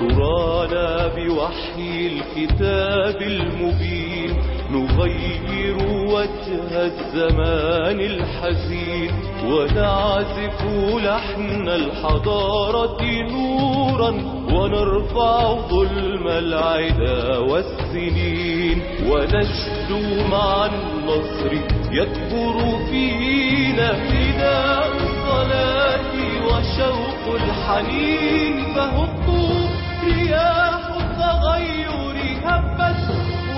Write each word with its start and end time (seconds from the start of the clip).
ترانا 0.00 1.06
بوحي 1.16 2.06
الكتاب 2.06 3.22
المبين 3.22 4.36
نغير 4.70 5.76
وجه 6.14 6.86
الزمان 6.86 8.00
الحزين 8.00 9.10
ونعزف 9.44 10.64
لحن 11.04 11.68
الحضارة 11.68 13.02
نورا 13.30 14.10
ونرفع 14.54 15.54
ظلم 15.68 16.28
العدا 16.28 17.38
والسنين 17.38 18.82
ونشدو 19.08 20.28
مع 20.30 20.66
النصر 20.66 21.52
يكبر 21.92 22.56
فينا 22.90 23.92
فداء 23.92 24.88
الصلاة 24.96 26.12
وشوق 26.46 27.34
الحنين 27.34 28.74
فهبوا 28.74 29.68
رياح 30.04 30.80
التغير 31.00 32.16
هبت 32.44 33.06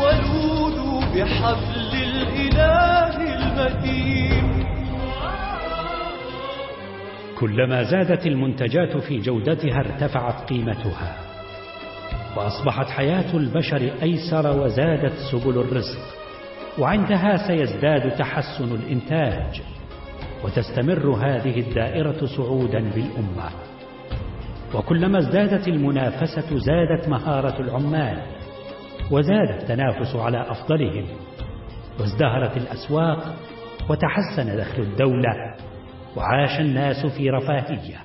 ولودوا 0.03 1.01
بحبل 1.15 1.93
الإله 1.93 3.17
المتين 3.35 4.32
كلما 7.43 7.83
زادت 7.83 8.27
المنتجات 8.27 8.97
في 8.97 9.19
جودتها 9.19 9.79
ارتفعت 9.79 10.49
قيمتها 10.49 11.17
وأصبحت 12.37 12.87
حياة 12.87 13.37
البشر 13.37 13.91
أيسر 14.03 14.61
وزادت 14.61 15.13
سبل 15.33 15.61
الرزق 15.61 16.01
وعندها 16.79 17.37
سيزداد 17.47 18.11
تحسن 18.17 18.75
الإنتاج 18.75 19.63
وتستمر 20.45 21.11
هذه 21.11 21.61
الدائرة 21.61 22.27
صعودا 22.27 22.91
بالأمة. 22.95 23.51
وكلما 24.75 25.19
ازدادت 25.19 25.69
المنافسة 25.69 26.59
زادت 26.59 27.09
مهارة 27.09 27.61
العمال 27.61 28.23
وزاد 29.11 29.49
التنافس 29.61 30.17
على 30.17 30.51
أفضلهم 30.51 31.05
وازدهرت 32.01 32.57
الأسواق 32.57 33.35
وتحسن 33.91 34.57
دخل 34.57 34.83
الدولة. 34.83 35.52
وعاش 36.17 36.61
الناس 36.61 37.07
في 37.07 37.31
رفاهية. 37.31 38.01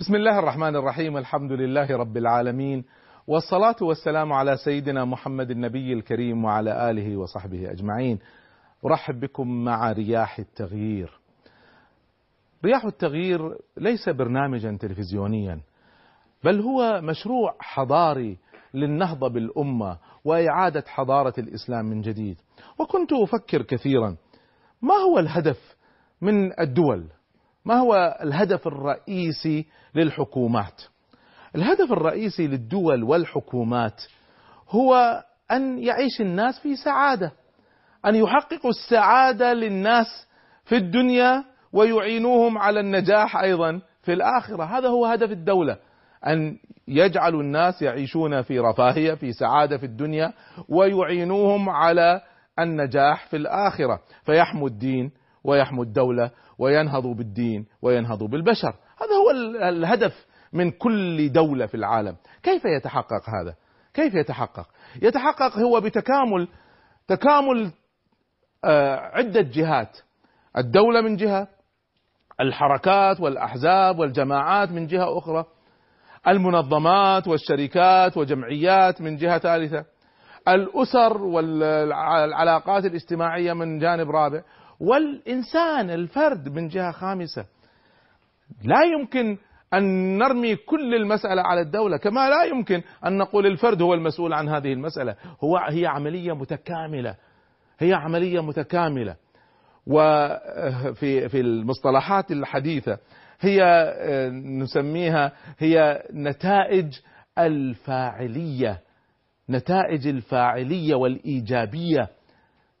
بسم 0.00 0.14
الله 0.14 0.38
الرحمن 0.38 0.76
الرحيم 0.76 1.16
الحمد 1.16 1.52
لله 1.52 1.96
رب 1.96 2.16
العالمين 2.16 2.84
والصلاة 3.26 3.76
والسلام 3.82 4.32
على 4.32 4.56
سيدنا 4.56 5.04
محمد 5.04 5.50
النبي 5.50 5.92
الكريم 5.92 6.44
وعلى 6.44 6.90
آله 6.90 7.16
وصحبه 7.16 7.70
أجمعين. 7.70 8.18
أرحب 8.86 9.20
بكم 9.20 9.64
مع 9.64 9.92
رياح 9.92 10.38
التغيير. 10.38 11.20
رياح 12.64 12.84
التغيير 12.84 13.56
ليس 13.76 14.08
برنامجا 14.08 14.76
تلفزيونيا 14.80 15.60
بل 16.44 16.60
هو 16.60 17.00
مشروع 17.00 17.56
حضاري 17.60 18.38
للنهضة 18.74 19.28
بالأمة 19.28 19.98
وإعادة 20.24 20.84
حضارة 20.86 21.34
الإسلام 21.38 21.84
من 21.84 22.00
جديد. 22.00 22.36
وكنت 22.80 23.12
أفكر 23.12 23.62
كثيرا 23.62 24.16
ما 24.82 24.94
هو 24.94 25.18
الهدف 25.18 25.73
من 26.24 26.60
الدول. 26.60 27.06
ما 27.64 27.74
هو 27.74 28.18
الهدف 28.22 28.66
الرئيسي 28.66 29.66
للحكومات؟ 29.94 30.82
الهدف 31.56 31.92
الرئيسي 31.92 32.46
للدول 32.46 33.02
والحكومات 33.02 34.02
هو 34.70 35.22
أن 35.52 35.78
يعيش 35.78 36.20
الناس 36.20 36.60
في 36.60 36.76
سعادة 36.76 37.32
أن 38.06 38.14
يحققوا 38.14 38.70
السعادة 38.70 39.52
للناس 39.52 40.06
في 40.64 40.76
الدنيا 40.76 41.44
ويعينوهم 41.72 42.58
على 42.58 42.80
النجاح 42.80 43.36
أيضا 43.36 43.80
في 44.02 44.12
الآخرة. 44.12 44.64
هذا 44.64 44.88
هو 44.88 45.06
هدف 45.06 45.30
الدولة 45.30 45.76
أن 46.26 46.56
يجعلوا 46.88 47.42
الناس 47.42 47.82
يعيشون 47.82 48.42
في 48.42 48.58
رفاهية 48.58 49.14
في 49.14 49.32
سعادة 49.32 49.78
في 49.78 49.86
الدنيا 49.86 50.32
ويعينوهم 50.68 51.70
على 51.70 52.20
النجاح 52.58 53.26
في 53.26 53.36
الآخرة. 53.36 54.00
فيحموا 54.24 54.68
الدين 54.68 55.10
ويحموا 55.44 55.84
الدولة 55.84 56.30
وينهضوا 56.58 57.14
بالدين 57.14 57.66
وينهضوا 57.82 58.28
بالبشر. 58.28 58.74
هذا 59.00 59.14
هو 59.24 59.30
الهدف 59.68 60.26
من 60.52 60.70
كل 60.70 61.32
دولة 61.32 61.66
في 61.66 61.74
العالم. 61.74 62.16
كيف 62.42 62.64
يتحقق 62.64 63.30
هذا؟ 63.40 63.54
كيف 63.94 64.14
يتحقق؟ 64.14 64.66
يتحقق 65.02 65.58
هو 65.58 65.80
بتكامل 65.80 66.48
تكامل 67.08 67.72
عدة 69.14 69.40
جهات. 69.40 69.98
الدولة 70.58 71.00
من 71.00 71.16
جهة 71.16 71.48
الحركات 72.40 73.20
والأحزاب 73.20 73.98
والجماعات 73.98 74.70
من 74.70 74.86
جهة 74.86 75.18
أخرى 75.18 75.44
المنظمات 76.28 77.28
والشركات 77.28 78.16
وجمعيات 78.16 79.00
من 79.00 79.16
جهة 79.16 79.38
ثالثة 79.38 79.84
الأسر 80.48 81.22
والعلاقات 81.22 82.84
الاجتماعية 82.84 83.52
من 83.52 83.78
جانب 83.78 84.10
رابع 84.10 84.42
والإنسان 84.84 85.90
الفرد 85.90 86.48
من 86.48 86.68
جهة 86.68 86.90
خامسة. 86.90 87.44
لا 88.64 88.82
يمكن 88.82 89.38
أن 89.74 90.18
نرمي 90.18 90.56
كل 90.56 90.94
المسألة 90.94 91.42
على 91.42 91.60
الدولة 91.60 91.96
كما 91.96 92.28
لا 92.28 92.44
يمكن 92.44 92.82
أن 93.06 93.18
نقول 93.18 93.46
الفرد 93.46 93.82
هو 93.82 93.94
المسؤول 93.94 94.32
عن 94.32 94.48
هذه 94.48 94.72
المسألة. 94.72 95.16
هو 95.44 95.56
هي 95.56 95.86
عملية 95.86 96.32
متكاملة. 96.32 97.16
هي 97.78 97.94
عملية 97.94 98.40
متكاملة. 98.40 99.16
وفي 99.86 101.28
في 101.28 101.40
المصطلحات 101.40 102.30
الحديثة 102.30 102.98
هي 103.40 103.90
نسميها 104.60 105.32
هي 105.58 106.02
نتائج 106.12 106.92
الفاعلية. 107.38 108.80
نتائج 109.50 110.06
الفاعلية 110.06 110.94
والإيجابية. 110.94 112.08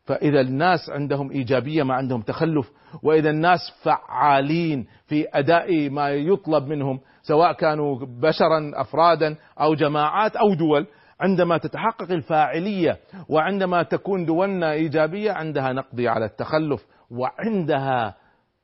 فإذا 0.04 0.40
الناس 0.40 0.90
عندهم 0.90 1.30
إيجابية 1.30 1.82
ما 1.82 1.94
عندهم 1.94 2.22
تخلف. 2.22 2.70
وإذا 3.02 3.30
الناس 3.30 3.58
فعالين 3.82 4.86
في 5.06 5.26
أداء 5.34 5.90
ما 5.90 6.10
يطلب 6.10 6.66
منهم 6.66 7.00
سواء 7.22 7.52
كانوا 7.52 7.98
بشرا 8.06 8.72
أفرادا 8.74 9.36
أو 9.60 9.74
جماعات 9.74 10.36
أو 10.36 10.54
دول 10.54 10.86
عندما 11.20 11.58
تتحقق 11.58 12.10
الفاعلية 12.10 12.98
وعندما 13.28 13.82
تكون 13.82 14.24
دولنا 14.24 14.72
إيجابية 14.72 15.32
عندها 15.32 15.72
نقضي 15.72 16.08
على 16.08 16.24
التخلف 16.24 16.86
وعندها 17.10 18.14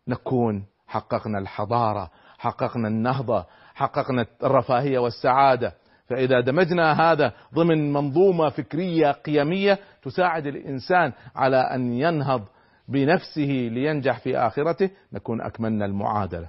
نكون 0.08 0.64
حققنا 0.86 1.38
الحضارة 1.38 2.10
حققنا 2.38 2.88
النهضة 2.88 3.44
حققنا 3.74 4.26
الرفاهية 4.42 4.98
والسعادة. 4.98 5.72
فإذا 6.10 6.40
دمجنا 6.40 6.92
هذا 6.92 7.32
ضمن 7.54 7.92
منظومة 7.92 8.48
فكرية 8.48 9.10
قيمية 9.10 9.78
تساعد 10.02 10.46
الإنسان 10.46 11.12
على 11.36 11.56
أن 11.56 11.92
ينهض 11.92 12.42
بنفسه 12.88 13.68
لينجح 13.72 14.18
في 14.18 14.38
آخرته 14.38 14.90
نكون 15.12 15.40
أكملنا 15.40 15.84
المعادلة. 15.84 16.48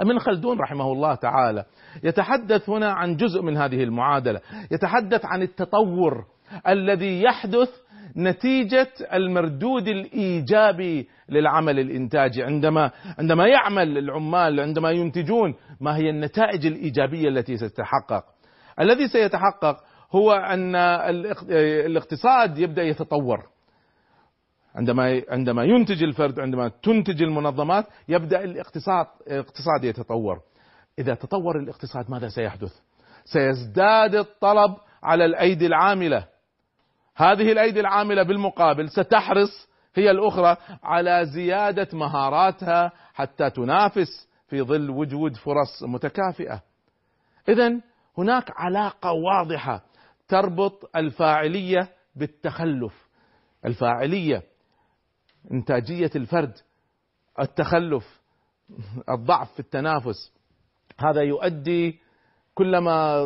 ابن 0.00 0.18
خلدون 0.18 0.58
رحمه 0.58 0.92
الله 0.92 1.14
تعالى 1.14 1.64
يتحدث 2.04 2.68
هنا 2.70 2.92
عن 2.92 3.16
جزء 3.16 3.42
من 3.42 3.56
هذه 3.56 3.82
المعادلة. 3.82 4.40
يتحدث 4.70 5.24
عن 5.24 5.42
التطور 5.42 6.24
الذي 6.68 7.22
يحدث 7.22 7.68
نتيجة 8.16 8.92
المردود 9.12 9.88
الإيجابي 9.88 11.08
للعمل 11.28 11.78
الإنتاجي. 11.78 12.42
عندما 12.42 12.90
عندما 13.18 13.46
يعمل 13.46 13.98
العمال 13.98 14.60
عندما 14.60 14.90
ينتجون 14.90 15.54
ما 15.80 15.96
هي 15.96 16.10
النتائج 16.10 16.66
الإيجابية 16.66 17.28
التي 17.28 17.56
ستتحقق؟ 17.56 18.24
الذي 18.80 19.08
سيتحقق 19.08 19.76
هو 20.12 20.32
أن 20.32 20.76
الاقتصاد 21.86 22.58
يبدأ 22.58 22.82
يتطور. 22.82 23.48
عندما 24.74 25.22
عندما 25.28 25.64
ينتج 25.64 26.02
الفرد 26.02 26.40
عندما 26.40 26.68
تنتج 26.82 27.22
المنظمات 27.22 27.86
يبدأ 28.08 28.44
الاقتصاد 28.44 29.06
الاقتصاد 29.26 29.84
يتطور. 29.84 30.40
إذا 30.98 31.14
تطور 31.14 31.58
الاقتصاد 31.58 32.10
ماذا 32.10 32.28
سيحدث؟ 32.28 32.72
سيزداد 33.24 34.14
الطلب 34.14 34.76
على 35.02 35.24
الأيدي 35.24 35.66
العاملة. 35.66 36.26
هذه 37.16 37.52
الأيدي 37.52 37.80
العاملة 37.80 38.22
بالمقابل 38.22 38.90
ستحرص 38.90 39.68
هي 39.94 40.10
الأخرى 40.10 40.56
على 40.82 41.26
زيادة 41.26 41.88
مهاراتها 41.92 42.92
حتى 43.14 43.50
تنافس 43.50 44.28
في 44.48 44.62
ظل 44.62 44.90
وجود 44.90 45.36
فرص 45.36 45.82
متكافئة. 45.82 46.62
اذا 47.48 47.80
هناك 48.18 48.52
علاقة 48.56 49.12
واضحة 49.12 49.84
تربط 50.28 50.96
الفاعلية 50.96 51.88
بالتخلف. 52.16 53.08
الفاعلية 53.64 54.42
إنتاجية 55.52 56.10
الفرد 56.16 56.52
التخلف 57.40 58.20
الضعف 59.10 59.52
في 59.52 59.60
التنافس. 59.60 60.32
هذا 60.98 61.22
يؤدي 61.22 62.00
كلما 62.54 63.24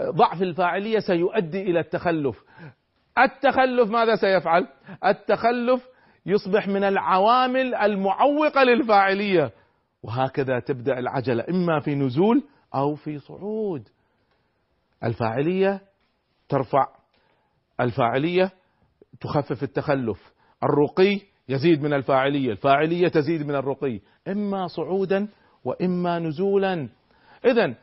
ضعف 0.00 0.42
الفاعلية 0.42 0.98
سيؤدي 0.98 1.62
إلى 1.62 1.80
التخلف. 1.80 2.44
التخلف 3.18 3.90
ماذا 3.90 4.16
سيفعل؟ 4.16 4.68
التخلف 5.04 5.88
يصبح 6.26 6.68
من 6.68 6.84
العوامل 6.84 7.74
المعوقة 7.74 8.62
للفاعلية. 8.62 9.52
وهكذا 10.02 10.60
تبدأ 10.60 10.98
العجلة 10.98 11.44
إما 11.48 11.80
في 11.80 11.94
نزول 11.94 12.44
أو 12.74 12.94
في 12.94 13.18
صعود. 13.18 13.88
الفاعلية 15.04 15.80
ترفع 16.48 16.86
الفاعلية 17.80 18.52
تخفف 19.20 19.62
التخلف. 19.62 20.32
الرقي 20.62 21.20
يزيد 21.48 21.82
من 21.82 21.92
الفاعلية 21.92 22.52
الفاعلية 22.52 23.08
تزيد 23.08 23.42
من 23.42 23.54
الرقي. 23.54 24.00
إما 24.28 24.66
صعودا 24.66 25.28
وإما 25.64 26.18
نزولا. 26.18 26.88
إذا 27.44 27.74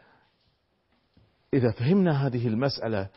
إذا 1.54 1.72
فهمنا 1.72 2.28
هذه 2.28 2.48
المسألة 2.48 3.10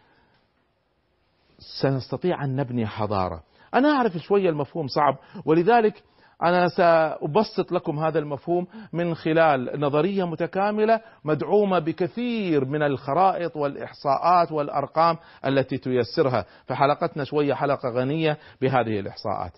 سنستطيع 1.83 2.45
أن 2.45 2.57
نبني 2.57 2.87
حضارة. 2.87 3.43
أنا 3.75 3.89
أعرف 3.89 4.17
شوية 4.17 4.51
المفهوم 4.51 4.87
صعب 4.87 5.19
ولذلك 5.45 6.03
أنا 6.43 6.69
سأبسط 6.69 7.73
لكم 7.73 7.99
هذا 7.99 8.19
المفهوم 8.19 8.67
من 8.93 9.15
خلال 9.15 9.81
نظرية 9.81 10.25
متكاملة 10.25 11.01
مدعومة 11.25 11.79
بكثير 11.79 12.65
من 12.65 12.83
الخرائط 12.83 13.57
والإحصاءات 13.57 14.53
والأرقام 14.53 15.17
التي 15.47 15.79
تيسرها. 15.79 16.45
فحلقتنا 16.67 17.25
شوية 17.25 17.55
حلقة 17.55 17.89
غنية 17.89 18.39
بهذه 18.61 19.01
الإحصاءات. 19.01 19.53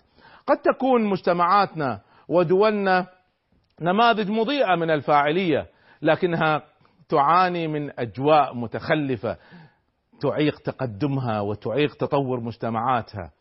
قد 0.47 0.57
تكون 0.57 1.05
مجتمعاتنا 1.05 2.01
ودولنا 2.27 3.07
نماذج 3.81 4.29
مضيئة 4.31 4.75
من 4.75 4.89
الفاعلية 4.89 5.67
لكنها 6.01 6.63
تعاني 7.09 7.67
من 7.67 7.99
أجواء 7.99 8.55
متخلفة 8.55 9.37
تعيق 10.21 10.59
تقدمها 10.59 11.41
وتعيق 11.41 11.95
تطور 11.95 12.39
مجتمعاتها. 12.39 13.31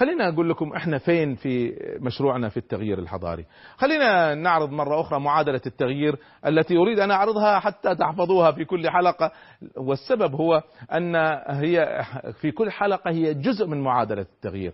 خلينا 0.00 0.28
أقول 0.28 0.50
لكم 0.50 0.72
إحنا 0.72 0.98
فين 0.98 1.34
في 1.34 1.72
مشروعنا 2.00 2.48
في 2.48 2.56
التغيير 2.56 2.98
الحضاري. 2.98 3.46
خلينا 3.76 4.34
نعرض 4.34 4.70
مرة 4.70 5.00
أخرى 5.00 5.20
معادلة 5.20 5.60
التغيير 5.66 6.16
التي 6.46 6.76
أريد 6.76 6.98
أن 6.98 7.10
أعرضها 7.10 7.58
حتى 7.58 7.94
تحفظوها 7.94 8.52
في 8.52 8.64
كل 8.64 8.90
حلقة. 8.90 9.32
والسبب 9.76 10.34
هو 10.34 10.62
أن 10.92 11.16
هي 11.48 12.02
في 12.40 12.50
كل 12.50 12.70
حلقة 12.70 13.10
هي 13.10 13.34
جزء 13.34 13.66
من 13.66 13.80
معادلة 13.80 14.22
التغيير. 14.22 14.72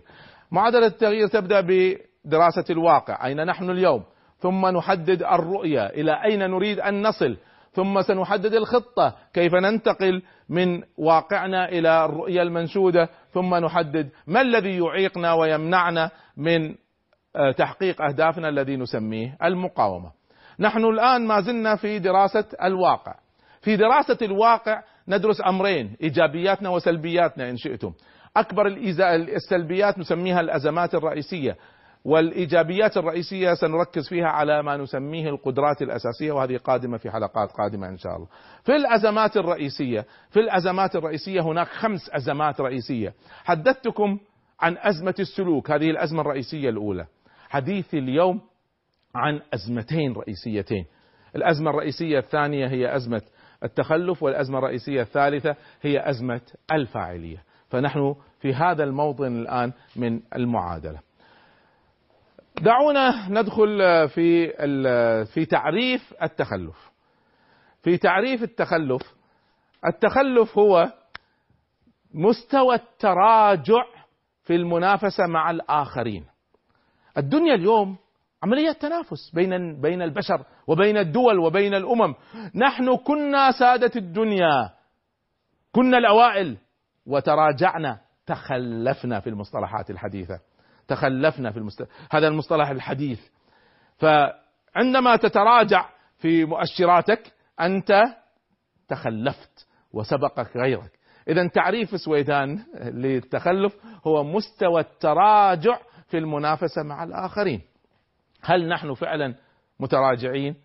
معادلة 0.51 0.87
التغيير 0.87 1.27
تبدأ 1.27 1.61
بدراسة 1.61 2.65
الواقع 2.69 3.25
أين 3.25 3.45
نحن 3.45 3.69
اليوم؟ 3.69 4.03
ثم 4.39 4.65
نحدد 4.65 5.23
الرؤية 5.23 5.85
إلى 5.85 6.23
أين 6.23 6.39
نريد 6.39 6.79
أن 6.79 7.07
نصل؟ 7.07 7.37
ثم 7.71 8.01
سنحدد 8.01 8.53
الخطة 8.53 9.15
كيف 9.33 9.55
ننتقل 9.55 10.21
من 10.49 10.83
واقعنا 10.97 11.69
إلى 11.69 12.05
الرؤية 12.05 12.41
المنشودة؟ 12.41 13.09
ثم 13.37 13.55
نحدد 13.55 14.09
ما 14.27 14.41
الذي 14.41 14.77
يعيقنا 14.77 15.33
ويمنعنا 15.33 16.11
من 16.37 16.75
تحقيق 17.57 18.01
أهدافنا 18.01 18.49
الذي 18.49 18.75
نسميه 18.75 19.37
المقاومة. 19.43 20.11
نحن 20.59 20.85
الآن 20.85 21.27
ما 21.27 21.41
زلنا 21.41 21.75
في 21.75 21.99
دراسة 21.99 22.45
الواقع. 22.63 23.15
في 23.61 23.75
دراسة 23.75 24.17
الواقع 24.21 24.81
ندرس 25.07 25.41
أمرين 25.47 25.95
إيجابياتنا 26.01 26.69
وسلبياتنا 26.69 27.49
إن 27.49 27.57
شئتم. 27.57 27.93
أكبر 28.37 28.67
السلبيات 29.35 29.99
نسميها 29.99 30.41
الأزمات 30.41 30.95
الرئيسية 30.95 31.55
والإيجابيات 32.05 32.97
الرئيسية 32.97 33.53
سنركز 33.53 34.09
فيها 34.09 34.27
على 34.27 34.63
ما 34.63 34.77
نسميه 34.77 35.29
القدرات 35.29 35.81
الأساسية 35.81 36.31
وهذه 36.31 36.57
قادمة 36.57 36.97
في 36.97 37.11
حلقات 37.11 37.51
قادمة 37.51 37.89
إن 37.89 37.97
شاء 37.97 38.15
الله. 38.15 38.27
في 38.63 38.75
الأزمات 38.75 39.37
الرئيسية، 39.37 40.05
في 40.29 40.39
الأزمات 40.39 40.95
الرئيسية 40.95 41.41
هناك 41.41 41.67
خمس 41.67 42.09
أزمات 42.09 42.61
رئيسية. 42.61 43.13
حدثتكم 43.43 44.19
عن 44.59 44.77
أزمة 44.79 45.15
السلوك، 45.19 45.71
هذه 45.71 45.89
الأزمة 45.89 46.21
الرئيسية 46.21 46.69
الأولى. 46.69 47.05
حديثي 47.49 47.99
اليوم 47.99 48.41
عن 49.15 49.41
أزمتين 49.53 50.13
رئيسيتين. 50.13 50.85
الأزمة 51.35 51.69
الرئيسية 51.69 52.19
الثانية 52.19 52.67
هي 52.67 52.95
أزمة 52.95 53.21
التخلف 53.63 54.23
والأزمة 54.23 54.57
الرئيسية 54.57 55.01
الثالثة 55.01 55.55
هي 55.81 56.09
أزمة 56.09 56.41
الفاعلية. 56.71 57.43
فنحن 57.69 58.15
في 58.39 58.53
هذا 58.53 58.83
الموطن 58.83 59.39
الآن 59.41 59.73
من 59.95 60.19
المعادلة. 60.35 61.06
دعونا 62.61 63.29
ندخل 63.29 63.79
في 64.09 64.47
في 65.25 65.45
تعريف 65.45 66.13
التخلف. 66.23 66.91
في 67.83 67.97
تعريف 67.97 68.43
التخلف 68.43 69.01
التخلف 69.87 70.57
هو 70.57 70.93
مستوى 72.13 72.75
التراجع 72.75 73.85
في 74.43 74.55
المنافسة 74.55 75.27
مع 75.27 75.51
الآخرين. 75.51 76.25
الدنيا 77.17 77.55
اليوم 77.55 77.97
عملية 78.43 78.71
تنافس 78.71 79.31
بين 79.33 79.81
بين 79.81 80.01
البشر 80.01 80.45
وبين 80.67 80.97
الدول 80.97 81.39
وبين 81.39 81.73
الأمم. 81.73 82.15
نحن 82.55 82.95
كنا 82.97 83.51
سادة 83.51 83.91
الدنيا. 83.95 84.69
كنا 85.71 85.97
الأوائل 85.97 86.57
وتراجعنا 87.05 87.99
تخلفنا 88.25 89.19
في 89.19 89.29
المصطلحات 89.29 89.89
الحديثة. 89.89 90.39
تخلفنا 90.87 91.51
في 91.51 91.57
المست... 91.57 91.87
هذا 92.11 92.27
المصطلح 92.27 92.69
الحديث. 92.69 93.19
فعندما 93.97 95.15
تتراجع 95.15 95.89
في 96.17 96.45
مؤشراتك 96.45 97.33
أنت 97.61 98.03
تخلفت 98.87 99.67
وسبقك 99.93 100.57
غيرك. 100.57 100.91
إذا 101.27 101.47
تعريف 101.47 102.01
سويدان 102.01 102.63
للتخلف 102.81 103.75
هو 104.07 104.23
مستوى 104.23 104.81
التراجع 104.81 105.79
في 106.07 106.17
المنافسة 106.17 106.83
مع 106.83 107.03
الآخرين. 107.03 107.61
هل 108.41 108.67
نحن 108.67 108.93
فعلا 108.93 109.35
متراجعين؟ 109.79 110.55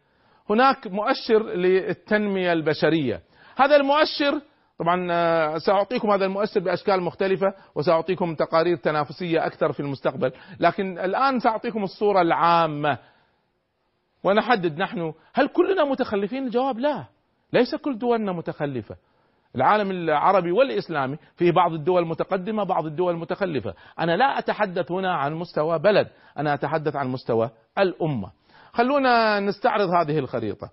هناك 0.50 0.86
مؤشر 0.86 1.42
للتنمية 1.42 2.52
البشرية. 2.52 3.20
هذا 3.56 3.76
المؤشر 3.76 4.40
طبعا 4.82 5.58
سأعطيكم 5.58 6.10
هذا 6.10 6.24
المؤثر 6.24 6.60
بأشكال 6.60 7.02
مختلفة 7.02 7.54
وسأعطيكم 7.74 8.34
تقارير 8.34 8.76
تنافسية 8.76 9.46
أكثر 9.46 9.72
في 9.72 9.80
المستقبل. 9.80 10.32
لكن 10.60 10.98
الآن 10.98 11.40
سأعطيكم 11.40 11.82
الصورة 11.84 12.22
العامة. 12.22 12.98
ونحدد 14.24 14.78
نحن 14.78 15.12
هل 15.34 15.48
كلنا 15.48 15.84
متخلفين؟ 15.84 16.46
الجواب 16.46 16.78
لا. 16.78 17.04
ليس 17.52 17.74
كل 17.74 17.98
دولنا 17.98 18.32
متخلفة. 18.32 18.96
العالم 19.56 19.90
العربي 19.90 20.52
والإسلامي 20.52 21.16
فيه 21.36 21.52
بعض 21.52 21.72
الدول 21.72 22.06
متقدمة 22.06 22.64
بعض 22.64 22.86
الدول 22.86 23.16
متخلفة. 23.16 23.74
أنا 23.98 24.16
لا 24.16 24.38
أتحدث 24.38 24.92
هنا 24.92 25.14
عن 25.14 25.34
مستوى 25.34 25.78
بلد 25.78 26.08
أنا 26.38 26.54
أتحدث 26.54 26.96
عن 26.96 27.08
مستوى 27.08 27.50
الأمة. 27.78 28.30
خلونا 28.72 29.40
نستعرض 29.40 29.88
هذه 29.88 30.18
الخريطة. 30.18 30.70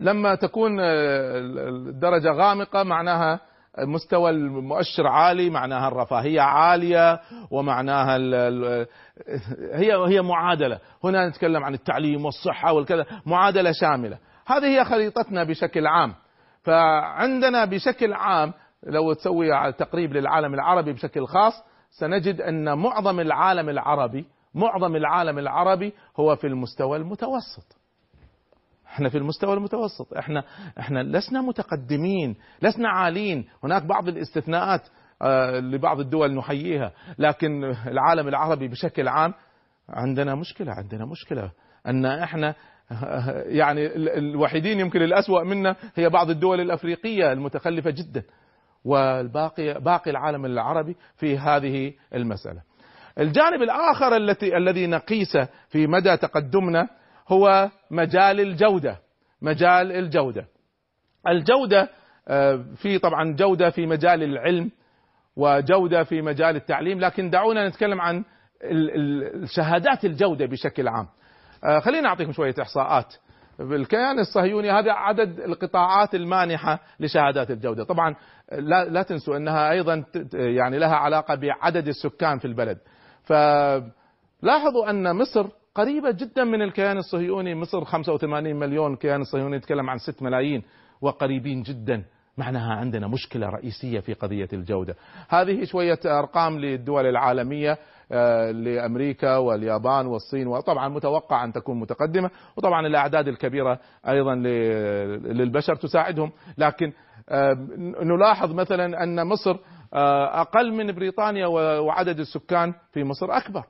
لما 0.00 0.34
تكون 0.34 0.80
الدرجة 0.80 2.32
غامقة 2.32 2.82
معناها 2.82 3.40
مستوى 3.78 4.30
المؤشر 4.30 5.06
عالي 5.06 5.50
معناها 5.50 5.88
الرفاهية 5.88 6.40
عالية 6.40 7.20
ومعناها 7.50 8.16
هي 9.72 9.94
هي 9.94 10.22
معادلة. 10.22 10.78
هنا 11.04 11.28
نتكلم 11.28 11.64
عن 11.64 11.74
التعليم 11.74 12.24
والصحة 12.24 12.72
والكذا 12.72 13.06
معادلة 13.26 13.72
شاملة. 13.72 14.18
هذه 14.46 14.66
هي 14.66 14.84
خريطتنا 14.84 15.44
بشكل 15.44 15.86
عام. 15.86 16.14
فعندنا 16.62 17.64
بشكل 17.64 18.12
عام 18.12 18.52
لو 18.86 19.12
تسوي 19.12 19.72
تقريب 19.72 20.12
للعالم 20.12 20.54
العربي 20.54 20.92
بشكل 20.92 21.26
خاص 21.26 21.52
سنجد 21.90 22.40
أن 22.40 22.78
معظم 22.78 23.20
العالم 23.20 23.68
العربي 23.68 24.24
معظم 24.54 24.96
العالم 24.96 25.38
العربي 25.38 25.92
هو 26.20 26.36
في 26.36 26.46
المستوى 26.46 26.96
المتوسط. 26.96 27.83
إحنا 28.94 29.08
في 29.08 29.18
المستوى 29.18 29.54
المتوسط. 29.54 30.14
إحنا 30.14 30.44
إحنا 30.78 31.02
لسنا 31.02 31.40
متقدمين 31.40 32.36
لسنا 32.62 32.88
عالين. 32.88 33.44
هناك 33.64 33.82
بعض 33.82 34.08
الاستثناءات 34.08 34.80
آه 35.22 35.58
لبعض 35.60 36.00
الدول 36.00 36.34
نحييها. 36.34 36.92
لكن 37.18 37.64
العالم 37.86 38.28
العربي 38.28 38.68
بشكل 38.68 39.08
عام 39.08 39.34
عندنا 39.88 40.34
مشكلة 40.34 40.72
عندنا 40.72 41.04
مشكلة 41.06 41.50
أن 41.86 42.06
إحنا 42.06 42.54
يعني 43.46 43.86
الوحيدين 43.96 44.80
يمكن 44.80 45.02
الأسوأ 45.02 45.42
منا 45.42 45.76
هي 45.94 46.08
بعض 46.08 46.30
الدول 46.30 46.60
الأفريقية 46.60 47.32
المتخلفة 47.32 47.90
جدا. 47.90 48.22
والباقي 48.84 49.80
باقي 49.80 50.10
العالم 50.10 50.44
العربي 50.44 50.96
في 51.16 51.38
هذه 51.38 51.92
المسألة. 52.14 52.62
الجانب 53.18 53.62
الآخر 53.62 54.16
التي 54.16 54.56
الذي 54.56 54.86
نقيسه 54.86 55.48
في 55.68 55.86
مدى 55.86 56.16
تقدمنا 56.16 56.88
هو 57.28 57.70
مجال 57.90 58.40
الجودة 58.40 58.98
مجال 59.42 59.92
الجودة. 59.92 60.46
الجودة 61.28 61.88
في 62.76 62.98
طبعا 63.02 63.32
جودة 63.36 63.70
في 63.70 63.86
مجال 63.86 64.22
العلم 64.22 64.70
وجودة 65.36 66.04
في 66.04 66.22
مجال 66.22 66.56
التعليم 66.56 67.00
لكن 67.00 67.30
دعونا 67.30 67.68
نتكلم 67.68 68.00
عن 68.00 68.24
الشهادات 68.62 70.04
الجودة 70.04 70.46
بشكل 70.46 70.88
عام. 70.88 71.08
خلينا 71.80 72.08
أعطيكم 72.08 72.32
شوية 72.32 72.54
إحصاءات. 72.60 73.14
الكيان 73.60 74.18
الصهيوني 74.18 74.70
هذا 74.70 74.92
عدد 74.92 75.40
القطاعات 75.40 76.14
المانحة 76.14 76.80
لشهادات 77.00 77.50
الجودة. 77.50 77.84
طبعا 77.84 78.14
لا, 78.52 78.84
لا 78.84 79.02
تنسوا 79.02 79.36
أنها 79.36 79.70
أيضا 79.70 80.04
يعني 80.34 80.78
لها 80.78 80.96
علاقة 80.96 81.34
بعدد 81.34 81.88
السكان 81.88 82.38
في 82.38 82.44
البلد. 82.44 82.78
فلاحظوا 83.22 84.90
أن 84.90 85.16
مصر 85.16 85.46
قريبة 85.74 86.10
جدا 86.10 86.44
من 86.44 86.62
الكيان 86.62 86.98
الصهيوني. 86.98 87.54
مصر 87.54 87.84
85 87.84 88.56
مليون 88.56 88.92
الكيان 88.92 89.20
الصهيوني 89.20 89.56
يتكلم 89.56 89.90
عن 89.90 89.98
6 89.98 90.24
ملايين 90.24 90.62
وقريبين 91.00 91.62
جدا. 91.62 92.04
معناها 92.38 92.74
عندنا 92.74 93.06
مشكلة 93.06 93.48
رئيسية 93.48 94.00
في 94.00 94.12
قضية 94.12 94.48
الجودة. 94.52 94.96
هذه 95.28 95.64
شوية 95.64 95.98
أرقام 96.06 96.58
للدول 96.58 97.06
العالمية 97.06 97.78
آه، 98.12 98.50
لأمريكا 98.50 99.36
واليابان 99.36 100.06
والصين 100.06 100.46
وطبعا 100.46 100.88
متوقع 100.88 101.44
أن 101.44 101.52
تكون 101.52 101.80
متقدمة 101.80 102.30
وطبعا 102.56 102.86
الأعداد 102.86 103.28
الكبيرة 103.28 103.78
أيضا 104.08 104.34
للبشر 104.34 105.74
تساعدهم. 105.74 106.32
لكن 106.58 106.92
آه، 107.28 107.54
نلاحظ 108.02 108.52
مثلا 108.52 109.02
أن 109.02 109.26
مصر 109.26 109.56
آه، 109.94 110.40
أقل 110.40 110.72
من 110.72 110.92
بريطانيا 110.92 111.46
وعدد 111.46 112.18
السكان 112.18 112.74
في 112.92 113.04
مصر 113.04 113.36
أكبر. 113.36 113.64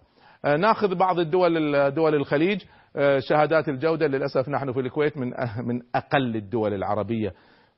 ناخذ 0.45 0.95
بعض 0.95 1.19
الدول 1.19 1.91
دول 1.91 2.15
الخليج. 2.15 2.63
شهادات 3.19 3.69
الجودة 3.69 4.07
للأسف 4.07 4.49
نحن 4.49 4.73
في 4.73 4.81
الكويت 4.81 5.17
من 5.17 5.29
من 5.65 5.81
أقل 5.95 6.37
الدول 6.37 6.75
العربية. 6.75 7.33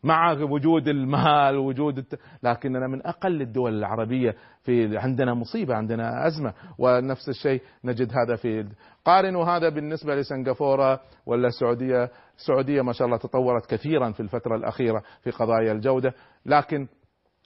مع 0.04 0.32
وجود 0.32 0.88
المال 0.88 1.56
وجود 1.56 1.99
الت... 1.99 2.18
لكننا 2.42 2.87
من 2.87 3.06
أقل 3.06 3.42
الدول 3.42 3.78
العربية 3.78 4.35
في 4.62 4.99
عندنا 4.99 5.35
مصيبة 5.35 5.75
عندنا 5.75 6.26
أزمة 6.26 6.52
ونفس 6.78 7.28
الشيء 7.28 7.62
نجد 7.85 8.12
هذا 8.12 8.37
في 8.37 8.68
قارنوا 9.04 9.44
هذا 9.44 9.68
بالنسبة 9.68 10.14
لسنغافورة 10.14 11.00
ولا 11.26 11.49
السعوديه 11.49 12.11
السعوديه 12.37 12.82
ما 12.82 12.92
شاء 12.92 13.06
الله 13.06 13.18
تطورت 13.18 13.66
كثيرا 13.70 14.11
في 14.12 14.20
الفترة 14.20 14.56
الأخيرة 14.56 15.02
في 15.23 15.30
قضايا 15.30 15.73
الجودة. 15.73 16.14
لكن 16.46 16.88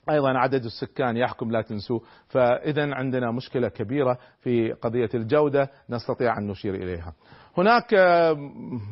أيضا 0.09 0.37
عدد 0.37 0.65
السكان 0.65 1.17
يحكم 1.17 1.51
لا 1.51 1.61
تنسوا 1.61 1.99
فاذا 2.27 2.95
عندنا 2.95 3.31
مشكلة 3.31 3.67
كبيرة 3.67 4.17
في 4.39 4.71
قضية 4.71 5.09
الجودة 5.13 5.69
نستطيع 5.89 6.37
أن 6.37 6.47
نشير 6.47 6.75
إليها. 6.75 7.13
هناك 7.57 7.95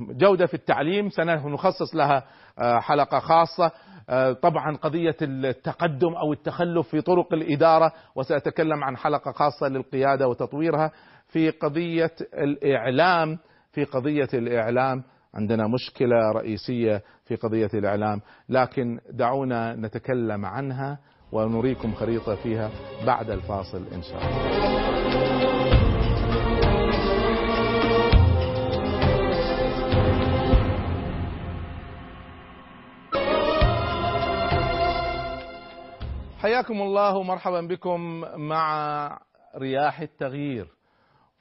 جودة 0.10 0.46
في 0.46 0.54
التعليم 0.54 1.10
سنخصص 1.10 1.96
لها 1.96 2.24
آه، 2.60 2.80
حلقة 2.80 3.20
خاصة. 3.20 3.72
آه، 4.10 4.34
طبعا 4.34 4.76
قضية 4.76 5.16
التقدم 5.22 6.14
أو 6.14 6.34
التخلف 6.34 6.88
في 6.88 7.02
طرق 7.02 7.34
الإدارة 7.34 7.92
وسأتكلم 8.16 8.84
عن 8.84 8.98
حلقة 8.98 9.32
خاصة 9.32 9.68
للقيادة 9.68 10.28
وتطويرها. 10.28 10.92
في 11.28 11.50
قضية 11.50 12.12
الإعلام 12.34 13.38
في 13.72 13.84
قضية 13.84 14.28
الإعلام 14.34 15.04
عندنا 15.34 15.68
مشكلة 15.68 16.32
رئيسية 16.36 17.04
في 17.26 17.36
قضية 17.36 17.70
الإعلام 17.74 18.22
لكن 18.50 19.00
دعونا 19.12 19.76
نتكلم 19.76 20.46
عنها 20.46 21.00
ونريكم 21.32 21.94
خريطة 21.94 22.36
فيها 22.36 22.72
بعد 23.06 23.30
الفاصل 23.30 23.84
إن 23.94 24.02
شاء 24.02 24.22
الله 24.22 24.60
حياكم 36.40 36.82
الله 36.82 37.16
ومرحبا 37.18 37.62
بكم 37.62 38.24
مع 38.38 39.20
رياح 39.58 40.00
التغيير. 40.02 40.79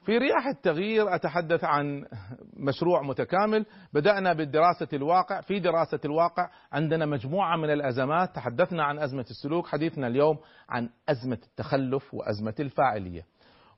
في 0.09 0.17
رياح 0.17 0.47
التغيير 0.47 1.15
أتحدث 1.15 1.63
عن 1.63 2.05
مشروع 2.53 3.01
متكامل، 3.01 3.65
بدأنا 3.93 4.33
بالدراسه 4.33 4.87
الواقع، 4.93 5.41
في 5.41 5.59
دراسة 5.59 5.99
الواقع 6.05 6.49
عندنا 6.71 7.05
مجموعة 7.05 7.57
من 7.57 7.69
الأزمات، 7.69 8.35
تحدثنا 8.35 8.83
عن 8.83 8.99
أزمة 8.99 9.25
السلوك، 9.29 9.67
حديثنا 9.67 10.07
اليوم 10.07 10.37
عن 10.69 10.89
أزمة 11.09 11.37
التخلف 11.43 12.13
وأزمة 12.13 12.53
الفاعلية. 12.59 13.25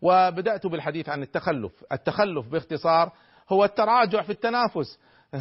وبدأت 0.02 0.68
بالحديث 0.68 1.10
عن 1.10 1.22
التخلف، 1.22 1.84
التخلف 1.92 2.48
باختصار 2.48 3.12
هو 3.50 3.64
التراجع 3.64 4.22
في 4.22 4.30
التنافس. 4.30 5.00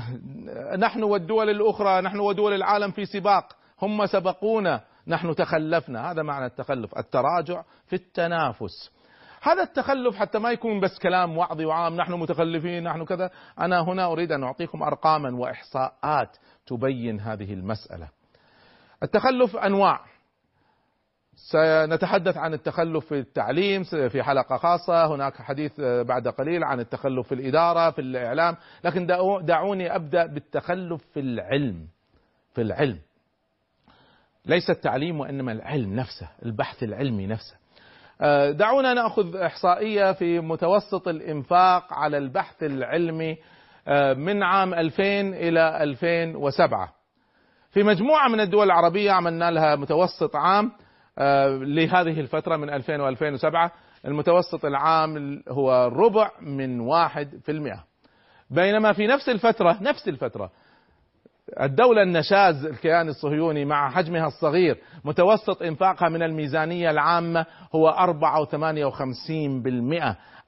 نحن 0.87 1.02
والدول 1.02 1.50
الأخرى، 1.50 2.00
نحن 2.00 2.20
ودول 2.20 2.52
العالم 2.52 2.90
في 2.90 3.04
سباق، 3.04 3.56
هم 3.82 4.06
سبقونا 4.06 4.80
نحن 5.06 5.35
تخلفنا. 5.35 6.11
هذا 6.11 6.23
معنى 6.23 6.47
التخلف 6.47 6.99
التراجع 6.99 7.62
في 7.87 7.97
التنافس. 7.97 9.00
هذا 9.42 9.62
التخلف 9.62 10.16
حتى 10.16 10.38
ما 10.38 10.50
يكون 10.50 10.80
بس 10.80 10.99
كلام 10.99 11.38
وعظي 11.38 11.64
وعام 11.64 11.97
نحن 11.97 12.12
متخلفين 12.12 12.85
نحن 12.85 13.04
كذا. 13.04 13.30
أنا 13.59 13.80
هنا 13.80 14.12
أريد 14.12 14.32
أن 14.32 14.42
أعطيكم 14.42 14.82
أرقاما 14.82 15.37
وإحصاءات 15.37 16.37
تبين 16.66 17.20
هذه 17.20 17.52
المسألة. 17.52 18.09
التخلف 19.02 19.56
أنواع. 19.56 20.00
سنتحدث 21.35 22.37
عن 22.37 22.54
التخلف 22.54 23.06
في 23.06 23.18
التعليم 23.18 23.82
في 23.82 24.23
حلقة 24.23 24.56
خاصة 24.56 25.14
هناك 25.14 25.42
حديث 25.42 25.80
بعد 25.80 26.28
قليل 26.28 26.64
عن 26.64 26.80
التخلف 26.80 27.28
في 27.28 27.35
الإدارة 27.35 27.90
في 27.90 28.00
الإعلام. 28.00 28.56
لكن 28.85 29.06
دعوني 29.42 29.97
أبدأ 29.97 30.26
بالتخلف 30.26 31.02
في 31.14 31.20
العلم 31.20 31.87
في 32.54 32.61
العلم. 32.61 32.99
ليس 34.47 34.70
التعليم 34.70 35.20
وإنما 35.20 35.52
العلم 35.52 35.94
نفسه 35.94 36.28
البحث 36.44 36.82
العلمي 36.82 37.26
نفسه. 37.26 37.56
دعونا 38.50 38.94
نأخذ 38.94 39.36
إحصائية 39.36 40.12
في 40.12 40.40
متوسط 40.40 41.08
الإنفاق 41.08 41.92
على 41.92 42.18
البحث 42.18 42.62
العلمي 42.62 43.36
آه، 43.88 44.14
من 44.14 44.42
عام 44.42 44.74
2000 44.74 45.02
إلى 45.20 45.82
2007 45.82 46.92
في 47.70 47.82
مجموعة 47.82 48.28
من 48.28 48.40
الدول 48.40 48.66
العربية 48.66 49.12
عملنا 49.12 49.50
لها 49.50 49.76
متوسط 49.76 50.36
عام 50.36 50.72
آه، 51.18 51.48
لهذه 51.48 52.20
الفترة 52.20 52.56
من 52.56 52.70
2000 52.70 53.00
و 53.00 53.08
2007 53.08 53.72
المتوسط 54.04 54.64
العام 54.64 55.42
هو 55.48 55.86
ربع 55.86 56.30
من 56.40 56.80
واحد 56.80 57.40
في 57.44 57.52
المئة. 57.52 57.84
بينما 58.50 58.92
في 58.92 59.06
نفس 59.06 59.28
الفترة 59.28 59.78
نفس 59.80 60.08
الفترة 60.08 60.50
الدولة 61.61 62.02
النشاز 62.02 62.66
الكيان 62.66 63.09
الصهيوني 63.09 63.64
مع 63.64 63.90
حجمها 63.90 64.26
الصغير 64.26 64.78
متوسط 65.04 65.62
إنفاقها 65.62 66.09
من 66.09 66.23
الميزانية 66.23 66.90
العامة 66.90 67.47
هو 67.75 67.90
54% 67.90 67.95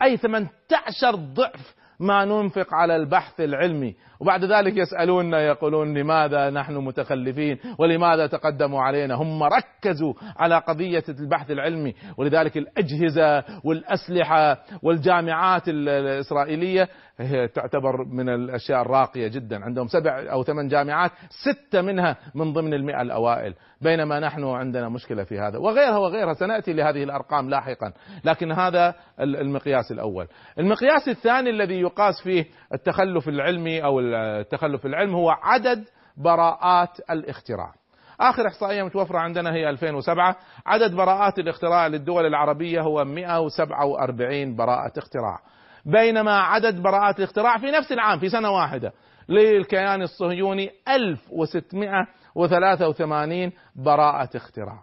أي 0.02 0.16
18 0.16 1.14
ضعف 1.14 1.74
ما 2.00 2.24
ننفق 2.24 2.74
على 2.74 2.96
البحث 2.96 3.40
العلمي. 3.40 3.94
وبعد 4.22 4.44
ذلك 4.44 4.76
يسألوننا 4.76 5.40
يقولون 5.40 5.98
لماذا 5.98 6.50
نحن 6.50 6.76
متخلفين 6.76 7.58
ولماذا 7.78 8.26
تقدموا 8.26 8.82
علينا؟ 8.82 9.14
هم 9.14 9.42
ركزوا 9.42 10.14
على 10.36 10.58
قضية 10.58 11.02
البحث 11.08 11.50
العلمي 11.50 11.94
ولذلك 12.16 12.56
الأجهزة 12.56 13.44
والأسلحة 13.64 14.58
والجامعات 14.82 15.62
الإسرائيلية 15.68 16.88
هي 17.18 17.48
تعتبر 17.48 18.04
من 18.04 18.28
الأشياء 18.28 18.82
الراقية 18.82 19.28
جدا. 19.28 19.64
عندهم 19.64 19.86
سبع 19.86 20.32
أو 20.32 20.44
ثمان 20.44 20.68
جامعات 20.68 21.10
ستة 21.30 21.82
منها 21.82 22.16
من 22.34 22.52
ضمن 22.52 22.74
المئة 22.74 23.02
الأوائل. 23.02 23.54
بينما 23.80 24.20
نحن 24.20 24.44
عندنا 24.44 24.88
مشكلة 24.88 25.24
في 25.24 25.38
هذا 25.38 25.58
وغيرها 25.58 25.98
وغيرها. 25.98 26.32
سنأتي 26.32 26.72
لهذه 26.72 27.02
الأرقام 27.02 27.50
لاحقا 27.50 27.92
لكن 28.24 28.52
هذا 28.52 28.94
المقياس 29.20 29.92
الأول. 29.92 30.26
المقياس 30.58 31.08
الثاني 31.08 31.50
الذي 31.50 31.80
يقاس 31.80 32.22
فيه 32.22 32.46
التخلف 32.74 33.28
العلمي 33.28 33.84
أو 33.84 34.00
التخلف 34.14 34.86
العلم 34.86 35.14
هو 35.14 35.30
عدد 35.30 35.84
براءات 36.16 37.00
الاختراع. 37.10 37.74
آخر 38.20 38.46
إحصائية 38.46 38.82
متوفرة 38.82 39.18
عندنا 39.18 39.54
هي 39.54 39.70
2007 39.70 40.36
عدد 40.66 40.94
براءات 40.94 41.38
الاختراع 41.38 41.86
للدول 41.86 42.26
العربية 42.26 42.80
هو 42.80 43.04
147 43.04 44.56
براءة 44.56 44.98
اختراع. 44.98 45.38
بينما 45.84 46.38
عدد 46.38 46.82
براءات 46.82 47.18
الاختراع 47.18 47.58
في 47.58 47.70
نفس 47.70 47.92
العام 47.92 48.18
في 48.18 48.28
سنة 48.28 48.50
واحدة 48.50 48.92
للكيان 49.28 50.02
الصهيوني 50.02 50.70
1683 50.88 53.52
براءة 53.76 54.36
اختراع. 54.36 54.82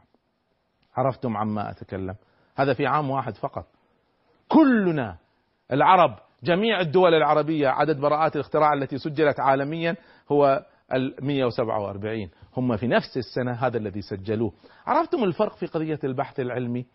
عرفتم 0.98 1.38
عما 1.38 1.70
أتكلم؟ 1.70 2.16
هذا 2.56 2.74
في 2.74 2.88
عام 2.88 3.10
واحد 3.10 3.36
فقط. 3.36 3.66
كلنا 4.48 5.18
العرب 5.72 6.16
جميع 6.44 6.80
الدول 6.80 7.14
العربية 7.14 7.68
عدد 7.68 8.00
براءات 8.00 8.36
الاختراع 8.36 8.74
التي 8.74 8.98
سجلت 8.98 9.40
عالميا 9.40 9.96
هو 10.32 10.66
ال 10.94 11.16
147 11.22 12.30
هم 12.58 12.78
في 12.78 12.88
نفس 12.88 13.18
السنة 13.18 13.52
هذا 13.52 13.78
الذي 13.78 14.02
سجلوه. 14.02 14.54
عرفتم 14.88 15.24
الفرق 15.24 15.56
في 15.56 15.66
قضية 15.66 16.00
البحث 16.04 16.40
العلمي؟ 16.40 16.86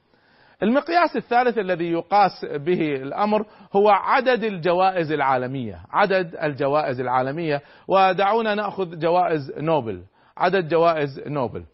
المقياس 0.63 1.17
الثالث 1.17 1.59
الذي 1.59 1.91
يقاس 1.91 2.45
به 2.45 2.97
الأمر 2.97 3.47
هو 3.73 3.89
عدد 3.89 4.45
الجوائز 4.45 5.13
العالمية، 5.13 5.81
عدد 5.91 6.37
الجوائز 6.43 7.01
العالمية، 7.01 7.63
ودعونا 7.89 8.55
نأخذ 8.55 8.99
جوائز 8.99 9.53
نوبل، 9.59 10.03
عدد 10.37 10.69
جوائز 10.69 11.21
نوبل. 11.27 11.65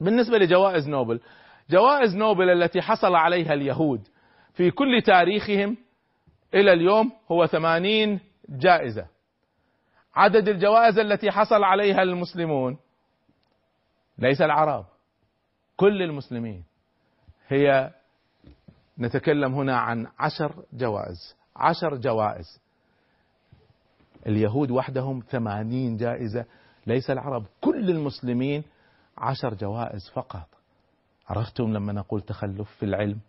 بالنسبة 0.00 0.38
لجوائز 0.38 0.88
نوبل، 0.88 1.20
جوائز 1.70 2.16
نوبل 2.16 2.50
التي 2.50 2.80
حصل 2.80 3.14
عليها 3.14 3.54
اليهود 3.54 4.00
في 4.52 4.70
كل 4.70 5.02
تاريخهم 5.02 5.76
إلى 6.54 6.72
اليوم 6.72 7.12
هو 7.30 7.46
ثمانين 7.46 8.20
جائزة. 8.48 9.06
عدد 10.14 10.48
الجوائز 10.48 10.98
التي 10.98 11.30
حصل 11.30 11.64
عليها 11.64 12.02
المسلمون 12.02 12.78
ليس 14.18 14.42
العرب 14.42 14.84
كل 15.76 16.02
المسلمين. 16.02 16.64
هي 17.48 17.90
نتكلم 18.98 19.54
هنا 19.54 19.76
عن 19.76 20.06
عشر 20.18 20.64
جوائز 20.72 21.36
عشر 21.56 21.96
جوائز. 21.96 22.60
اليهود 24.26 24.70
وحدهم 24.70 25.22
ثمانين 25.30 25.96
جائزة 25.96 26.44
ليس 26.86 27.10
العرب 27.10 27.46
كل 27.60 27.90
المسلمين 27.90 28.64
عشر 29.18 29.54
جوائز 29.54 30.10
فقط. 30.14 30.48
عرفتم 31.28 31.72
لما 31.72 31.92
نقول 31.92 32.20
تخلف 32.20 32.70
في 32.70 32.82
العلم؟ 32.82 33.20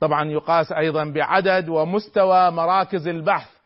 طبعا 0.00 0.30
يقاس 0.30 0.72
أيضا 0.72 1.04
بعدد 1.04 1.68
ومستوى 1.68 2.50
مراكز 2.50 3.08
البحث. 3.08 3.56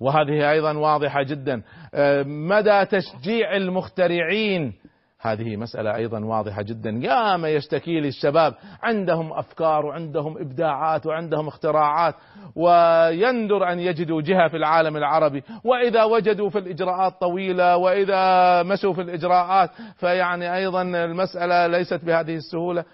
وهذه 0.00 0.50
أيضا 0.50 0.72
واضحة 0.78 1.22
جدا. 1.22 1.62
آه، 1.94 2.22
مدى 2.22 2.84
تشجيع 2.84 3.56
المخترعين. 3.56 4.72
هذه 5.20 5.56
مسألة 5.56 5.94
أيضا 5.94 6.24
واضحة 6.24 6.62
جدا. 6.62 6.90
يا 6.90 7.36
ما 7.36 7.48
يشتكي 7.48 8.00
لي 8.00 8.08
الشباب 8.08 8.54
عندهم 8.82 9.32
أفكار 9.32 9.86
وعندهم 9.86 10.38
إبداعات 10.38 11.06
وعندهم 11.06 11.48
اختراعات 11.48 12.14
ويندر 12.56 13.72
أن 13.72 13.78
يجدوا 13.78 14.22
جهة 14.22 14.48
في 14.48 14.56
العالم 14.56 14.96
العربي. 14.96 15.42
وإذا 15.64 16.04
وجدوا 16.04 16.50
في 16.50 16.58
الإجراءات 16.58 17.20
طويلة 17.20 17.76
وإذا 17.76 18.62
مشوا 18.62 18.92
في 18.92 19.00
الإجراءات 19.00 19.70
فيعني 19.96 20.56
أيضا 20.56 20.82
المسألة 20.82 21.66
ليست 21.66 22.04
بهذه 22.04 22.34
السهولة. 22.34 22.84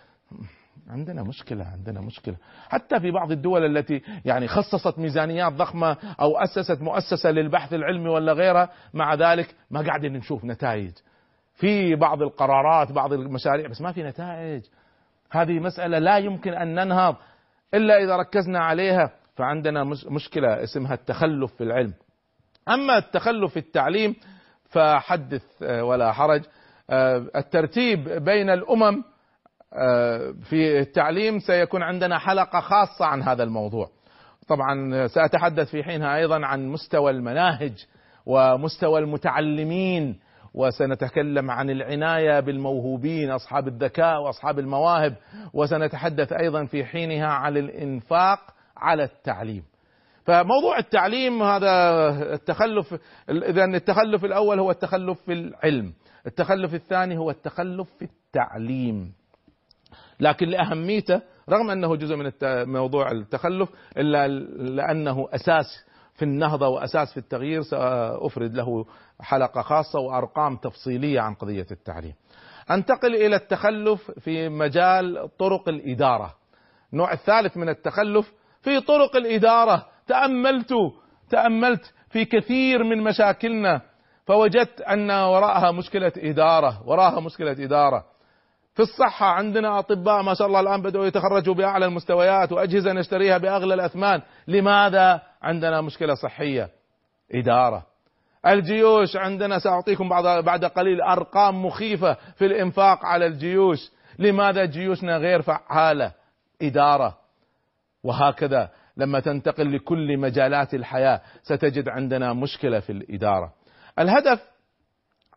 عندنا 0.89 1.23
مشكلة 1.23 1.65
عندنا 1.65 2.01
مشكلة. 2.01 2.37
حتى 2.69 3.01
في 3.01 3.11
بعض 3.11 3.33
الدول 3.33 3.77
التي 3.77 4.03
يعني 4.25 4.49
خصصت 4.49 4.99
ميزانيات 4.99 5.53
ضخمة 5.53 5.97
أو 6.21 6.39
أسست 6.39 6.81
مؤسسة 6.81 7.31
للبحث 7.31 7.75
العلمي 7.75 8.09
ولا 8.09 8.33
غيرها 8.33 8.71
مع 8.95 9.15
ذلك 9.15 9.55
ما 9.71 9.81
قاعدين 9.81 10.13
نشوف 10.13 10.45
نتائج. 10.45 10.93
في 11.55 11.95
بعض 11.95 12.23
القرارات 12.23 12.93
بعض 12.93 13.13
المشاريع 13.13 13.69
بس 13.69 13.81
ما 13.81 13.93
في 13.93 14.03
نتائج. 14.03 14.63
هذه 15.31 15.61
مسألة 15.61 15.99
لا 15.99 16.19
يمكن 16.19 16.53
أن 16.53 16.75
ننهض 16.75 17.17
إلا 17.75 18.05
إذا 18.05 18.17
ركزنا 18.17 18.59
عليها 18.59 19.11
فعندنا 19.37 19.85
مشكلة 20.11 20.63
اسمها 20.63 20.95
التخلف 20.95 21.55
في 21.55 21.65
العلم. 21.65 21.95
أما 22.69 22.99
التخلف 22.99 23.53
في 23.53 23.59
التعليم 23.59 24.17
فحدث 24.71 25.45
آه، 25.63 25.85
ولا 25.85 26.13
حرج. 26.13 26.43
آه، 26.91 27.27
الترتيب 27.37 28.09
بين 28.09 28.51
الأمم 28.51 29.05
في 30.43 30.81
التعليم 30.81 31.39
سيكون 31.39 31.83
عندنا 31.83 32.19
حلقة 32.19 32.61
خاصة 32.61 33.05
عن 33.05 33.23
هذا 33.23 33.43
الموضوع 33.43 33.89
طبعا 34.49 35.07
سأتحدث 35.07 35.71
في 35.71 35.83
حينها 35.83 36.17
أيضا 36.17 36.47
عن 36.47 36.69
مستوى 36.69 37.11
المناهج 37.11 37.87
ومستوى 38.27 39.01
المتعلمين 39.01 40.19
وسنتكلم 40.55 41.51
عن 41.51 41.71
العناية 41.71 42.41
بالموهوبين 42.41 43.31
أصحاب 43.31 43.69
الذكاء 43.69 44.23
وأصحاب 44.23 44.59
المواهب 44.59 45.15
وسنتحدث 45.55 46.33
أيضا 46.33 46.65
في 46.65 46.85
حينها 46.85 47.27
عن 47.27 47.57
الإنفاق 47.57 48.39
على 48.77 49.05
التعليم. 49.05 49.63
فموضوع 50.25 50.79
التعليم 50.79 51.43
هذا 51.43 52.09
التخلف 52.35 52.95
اذا 53.31 53.65
التخلف 53.65 54.25
الأول 54.25 54.59
هو 54.59 54.71
التخلف 54.71 55.21
في 55.21 55.33
العلم، 55.33 55.93
التخلف 56.27 56.75
الثاني 56.75 57.19
هو 57.19 57.31
التخلف 57.31 57.89
في 57.99 58.05
التعليم. 58.05 59.13
لكن 60.21 60.49
لأهميته 60.49 61.23
رغم 61.51 61.71
أنه 61.71 61.97
جزء 61.97 62.17
من 62.17 62.33
موضوع 62.73 63.11
التخلف 63.11 63.69
إلا 63.97 64.29
لأنه 64.29 65.29
أساس 65.33 65.85
في 66.15 66.25
النهضة 66.25 66.69
وأساس 66.69 67.13
في 67.13 67.17
التغيير 67.17 67.63
سأفرد 67.63 68.55
له 68.55 68.85
حلقة 69.21 69.63
خاصة 69.63 69.99
وأرقام 69.99 70.57
تفصيلية 70.57 71.21
عن 71.21 71.35
قضية 71.35 71.67
التعليم. 71.71 72.15
أنتقل 72.71 73.15
إلى 73.15 73.37
التخلف 73.37 74.11
في 74.11 74.49
مجال 74.49 75.29
طرق 75.39 75.69
الإدارة. 75.69 76.35
النوع 76.93 77.13
الثالث 77.13 77.57
من 77.57 77.69
التخلف 77.69 78.33
في 78.63 78.81
طرق 78.81 79.17
الإدارة. 79.17 79.87
تأملت 80.07 80.75
تأملت 81.31 81.95
في 82.11 82.25
كثير 82.25 82.85
من 82.85 83.05
مشاكلنا 83.05 83.81
فوجدت 84.27 84.81
أن 84.81 85.11
وراءها 85.11 85.71
مشكلة 85.73 86.13
إدارة 86.17 86.83
وراءها 86.87 87.21
مشكلة 87.21 87.53
إدارة. 87.53 88.05
في 88.79 88.85
الصحة 88.85 89.27
عندنا 89.27 89.79
أطباء 89.79 90.23
ما 90.23 90.35
شاء 90.35 90.47
الله 90.47 90.61
الآن 90.61 90.83
بدأوا 90.83 91.07
يتخرجوا 91.07 91.55
بأعلى 91.55 91.87
المستويات 91.87 92.53
وأجهزة 92.53 92.93
نشتريها 92.93 93.39
بأغلى 93.39 93.75
الأثمان. 93.75 94.23
لماذا؟ 94.49 95.23
عندنا 95.43 95.81
مشكلة 95.81 96.15
صحية. 96.15 96.71
إدارة. 97.35 97.87
الجيوش 98.47 99.17
عندنا 99.17 99.59
سأعطيكم 99.59 100.09
بعد 100.09 100.45
بعد 100.45 100.65
قليل 100.65 101.01
أرقام 101.01 101.67
مخيفة 101.67 102.17
في 102.37 102.47
الإنفاق 102.47 103.05
على 103.05 103.27
الجيوش. 103.27 103.91
لماذا 104.19 104.65
جيوشنا 104.65 105.17
غير 105.17 105.43
فعالة؟ 105.43 106.13
إدارة. 106.63 107.19
وهكذا 108.05 108.71
لما 108.97 109.21
تنتقل 109.21 109.77
لكل 109.77 110.19
مجالات 110.19 110.75
الحياة 110.75 111.21
ستجد 111.43 111.89
عندنا 111.89 112.33
مشكلة 112.33 112.81
في 112.81 112.93
الإدارة. 112.93 113.53
الهدف 113.99 114.41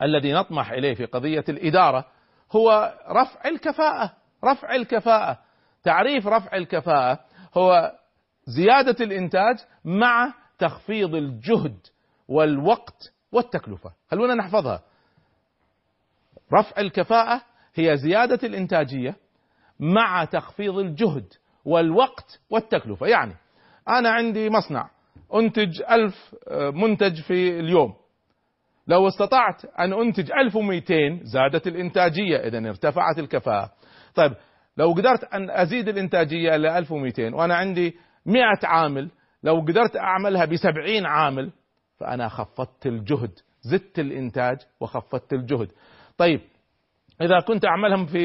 الذي 0.01 0.33
نطمح 0.33 0.71
إليه 0.71 0.93
في 0.93 1.05
قضية 1.05 1.45
الإدارة 1.49 2.05
هو 2.51 2.93
رفع 3.09 3.49
الكفاءة 3.49 4.13
رفع 4.45 4.75
الكفاءة. 4.75 5.39
تعريف 5.83 6.27
رفع 6.27 6.57
الكفاءة 6.57 7.19
هو 7.57 7.91
زيادة 8.45 9.05
الإنتاج 9.05 9.55
مع 9.85 10.33
تخفيض 10.59 11.15
الجهد 11.15 11.79
والوقت 12.27 13.13
والتكلفة. 13.31 13.91
خلونا 14.11 14.33
نحفظها؟ 14.33 14.81
رفع 16.53 16.81
الكفاءة 16.81 17.41
هي 17.75 17.97
زيادة 17.97 18.47
الإنتاجية 18.47 19.15
مع 19.79 20.25
تخفيض 20.25 20.77
الجهد 20.77 21.33
والوقت 21.65 22.39
والتكلفة. 22.49 23.07
يعني 23.07 23.35
أنا 23.89 24.09
عندي 24.09 24.49
مصنع 24.49 24.89
أنتج 25.33 25.81
ألف 25.81 26.35
منتج 26.73 27.21
في 27.21 27.59
اليوم. 27.59 27.93
لو 28.87 29.07
استطعت 29.07 29.65
أن 29.79 29.93
أنتج 29.93 30.31
1200 30.31 31.19
زادت 31.23 31.67
الإنتاجية 31.67 32.37
إذا 32.37 32.69
ارتفعت 32.69 33.19
الكفاءة. 33.19 33.71
طيب 34.15 34.33
لو 34.77 34.91
قدرت 34.91 35.23
أن 35.23 35.49
أزيد 35.49 35.87
الإنتاجية 35.87 36.55
إلى 36.55 36.77
1200 36.77 37.35
وأنا 37.35 37.55
عندي 37.55 37.95
100 38.25 38.43
عامل 38.63 39.09
لو 39.43 39.59
قدرت 39.59 39.95
أعملها 39.95 40.45
ب 40.45 40.55
70 40.55 41.05
عامل 41.05 41.51
فأنا 41.99 42.27
خفضت 42.27 42.85
الجهد 42.85 43.31
زدت 43.61 43.99
الإنتاج 43.99 44.57
وخفضت 44.79 45.33
الجهد. 45.33 45.71
طيب 46.17 46.41
إذا 47.21 47.39
كنت 47.39 47.65
أعملهم 47.65 48.05
في 48.05 48.19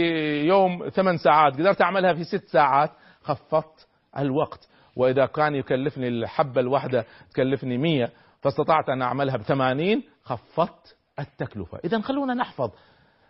يوم 0.47 0.89
ثمان 0.89 1.17
ساعات 1.17 1.53
قدرت 1.53 1.83
أعملها 1.83 2.15
في 2.15 2.25
ست 2.25 2.49
ساعات 2.49 2.91
خفضت 3.23 3.89
الوقت. 4.19 4.69
وإذا 4.97 5.27
كان 5.27 5.55
يكلفني 5.55 6.09
الحبة 6.09 6.61
الواحدة 6.61 7.05
تكلفني 7.31 7.79
مية 7.79 8.11
فاستطعت 8.41 8.89
أن 8.89 9.03
أعملها 9.03 9.37
بثمانين 9.37 10.03
خفضت 10.27 10.97
التكلفة. 11.19 11.79
إذا 11.85 12.01
خلونا 12.01 12.35
نحفظ. 12.35 12.71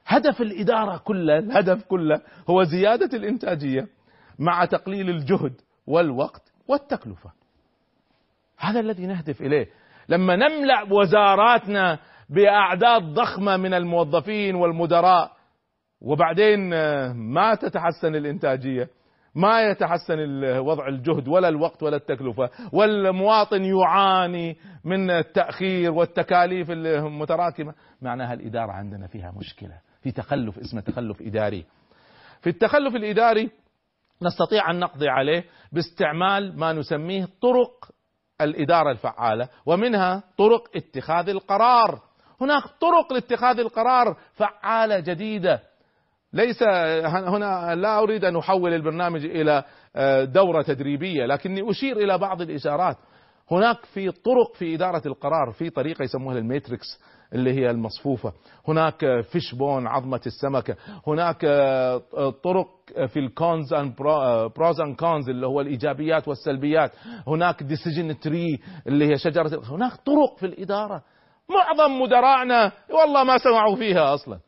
هدف 0.06 0.40
الإدارة 0.40 0.96
كله 0.96 1.38
الهدف 1.38 1.84
كله 1.84 2.20
هو 2.50 2.62
زيادة 2.62 3.16
الإنتاجية 3.16 3.88
مع 4.38 4.64
تقليل 4.64 5.10
الجهد 5.10 5.60
والوقت 5.86 6.52
والتكلفة. 6.68 7.30
هذا 8.58 8.80
الذي 8.80 9.06
نهدف 9.06 9.42
إليه. 9.42 9.66
لما 10.08 10.36
نملأ 10.36 10.82
وزاراتنا 10.92 11.98
بأعداد 12.30 13.02
ضخمة 13.02 13.56
من 13.56 13.74
الموظفين 13.74 14.54
والمدراء 14.54 15.32
وبعدين 16.00 16.70
ما 17.12 17.54
تتحسن 17.54 18.14
الإنتاجية 18.14 18.88
ما 19.36 19.62
يتحسن 19.62 20.18
وضع 20.58 20.88
الجهد 20.88 21.28
ولا 21.28 21.48
الوقت 21.48 21.82
ولا 21.82 21.96
التكلفة 21.96 22.50
والمواطن 22.72 23.64
يعاني 23.64 24.56
من 24.84 25.10
التأخير 25.10 25.92
والتكاليف 25.92 26.70
المتراكمة. 26.70 27.74
معناها 28.02 28.34
الإدارة 28.34 28.72
عندنا 28.72 29.06
فيها 29.06 29.32
مشكلة 29.36 29.80
في 30.02 30.10
تخلف 30.10 30.58
اسمه 30.58 30.80
تخلف 30.80 31.22
إداري. 31.22 31.64
في 32.40 32.50
التخلف 32.50 32.96
الإداري 32.96 33.50
نستطيع 34.22 34.70
أن 34.70 34.78
نقضي 34.78 35.08
عليه 35.08 35.44
باستعمال 35.72 36.58
ما 36.58 36.72
نسميه 36.72 37.28
طرق 37.42 37.90
الإدارة 38.40 38.90
الفعالة 38.90 39.48
ومنها 39.66 40.22
طرق 40.38 40.68
اتخاذ 40.76 41.28
القرار. 41.28 42.00
هناك 42.40 42.62
طرق 42.80 43.12
لاتخاذ 43.12 43.58
القرار 43.58 44.16
فعالة 44.32 45.00
جديدة. 45.00 45.60
ليس 46.32 46.62
هنا 47.04 47.74
لا 47.74 47.98
أريد 47.98 48.24
أن 48.24 48.36
أحول 48.36 48.74
البرنامج 48.74 49.24
إلى 49.24 49.64
آه، 49.96 50.24
دورة 50.24 50.62
تدريبية 50.62 51.26
لكني 51.26 51.70
أشير 51.70 51.96
إلى 51.96 52.18
بعض 52.18 52.40
الإشارات. 52.40 52.96
هناك 53.50 53.84
في 53.84 54.10
طرق 54.10 54.54
في 54.58 54.74
إدارة 54.74 55.02
القرار 55.06 55.52
في 55.58 55.70
طريقة 55.70 56.02
يسموها 56.02 56.38
ال 56.38 56.45
matrix 56.45 56.86
اللي 57.32 57.52
هي 57.52 57.70
المصفوفة. 57.70 58.32
هناك 58.68 59.20
fishbone 59.32 59.86
عظمة 59.86 60.20
السمكة. 60.26 60.76
هناك 61.06 61.44
آه، 61.44 62.02
طرق 62.44 62.66
في 63.06 63.18
ال 63.18 63.30
cons 63.30 63.74
and 63.74 63.94
pros 64.56 64.80
and 64.80 64.96
cons 64.96 65.28
اللي 65.28 65.46
هو 65.46 65.60
الإيجابيات 65.60 66.28
والسلبيات. 66.28 66.92
هناك 67.28 67.62
decision 67.62 68.18
tree 68.20 68.58
اللي 68.86 69.06
هي 69.12 69.18
شجرة 69.18 69.60
هناك 69.70 69.92
طرق 69.92 70.36
في 70.38 70.46
الإدارة. 70.46 71.02
معظم 71.50 72.00
مدراءنا 72.00 72.72
والله 72.90 73.24
ما 73.24 73.38
سمعوا 73.38 73.76
فيها 73.76 74.14
أصلا. 74.14 74.38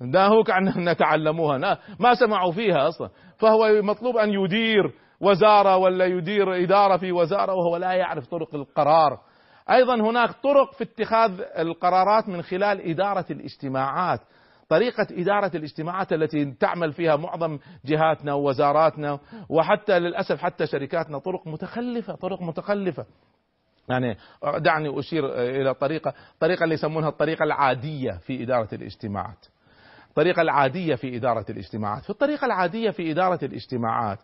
ده 0.00 0.26
هو 0.26 0.42
كأنهم 0.42 0.92
تعلموها 0.92 1.78
ما 1.98 2.14
سمعوا 2.14 2.52
فيها 2.52 2.88
أصلا. 2.88 3.10
فهو 3.38 3.82
مطلوب 3.82 4.16
أن 4.16 4.30
يدير 4.30 4.92
وزارة 5.20 5.76
ولا 5.76 6.04
يدير 6.04 6.64
إدارة 6.64 6.96
في 6.96 7.12
وزارة 7.12 7.54
وهو 7.54 7.76
لا 7.76 7.92
يعرف 7.92 8.26
طرق 8.26 8.54
القرار. 8.54 9.18
أيضا 9.70 9.94
هناك 9.94 10.30
طرق 10.30 10.72
في 10.74 10.84
اتخاذ 10.84 11.40
القرارات 11.58 12.28
من 12.28 12.42
خلال 12.42 12.90
إدارة 12.90 13.24
الاجتماعات. 13.30 14.20
طريقة 14.68 15.06
إدارة 15.10 15.50
الاجتماعات 15.54 16.12
التي 16.12 16.44
تعمل 16.60 16.92
فيها 16.92 17.16
معظم 17.16 17.58
جهاتنا 17.84 18.32
ووزاراتنا 18.34 19.18
وحتى 19.48 19.98
للأسف 19.98 20.38
حتى 20.38 20.66
شركاتنا 20.66 21.18
طرق 21.18 21.46
متخلفة 21.46 22.14
طرق 22.14 22.42
متخلفة. 22.42 23.06
يعني 23.88 24.16
دعني 24.58 24.98
أشير 24.98 25.26
إلى 25.34 25.74
طريقة 25.74 26.14
طريقة 26.40 26.64
اللي 26.64 26.74
يسمونها 26.74 27.08
الطريقة 27.08 27.42
العادية 27.42 28.10
في 28.12 28.42
إدارة 28.42 28.68
الاجتماعات. 28.74 29.46
الطريقة 30.18 30.42
العادية 30.42 30.94
في 30.94 31.16
إدارة 31.16 31.44
الاجتماعات. 31.50 32.02
في 32.02 32.10
الطريقة 32.10 32.44
العادية 32.44 32.90
في 32.90 33.10
إدارة 33.10 33.38
الاجتماعات 33.42 34.18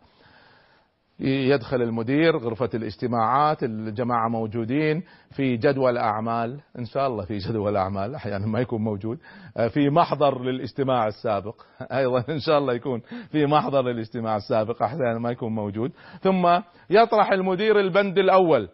يدخل 1.21 1.83
المدير 1.83 2.37
غرفة 2.37 2.71
الاجتماعات 2.75 3.63
الجماعة 3.63 4.29
موجودين 4.29 5.03
في 5.31 5.57
جدول 5.57 5.99
أعمال 5.99 6.61
إن 6.79 6.85
شاء 6.85 7.07
الله 7.07 7.25
في 7.25 7.39
جدول 7.39 7.77
أعمال 7.77 8.15
أحيانا 8.15 8.47
ما 8.47 8.61
يكون 8.61 8.83
موجود 8.83 9.19
في 9.69 9.91
محضر 9.91 10.43
للاجتماع 10.43 11.07
السابق 11.07 11.63
أيضا 11.93 12.25
إن 12.29 12.39
شاء 12.39 12.59
الله 12.59 12.75
يكون 12.75 13.03
في 13.31 13.47
محضر 13.47 13.83
للاجتماع 13.83 14.37
السابق 14.37 14.83
أحيانا 14.83 15.19
ما 15.19 15.31
يكون 15.31 15.55
موجود. 15.55 15.93
ثم 16.21 16.61
يطرح 16.91 17.33
المدير 17.33 17.81
البند 17.81 18.19
الأول 18.19 18.69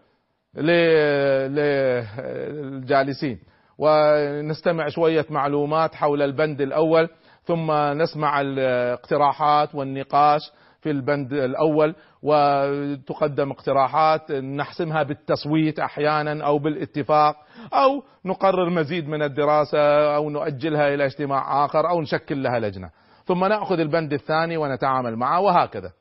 للجالسين. 2.57 3.39
ونستمع 3.81 4.89
شوية 4.89 5.27
معلومات 5.31 5.95
حول 5.95 6.23
البند 6.23 6.61
الأول 6.61 7.09
ثم 7.45 7.73
نسمع 7.73 8.41
الاقتراحات 8.41 9.75
والنقاش 9.75 10.53
في 10.81 10.91
البند 10.91 11.33
الأول 11.33 11.95
وتقدم 12.23 13.51
اقتراحات 13.51 14.33
نحسمها 14.33 15.03
بالتصويت 15.03 15.79
أحيانا 15.79 16.45
أو 16.47 16.59
بالاتفاق 16.59 17.37
أو 17.73 18.03
نقرر 18.25 18.71
مزيد 18.71 19.09
من 19.09 19.23
الدراسة 19.23 20.15
أو 20.17 20.31
نؤجلها 20.31 20.95
إلى 20.95 21.05
اجتماع 21.05 21.65
آخر 21.65 21.89
أو 21.89 22.01
نشكل 22.01 22.43
لها 22.43 22.59
لجنة. 22.59 22.91
ثم 23.25 23.45
نأخذ 23.45 23.81
البند 23.81 24.13
الثاني 24.13 24.57
ونتعامل 24.57 25.17
معه 25.17 25.41
وهكذا. 25.41 25.93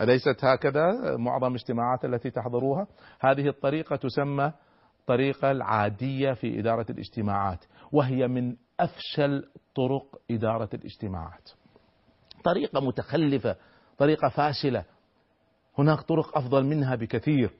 أليست 0.00 0.44
هكذا 0.44 1.16
معظم 1.16 1.46
الاجتماعات 1.46 2.04
التي 2.04 2.30
تحضروها؟ 2.30 2.86
هذه 3.20 3.48
الطريقة 3.48 3.96
تسمى 3.96 4.52
الطريقة 5.06 5.50
العادية 5.50 6.32
في 6.32 6.60
إدارة 6.60 6.86
الاجتماعات 6.90 7.64
وهي 7.92 8.28
من 8.28 8.56
أفشل 8.80 9.44
طرق 9.74 10.20
إدارة 10.30 10.68
الاجتماعات. 10.74 11.50
طريقة 12.44 12.80
متخلفة 12.80 13.56
طريقة 13.98 14.28
فاشلة. 14.28 14.84
هناك 15.78 16.00
طرق 16.00 16.38
أفضل 16.38 16.64
منها 16.64 16.94
بكثير. 16.94 17.50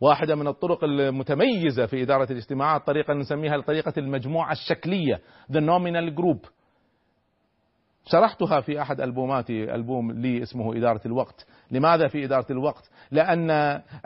واحدة 0.00 0.34
من 0.34 0.46
الطرق 0.46 0.84
المتميزة 0.84 1.86
في 1.86 2.02
إدارة 2.02 2.32
الاجتماعات 2.32 2.86
طريقة 2.86 3.14
نسميها 3.14 3.60
طريقة 3.60 3.92
المجموعة 3.98 4.52
الشكلية 4.52 5.20
The 5.52 5.60
Nominal 5.60 6.18
Group. 6.20 6.50
شرحتها 8.06 8.60
في 8.60 8.82
أحد 8.82 9.00
ألبوماتي 9.00 9.74
ألبوم 9.74 10.12
لي 10.12 10.42
اسمه 10.42 10.76
إدارة 10.76 11.00
الوقت. 11.06 11.46
لماذا 11.70 12.08
في 12.08 12.24
إدارة 12.24 12.46
الوقت؟ 12.50 12.90
لأن 13.10 13.50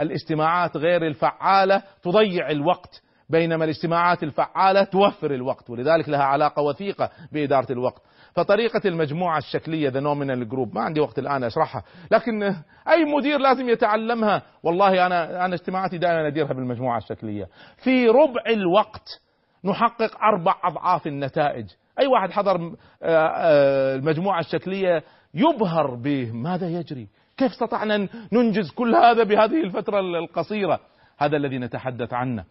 الاجتماعات 0.01 0.77
غير 0.77 1.07
الفعالة 1.07 1.83
تضيع 2.03 2.51
الوقت 2.51 3.03
بينما 3.31 3.65
الاجتماعات 3.65 4.23
الفعالة 4.23 4.85
توفر 4.85 5.35
الوقت 5.35 5.71
ولذلك 5.71 6.09
لها 6.09 6.23
علاقة 6.23 6.63
وثيقة 6.63 7.11
بإدارة 7.33 7.73
الوقت. 7.73 8.03
فطريقة 8.35 8.81
المجموعة 8.85 9.39
الشكلية 9.39 9.89
the 9.89 10.01
nominal 10.01 10.49
group 10.49 10.75
ما 10.75 10.81
عندي 10.81 11.01
وقت 11.01 11.19
الآن 11.19 11.45
أشرحها 11.45 11.83
لكن 12.11 12.43
أي 12.89 13.05
مدير 13.17 13.39
لازم 13.39 13.69
يتعلمها. 13.69 14.43
والله 14.63 15.07
أنا 15.07 15.45
أنا 15.45 15.55
اجتماعاتي 15.55 15.99
دائما 15.99 16.27
أديرها 16.27 16.53
بالمجموعة 16.53 16.99
الشكلية. 16.99 17.49
في 17.77 18.09
ربع 18.09 18.43
الوقت 18.47 19.21
نحقق 19.65 20.23
أربع 20.23 20.55
أضعاف 20.65 21.07
النتائج. 21.07 21.67
أي 21.99 22.07
واحد 22.07 22.31
حضر 22.31 22.75
المجموعة 23.03 24.41
الشكلية 24.41 25.03
يبهر 25.35 25.95
بماذا 25.95 26.69
يجري؟ 26.69 27.09
كيف 27.37 27.53
استطعنا 27.53 28.09
ننجز 28.33 28.71
كل 28.71 28.95
هذا 28.95 29.23
بهذه 29.23 29.61
الفترة 29.61 30.01
القصيرة؟ 30.01 30.81
هذا 31.19 31.37
الذي 31.37 31.59
نتحدث 31.59 32.13
عنه. 32.13 32.45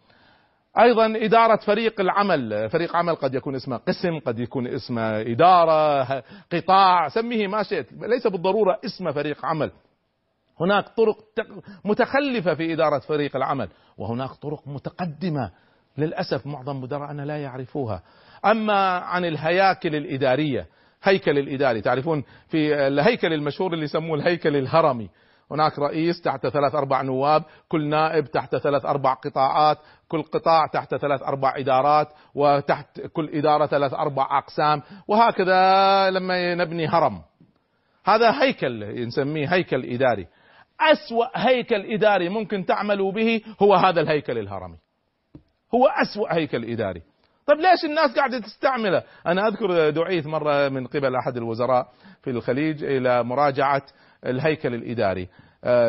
أيضا 0.79 1.05
إدارة 1.15 1.55
فريق 1.55 2.01
العمل 2.01 2.69
فريق 2.69 2.95
عمل 2.95 3.15
قد 3.15 3.33
يكون 3.33 3.55
اسمه 3.55 3.77
قسم 3.77 4.19
قد 4.19 4.39
يكون 4.39 4.67
اسمه 4.67 5.21
إدارة 5.21 6.03
قطاع 6.53 7.07
سميه 7.07 7.47
ما 7.47 7.63
شئت 7.63 7.93
ليس 7.93 8.27
بالضرورة 8.27 8.79
اسم 8.85 9.11
فريق 9.11 9.45
عمل. 9.45 9.71
هناك 10.59 10.85
طرق 10.87 11.17
متخلفة 11.85 12.53
في 12.53 12.73
إدارة 12.73 12.99
فريق 12.99 13.35
العمل 13.35 13.69
وهناك 13.97 14.29
طرق 14.29 14.67
متقدمة. 14.67 15.51
للأسف 15.97 16.47
معظم 16.47 16.81
مدراءنا 16.81 17.21
لا 17.21 17.37
يعرفوها. 17.37 18.01
أما 18.45 18.97
عن 18.97 19.25
الهياكل 19.25 19.95
الإدارية 19.95 20.67
هيكل 21.03 21.37
الإداري. 21.37 21.81
تعرفون 21.81 22.23
في 22.47 22.87
الهيكل 22.87 23.33
المشهور 23.33 23.73
اللي 23.73 23.85
يسموه 23.85 24.17
الهيكل 24.17 24.55
الهرمي. 24.55 25.09
هناك 25.51 25.79
رئيس 25.79 26.21
تحت 26.21 26.47
ثلاث 26.47 26.75
أربع 26.75 27.01
نواب 27.01 27.43
كل 27.69 27.89
نائب 27.89 28.25
تحت 28.25 28.55
ثلاث 28.55 28.85
أربع 28.85 29.13
قطاعات 29.13 29.77
كل 30.07 30.21
قطاع 30.21 30.67
تحت 30.67 30.95
ثلاث 30.95 31.21
أربع 31.21 31.53
إدارات 31.57 32.07
وتحت 32.35 33.01
كل 33.01 33.29
إدارة 33.33 33.65
ثلاث 33.65 33.93
أربع 33.93 34.37
أقسام 34.37 34.81
وهكذا 35.07 36.11
لما 36.11 36.55
نبني 36.55 36.87
هرم. 36.87 37.21
هذا 38.05 38.41
هيكل 38.41 39.05
نسميه 39.05 39.53
هيكل 39.53 39.85
إداري. 39.85 40.27
أسوأ 40.81 41.27
هيكل 41.35 41.93
إداري 41.93 42.29
ممكن 42.29 42.65
تعملوا 42.65 43.11
به 43.11 43.41
هو 43.61 43.73
هذا 43.73 44.01
الهيكل 44.01 44.37
الهرمي. 44.37 44.77
هو 45.75 45.87
أسوأ 45.87 46.35
هيكل 46.35 46.65
إداري. 46.65 47.01
طيب 47.49 47.57
ليش 47.57 47.85
الناس 47.85 48.15
قاعدة 48.15 48.39
تستعمله؟ 48.39 49.03
أنا 49.27 49.47
أذكر 49.47 49.89
دعيت 49.89 50.27
مرة 50.27 50.69
من 50.69 50.87
قبل 50.87 51.15
أحد 51.15 51.37
الوزراء 51.37 51.87
في 52.21 52.29
الخليج 52.29 52.83
إلى 52.83 53.23
مراجعة 53.23 53.81
الهيكل 54.25 54.73
الإداري 54.73 55.27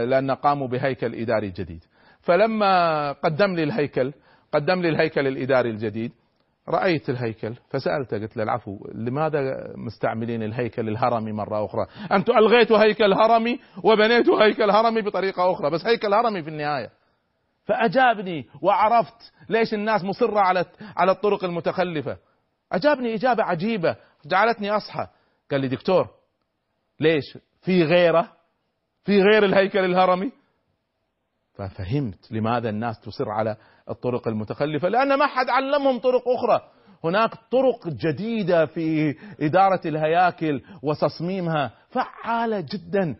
لأن 0.06 0.30
قاموا 0.30 0.68
بهيكل 0.68 1.14
إداري 1.14 1.50
جديد. 1.50 1.84
فلما 2.20 3.12
قدم 3.12 3.54
لي 3.54 3.62
الهيكل 3.62 4.12
قدم 4.52 4.82
لي 4.82 4.88
الهيكل 4.88 5.26
الإداري 5.26 5.70
الجديد 5.70 6.12
رأيت 6.68 7.10
الهيكل 7.10 7.54
فسألته 7.70 8.18
قلت 8.18 8.36
له 8.36 8.42
العفو 8.42 8.78
لماذا 8.94 9.72
مستعملين 9.76 10.42
الهيكل 10.42 10.88
الهرمي 10.88 11.32
مرة 11.32 11.64
أخرى؟ 11.64 11.86
أنتم 12.12 12.38
ألغيتوا 12.38 12.78
هيكل 12.82 13.12
هرمي 13.12 13.58
وبنيتوا 13.84 14.42
هيكل 14.44 14.70
هرمي 14.70 15.02
بطريقة 15.02 15.52
أخرى 15.52 15.70
بس 15.70 15.86
هيكل 15.86 16.14
هرمي 16.14 16.42
في 16.42 16.48
النهاية. 16.48 16.90
فأجابني 17.64 18.48
وعرفت 18.62 19.32
ليش 19.48 19.74
الناس 19.74 20.04
مصرة 20.04 20.40
على 20.40 20.64
على 20.96 21.12
الطرق 21.12 21.44
المتخلفة. 21.44 22.16
أجابني 22.72 23.14
إجابة 23.14 23.42
عجيبة 23.42 23.96
جعلتني 24.26 24.70
أصحى. 24.70 25.06
قال 25.50 25.60
لي 25.60 25.68
دكتور 25.68 26.08
ليش 27.00 27.38
في 27.62 27.84
غيرة؟ 27.84 28.32
في 29.04 29.22
غير 29.22 29.44
الهيكل 29.44 29.84
الهرمي؟ 29.84 30.32
ففهمت 31.54 32.32
لماذا 32.32 32.68
الناس 32.68 33.00
تصر 33.00 33.30
على 33.30 33.56
الطرق 33.90 34.28
المتخلفة 34.28 34.88
لأن 34.88 35.14
ما 35.18 35.26
حد 35.26 35.48
علمهم 35.48 35.98
طرق 35.98 36.22
أخرى. 36.28 36.70
هناك 37.04 37.34
طرق 37.34 37.88
جديدة 37.88 38.66
في 38.66 39.14
إدارة 39.40 39.80
الهياكل 39.84 40.62
وتصميمها 40.82 41.70
فعالة 41.88 42.60
جدا. 42.60 43.16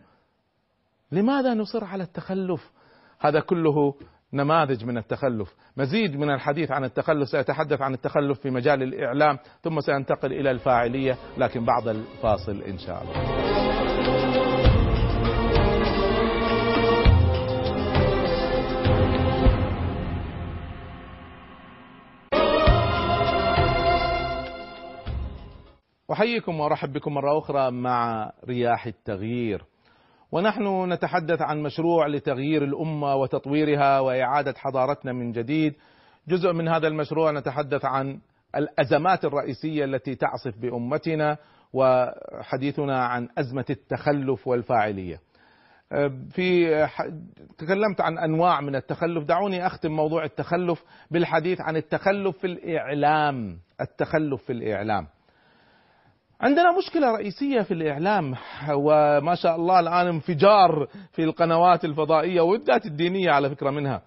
لماذا 1.11 1.53
نصر 1.53 1.83
على 1.83 2.03
التخلف؟ 2.03 2.71
هذا 3.19 3.39
كله 3.39 3.95
نماذج 4.33 4.85
من 4.85 4.97
التخلف. 4.97 5.55
مزيد 5.77 6.15
من 6.15 6.29
الحديث 6.29 6.71
عن 6.71 6.83
التخلف 6.83 7.29
سأتحدث 7.29 7.81
عن 7.81 7.93
التخلف 7.93 8.39
في 8.39 8.49
مجال 8.49 8.83
الإعلام 8.83 9.37
ثم 9.61 9.79
سأنتقل 9.79 10.33
إلى 10.33 10.51
الفاعلية 10.51 11.17
لكن 11.37 11.65
بعد 11.65 11.87
الفاصل 11.87 12.61
إن 12.61 12.77
شاء 12.77 13.03
الله. 13.03 13.41
أحييكم 26.11 26.59
وأرحب 26.59 26.93
بكم 26.93 27.13
مرة 27.13 27.37
أخرى 27.37 27.71
مع 27.71 28.31
رياح 28.45 28.85
التغيير. 28.87 29.70
ونحن 30.31 30.93
نتحدث 30.93 31.41
عن 31.41 31.63
مشروع 31.63 32.07
لتغيير 32.07 32.63
الأمة 32.63 33.15
وتطويرها 33.15 33.99
وإعادة 33.99 34.53
حضارتنا 34.57 35.13
من 35.13 35.31
جديد. 35.31 35.73
جزء 36.27 36.53
من 36.53 36.67
هذا 36.67 36.87
المشروع 36.87 37.31
نتحدث 37.31 37.85
عن 37.85 38.19
الأزمات 38.55 39.25
الرئيسية 39.25 39.85
التي 39.85 40.15
تعصف 40.15 40.57
بأمتنا 40.57 41.37
وحديثنا 41.73 43.05
عن 43.05 43.29
أزمة 43.37 43.65
التخلف 43.69 44.47
والفاعلية. 44.47 45.19
في 46.29 46.67
تكلمت 47.57 48.01
عن 48.01 48.17
أنواع 48.17 48.61
من 48.61 48.75
التخلف. 48.75 49.23
دعوني 49.23 49.67
أختم 49.67 49.91
موضوع 49.91 50.23
التخلف 50.23 50.83
بالحديث 51.11 51.61
عن 51.61 51.77
التخلف 51.77 52.37
في 52.37 52.47
الإعلام. 52.47 53.57
التخلف 53.81 54.43
في 54.43 54.53
الإعلام. 54.53 55.07
عندنا 56.41 56.77
مشكلة 56.77 57.11
رئيسية 57.11 57.61
في 57.61 57.73
الإعلام 57.73 58.35
وما 58.73 59.35
شاء 59.35 59.55
الله 59.55 59.79
الآن 59.79 60.07
انفجار 60.07 60.87
في 61.11 61.23
القنوات 61.23 61.85
الفضائية 61.85 62.41
والذات 62.41 62.85
الدينية 62.85 63.31
على 63.31 63.49
فكرة 63.49 63.69
منها. 63.69 64.01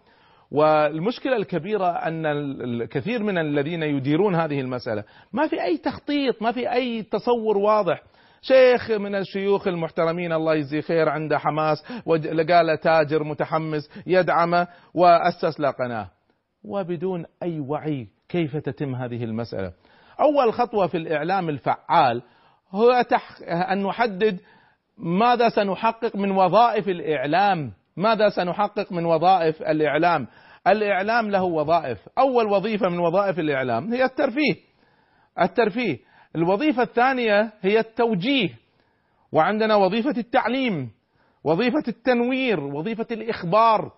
والمشكلة 0.51 1.37
الكبيرة 1.37 1.87
أن 1.87 2.27
الكثير 2.27 3.23
من 3.23 3.39
الذين 3.39 3.83
يديرون 3.83 4.35
هذه 4.35 4.61
المسألة 4.61 5.05
ما 5.33 5.49
في 5.49 5.63
أي 5.63 5.77
تخطيط 5.77 6.43
ما 6.43 6.53
في 6.53 6.73
أي 6.73 7.03
تصور 7.03 7.59
واضح. 7.59 8.03
شيخ 8.43 8.91
من 8.91 9.15
الشيوخ 9.15 9.69
المحترمين 9.69 10.33
الله 10.33 10.55
يجزيه 10.55 10.81
خير 10.81 11.09
عنده 11.09 11.39
حماس 11.39 11.85
له 12.07 12.75
تاجر 12.75 13.25
متحمس 13.25 13.91
يدعمه 14.07 14.69
وأسس 14.95 15.61
له 15.61 15.71
قناة. 15.71 16.11
وبدون 16.65 17.25
أي 17.43 17.61
وعي 17.61 18.09
كيف 18.29 18.57
تتم 18.57 18.95
هذه 18.95 19.25
المسألة؟ 19.25 19.73
أول 20.21 20.53
خطوة 20.53 20.87
في 20.87 20.97
الإعلام 20.97 21.49
الفعال 21.49 22.23
هو. 22.71 23.05
أن 23.43 23.83
نحدد 23.83 24.41
ماذا 24.99 25.49
سنحقق 25.49 26.17
من 26.17 26.31
وظائف 26.31 26.89
الإعلام. 26.89 27.73
ماذا 27.97 28.29
سنحقق 28.29 28.93
من 28.93 29.05
وظائف 29.05 29.63
الإعلام؟ 29.63 30.27
الإعلام 30.67 31.31
له 31.31 31.43
وظائف. 31.43 31.99
أول 32.19 32.47
وظيفة 32.47 32.89
من 32.89 32.99
وظائف 32.99 33.39
الإعلام 33.39 33.93
هي 33.93 34.05
الترفيه. 34.05 34.55
الترفيه. 35.41 35.99
الوظيفة 36.37 36.83
الثانية 36.83 37.53
هي 37.63 37.79
التوجيه. 37.79 38.49
وعندنا 39.33 39.77
وظيفة 39.77 40.15
التعليم 40.19 40.91
وظيفة 41.45 41.83
التنوير 41.89 42.61
وظيفة 42.61 43.07
الإخبار. 43.11 43.93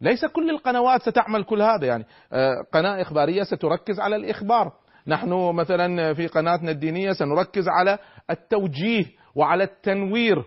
ليس 0.00 0.24
كل 0.24 0.50
القنوات 0.50 1.02
ستعمل 1.02 1.44
كل 1.44 1.62
هذا 1.62 1.86
يعني. 1.86 2.04
قناة 2.72 3.02
إخبارية 3.02 3.42
ستركز 3.42 4.00
على 4.00 4.16
الإخبار. 4.16 4.72
نحن 5.08 5.52
مثلا 5.54 6.14
في 6.14 6.26
قناتنا 6.26 6.70
الدينية 6.70 7.12
سنركز 7.12 7.68
على 7.68 7.98
التوجيه 8.30 9.04
وعلى 9.34 9.64
التنوير. 9.64 10.44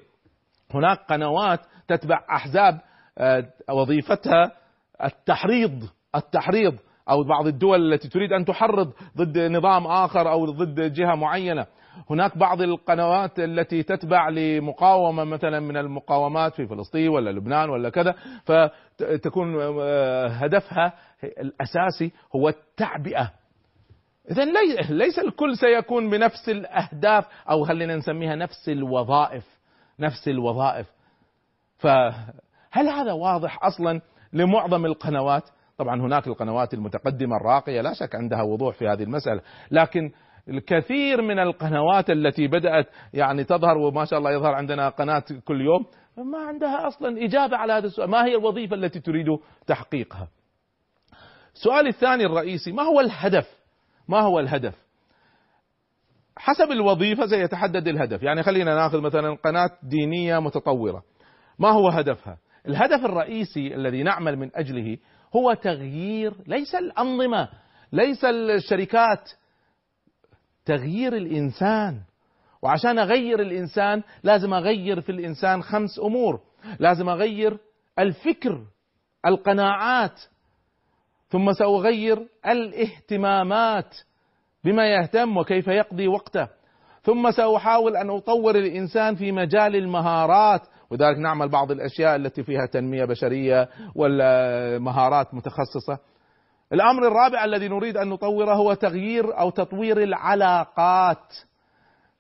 هناك 0.73 0.97
قنوات 1.09 1.59
تتبع 1.87 2.19
أحزاب 2.31 2.79
وظيفتها 3.69 4.51
التحريض 5.03 5.83
التحريض 6.15 6.75
أو 7.09 7.23
بعض 7.23 7.47
الدول 7.47 7.93
التي 7.93 8.09
تريد 8.09 8.33
أن 8.33 8.45
تحرض 8.45 8.93
ضد 9.17 9.37
نظام 9.37 9.87
آخر 9.87 10.31
أو 10.31 10.45
ضد 10.45 10.93
جهة 10.93 11.15
معينة. 11.15 11.65
هناك 12.09 12.37
بعض 12.37 12.61
القنوات 12.61 13.39
التي 13.39 13.83
تتبع 13.83 14.29
لمقاومة 14.29 15.23
مثلا 15.23 15.59
من 15.59 15.77
المقاومات 15.77 16.53
في 16.53 16.67
فلسطين 16.67 17.09
ولا 17.09 17.29
لبنان 17.29 17.69
ولا 17.69 17.89
كذا 17.89 18.15
فتكون 18.45 19.55
هدفها 20.29 20.93
الأساسي 21.23 22.11
هو 22.35 22.49
التعبئة. 22.49 23.31
إذا 24.31 24.45
ليس 24.89 25.19
الكل 25.19 25.57
سيكون 25.57 26.09
بنفس 26.09 26.49
الأهداف 26.49 27.25
أو 27.49 27.63
خلينا 27.63 27.95
نسميها 27.95 28.35
نفس 28.35 28.69
الوظائف 28.69 29.59
نفس 29.99 30.27
الوظائف. 30.27 30.87
فهل 31.77 32.87
هذا 32.89 33.11
واضح 33.11 33.63
أصلا 33.63 34.01
لمعظم 34.33 34.85
القنوات؟ 34.85 35.43
طبعا 35.77 36.01
هناك 36.01 36.27
القنوات 36.27 36.73
المتقدمة 36.73 37.37
الراقية 37.37 37.81
لا 37.81 37.93
شك 37.93 38.15
عندها 38.15 38.41
وضوح 38.41 38.75
في 38.75 38.87
هذه 38.87 39.03
المسألة. 39.03 39.41
لكن 39.71 40.11
الكثير 40.49 41.21
من 41.21 41.39
القنوات 41.39 42.09
التي 42.09 42.47
بدأت 42.47 42.87
يعني 43.13 43.43
تظهر 43.43 43.77
وما 43.77 44.05
شاء 44.05 44.19
الله 44.19 44.31
يظهر 44.31 44.53
عندنا 44.53 44.89
قناة 44.89 45.23
كل 45.45 45.61
يوم 45.61 45.85
ما 46.17 46.37
عندها 46.37 46.87
أصلا 46.87 47.25
إجابة 47.25 47.57
على 47.57 47.73
هذا 47.73 47.87
السؤال. 47.87 48.09
ما 48.09 48.25
هي 48.25 48.35
الوظيفة 48.35 48.75
التي 48.75 48.99
تريد 48.99 49.27
تحقيقها؟ 49.67 50.27
السؤال 51.55 51.87
الثاني 51.87 52.25
الرئيسي 52.25 52.71
ما 52.71 52.83
هو 52.83 52.99
الهدف 52.99 53.58
ما 54.09 54.21
هو 54.21 54.39
الهدف؟ 54.39 54.75
حسب 56.37 56.71
الوظيفة 56.71 57.27
سيتحدد 57.27 57.87
الهدف. 57.87 58.23
يعني 58.23 58.43
خلينا 58.43 58.75
ناخذ 58.75 59.01
مثلا 59.01 59.35
قناة 59.35 59.69
دينية 59.83 60.39
متطورة. 60.39 61.03
ما 61.59 61.69
هو 61.69 61.89
هدفها؟ 61.89 62.37
الهدف 62.67 63.05
الرئيسي 63.05 63.75
الذي 63.75 64.03
نعمل 64.03 64.35
من 64.37 64.49
أجله 64.55 64.97
هو 65.35 65.53
تغيير 65.53 66.33
ليس 66.47 66.75
الأنظمة 66.75 67.49
ليس 67.91 68.25
الشركات 68.25 69.31
تغيير 70.65 71.15
الإنسان. 71.15 72.01
وعشان 72.61 72.99
أغير 72.99 73.41
الإنسان 73.41 74.03
لازم 74.23 74.53
أغير 74.53 75.01
في 75.01 75.11
الإنسان 75.11 75.61
خمس 75.61 75.99
أمور. 75.99 76.41
لازم 76.79 77.09
أغير 77.09 77.57
الفكر 77.99 78.65
القناعات 79.25 80.21
ثم 81.29 81.53
سأغير 81.53 82.27
الاهتمامات 82.47 83.97
بما 84.63 84.87
يهتم 84.87 85.37
وكيف 85.37 85.67
يقضي 85.67 86.07
وقته. 86.07 86.47
ثم 87.03 87.31
سأحاول 87.31 87.97
أن 87.97 88.09
أطور 88.09 88.55
الإنسان 88.55 89.15
في 89.15 89.31
مجال 89.31 89.75
المهارات 89.75 90.61
وذلك 90.89 91.17
نعمل 91.17 91.49
بعض 91.49 91.71
الأشياء 91.71 92.15
التي 92.15 92.43
فيها 92.43 92.65
تنمية 92.65 93.05
بشرية 93.05 93.69
ولا 93.95 94.79
مهارات 94.79 95.33
متخصصة. 95.33 95.97
الأمر 96.73 97.07
الرابع 97.07 97.45
الذي 97.45 97.67
نريد 97.67 97.97
أن 97.97 98.09
نطوره 98.09 98.53
هو 98.53 98.73
تغيير 98.73 99.39
أو 99.39 99.49
تطوير 99.49 100.03
العلاقات. 100.03 101.33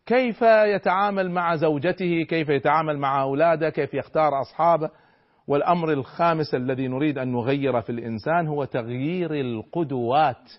كيف 0.05 0.41
يتعامل 0.41 1.31
مع 1.31 1.55
زوجته؟ 1.55 2.25
كيف 2.29 2.49
يتعامل 2.49 2.97
مع 2.97 3.21
أولاده؟ 3.21 3.69
كيف 3.69 3.93
يختار 3.93 4.41
أصحابه؟ 4.41 4.89
والأمر 5.49 5.93
الخامس 5.93 6.55
الذي 6.55 6.87
نريد 6.87 7.17
أن 7.17 7.31
نغير 7.31 7.81
في 7.81 7.91
الإنسان 7.91 8.47
هو 8.47 8.65
تغيير 8.65 9.33
القدوات. 9.33 10.51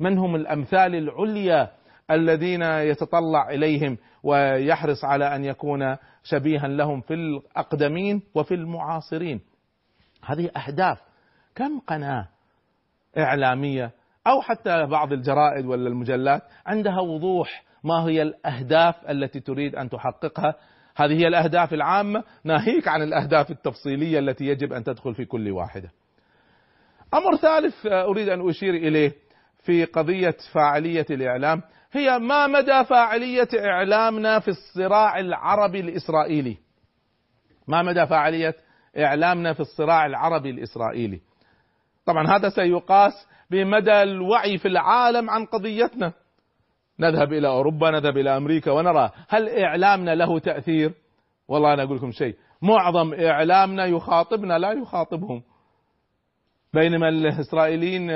من 0.00 0.18
هم 0.18 0.34
الأمثال 0.34 0.94
العليا 0.94 1.70
الذين 2.10 2.62
يتطلع 2.62 3.50
إليهم 3.50 3.98
ويحرص 4.22 5.04
على 5.04 5.36
أن 5.36 5.44
يكون 5.44 5.96
شبيها 6.22 6.68
لهم 6.68 7.00
في 7.00 7.14
الأقدمين 7.14 8.22
وفي 8.34 8.54
المعاصرين؟ 8.54 9.40
هذه 10.24 10.50
أهداف. 10.56 10.98
كم 11.54 11.78
قناة 11.78 12.28
إعلامية 13.18 13.90
أو 14.26 14.40
حتى 14.40 14.86
بعض 14.86 15.12
الجرائد 15.12 15.66
ولا 15.66 15.88
المجلات 15.88 16.42
عندها 16.66 17.00
وضوح؟ 17.00 17.64
ما 17.84 18.04
هي 18.04 18.22
الأهداف 18.22 19.10
التي 19.10 19.40
تريد 19.40 19.74
أن 19.74 19.88
تحققها 19.88 20.54
هذه 20.96 21.12
هي 21.12 21.28
الأهداف 21.28 21.74
العامة. 21.74 22.24
ناهيك 22.44 22.88
عن 22.88 23.02
الأهداف 23.02 23.50
التفصيلية 23.50 24.18
التي 24.18 24.44
يجب 24.44 24.72
أن 24.72 24.84
تدخل 24.84 25.14
في 25.14 25.24
كل 25.24 25.50
واحدة. 25.50 25.90
أمر 27.14 27.36
ثالث 27.36 27.86
أريد 27.86 28.28
أن 28.28 28.48
أشير 28.48 28.74
إليه 28.74 29.12
في 29.62 29.84
قضية 29.84 30.36
فاعلية 30.52 31.06
الإعلام. 31.10 31.62
هي 31.92 32.18
ما 32.18 32.46
مدى 32.46 32.84
فاعلية 32.84 33.48
إعلامنا 33.54 34.38
في 34.38 34.48
الصراع 34.48 35.18
العربي 35.18 35.80
الإسرائيلي؟ 35.80 36.56
ما 37.68 37.82
مدى 37.82 38.06
فاعلية 38.06 38.54
إعلامنا 38.98 39.52
في 39.52 39.60
الصراع 39.60 40.06
العربي 40.06 40.50
الإسرائيلي؟ 40.50 41.20
طبعا 42.06 42.36
هذا 42.36 42.48
سيقاس 42.48 43.12
بمدى 43.50 44.02
الوعي 44.02 44.58
في 44.58 44.68
العالم 44.68 45.30
عن 45.30 45.44
قضيتنا. 45.44 46.12
نذهب 47.00 47.32
إلى 47.32 47.48
أوروبا 47.48 47.90
نذهب 47.90 48.18
إلى 48.18 48.36
أمريكا 48.36 48.70
ونرى 48.70 49.10
هل 49.28 49.48
إعلامنا 49.48 50.14
له 50.14 50.38
تأثير؟ 50.38 50.92
والله 51.48 51.74
أنا 51.74 51.82
أقول 51.82 51.96
لكم 51.96 52.10
شيء 52.10 52.36
معظم 52.62 53.14
إعلامنا 53.14 53.86
يخاطبنا 53.86 54.58
لا 54.58 54.72
يخاطبهم. 54.72 55.42
بينما 56.74 57.08
الإسرائيليين 57.08 58.10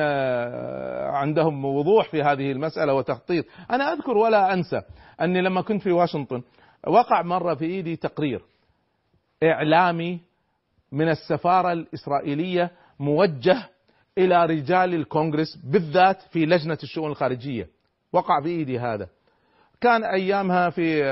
عندهم 1.15 1.65
وضوح 1.65 2.11
في 2.11 2.23
هذه 2.23 2.53
المسألة 2.53 2.95
وتخطيط. 2.95 3.45
أنا 3.71 3.93
أذكر 3.93 4.17
ولا 4.17 4.55
أنسى 4.55 4.83
أني 5.21 5.41
لما 5.43 5.61
كنت 5.63 5.83
في 5.83 5.93
واشنطن 5.93 6.43
وقع 6.87 7.23
مرة 7.23 7.55
في 7.55 7.65
إيدي 7.65 7.97
تقرير 7.97 8.43
إعلامي 9.43 10.21
من 10.93 11.09
السفارة 11.09 11.73
الإسرائيلية 11.73 12.71
موجه 13.01 13.69
إلى 14.19 14.47
رجال 14.47 14.95
الكونغرس 14.95 15.57
بالذات 15.65 16.23
في 16.23 16.47
لجنة 16.47 16.79
الشؤون 16.83 17.11
الخارجية. 17.11 17.69
وقع 18.13 18.39
بإيدي 18.39 18.79
هذا. 18.79 19.09
كان 19.81 20.05
أيامها 20.05 20.71
في 20.71 21.05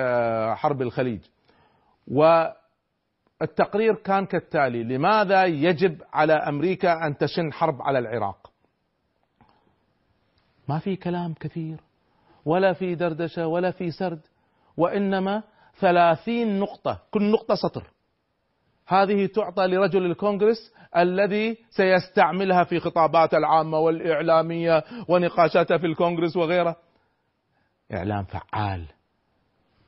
حرب 0.57 0.83
الخليج. 0.83 1.21
والتقرير 3.41 3.95
كان 3.95 4.27
كالتالي 4.27 4.85
لماذا 4.85 5.45
يجب 5.45 6.03
على 6.13 6.33
أمريكا 6.33 7.07
أن 7.07 7.17
تشن 7.17 7.53
حرب 7.53 7.83
على 7.83 7.99
العراق؟ 7.99 8.51
ما 10.69 10.79
في 10.79 10.97
كلام 10.97 11.35
كثير 11.35 11.81
ولا 12.45 12.73
في 12.73 12.95
دردشة 12.95 13.47
ولا 13.47 13.71
في 13.71 13.91
سرد 13.91 14.21
وإنما 14.77 15.43
ثلاثين 15.81 16.59
نقطة 16.59 17.03
كل 17.11 17.31
نقطة 17.31 17.55
سطر. 17.55 17.91
هذه 18.87 19.27
تعطى 19.27 19.67
لرجل 19.67 20.07
الكونغرس 20.07 20.73
الذي 20.97 21.59
سيستعملها 21.71 22.65
في 22.65 22.81
خطابات 22.81 23.35
العامة 23.35 23.79
والإعلامية 23.79 24.85
ونقاشاته 25.09 25.79
في 25.79 25.87
الكونغرس 25.87 26.37
وغيره. 26.37 26.77
إعلام 27.95 28.25
فعال 28.25 28.85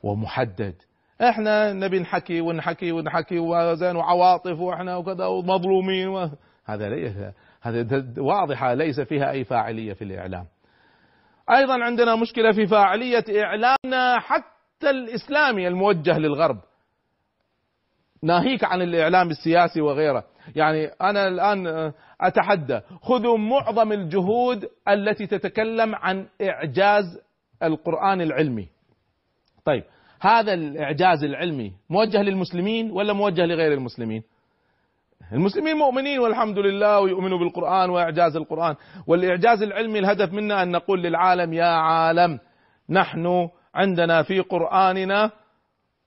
ومحدد 0.03 0.75
إحنا 1.23 1.73
نبي 1.73 1.99
نحكي 1.99 2.41
ونحكي 2.41 2.93
ونحكي 2.93 3.39
وزين 3.39 3.97
وعواطف 3.97 4.59
وإحنا 4.61 4.97
وكذا 4.97 5.27
ومظلومين 5.27 6.09
و... 6.09 6.31
هذا 6.65 6.89
ليس 6.89 7.17
هذا 7.63 8.05
واضحة 8.19 8.75
ليس 8.75 9.01
فيها 9.01 9.31
أي 9.31 9.45
فاعلية 9.45 9.93
في 9.93 10.05
الإعلام. 10.05 10.47
أيضا 11.51 11.85
عندنا 11.85 12.17
مشكلة 12.17 12.53
في 12.53 12.67
فاعلية 12.67 13.25
إعلامنا 13.43 14.19
حتى 14.19 14.91
الإسلامي 14.91 15.69
الموجه 15.69 16.19
للغرب. 16.19 16.61
ناهيك 18.23 18.65
عن 18.65 18.83
الإعلام 18.83 19.31
السياسي 19.31 19.81
وغيره، 19.81 20.25
يعني 20.57 20.87
أنا 20.87 21.29
الآن 21.29 21.93
أتحدى 22.21 22.81
خذوا 23.03 23.39
معظم 23.39 23.93
الجهود 23.93 24.69
التي 24.89 25.27
تتكلم 25.27 25.95
عن 25.95 26.27
إعجاز 26.43 27.05
القرآن 27.63 28.21
العلمي. 28.21 28.69
طيب 29.65 29.85
هذا 30.21 30.55
الإعجاز 30.55 31.25
العلمي 31.25 31.73
موجه 31.91 32.23
للمسلمين 32.23 32.91
ولا 32.91 33.13
موجه 33.13 33.47
لغير 33.47 33.73
المسلمين؟ 33.73 34.23
المسلمين 35.33 35.77
مؤمنين 35.77 36.19
والحمد 36.19 36.59
لله 36.59 37.01
ويؤمنوا 37.01 37.39
بالقرآن 37.39 37.91
وإعجاز 37.91 38.37
القرآن 38.37 38.75
والإعجاز 39.07 39.63
العلمي 39.63 39.99
الهدف 39.99 40.33
منا 40.33 40.63
أن 40.63 40.71
نقول 40.71 41.03
للعالم 41.03 41.53
يا 41.53 41.65
عالم 41.65 42.39
نحن 42.91 43.49
عندنا 43.75 44.23
في 44.23 44.41
قرآننا 44.41 45.31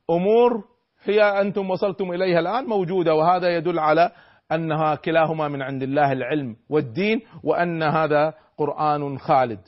أمور 0.10 0.64
هي 1.04 1.22
أنتم 1.42 1.70
وصلتم 1.70 2.12
إليها 2.12 2.40
الآن 2.40 2.66
موجودة 2.66 3.16
وهذا 3.16 3.56
يدل 3.58 3.80
على 3.80 4.12
أنها 4.52 4.96
كلاهما 4.96 5.48
من 5.48 5.62
عند 5.62 5.84
الله 5.84 6.12
العلم 6.12 6.56
والدين 6.70 7.22
وأن 7.44 7.84
هذا 7.84 8.34
قرآن 8.58 9.18
خالد 9.20 9.60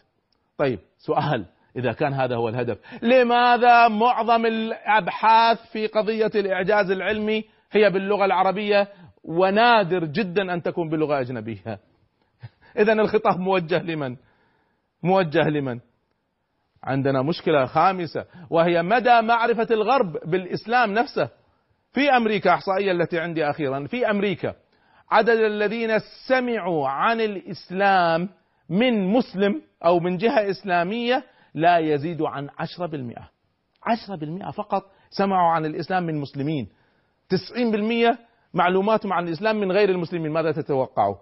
طيب 0.58 0.80
سؤال 0.98 1.46
إذا 1.76 1.92
كان 1.92 2.14
هذا 2.14 2.36
هو 2.36 2.50
الهدف. 2.50 2.78
لماذا 3.02 3.88
معظم 3.88 4.46
الأبحاث 4.46 5.72
في 5.72 5.88
قضية 5.88 6.32
الإعجاز 6.36 6.92
العلمي 6.92 7.44
هي 7.72 7.90
باللغة 7.90 8.26
العربية؟ 8.26 8.88
ونادر 9.24 10.06
جدا 10.06 10.54
أن 10.54 10.62
تكون 10.62 10.90
بلغة 10.90 11.20
أجنبية. 11.20 11.80
إذا 12.80 12.94
الخطاب 12.94 13.40
موجه 13.40 13.84
لمن؟ 13.84 14.16
موجه 15.04 15.50
لمن؟ 15.50 15.80
عندنا 16.84 17.22
مشكلة 17.22 17.66
خامسة 17.66 18.26
وهي 18.50 18.84
مدى 18.84 19.22
معرفة 19.22 19.68
الغرب 19.72 20.18
بالإسلام 20.26 20.94
نفسه. 20.94 21.30
في 21.96 22.10
أمريكا 22.10 22.54
إحصائية 22.54 22.92
التي 22.92 23.20
عندي 23.20 23.50
أخيرا 23.50 23.88
في 23.88 24.10
أمريكا 24.10 24.56
عدد 25.12 25.38
الذين 25.38 26.00
سمعوا 26.28 26.88
عن 26.90 27.22
الإسلام 27.22 28.30
من 28.70 29.08
مسلم 29.08 29.62
أو 29.86 30.00
من 30.00 30.18
جهة 30.18 30.50
إسلامية 30.50 31.24
لا 31.56 31.78
يزيد 31.78 32.22
عن 32.22 32.50
عشرة 32.60 32.86
بالمئة. 32.86 33.30
عشرة 33.86 34.16
بالمئة 34.16 34.52
فقط 34.52 34.84
سمعوا 35.10 35.52
عن 35.52 35.66
الإسلام 35.66 36.04
من 36.04 36.16
مسلمين. 36.16 36.68
تسعين 37.30 37.72
بالمئة 37.72 38.18
معلوماتهم 38.54 39.14
عن 39.14 39.28
الإسلام 39.28 39.56
من 39.60 39.72
غير 39.72 39.90
المسلمين 39.90 40.32
ماذا 40.32 40.52
تتوقعوا؟ 40.52 41.16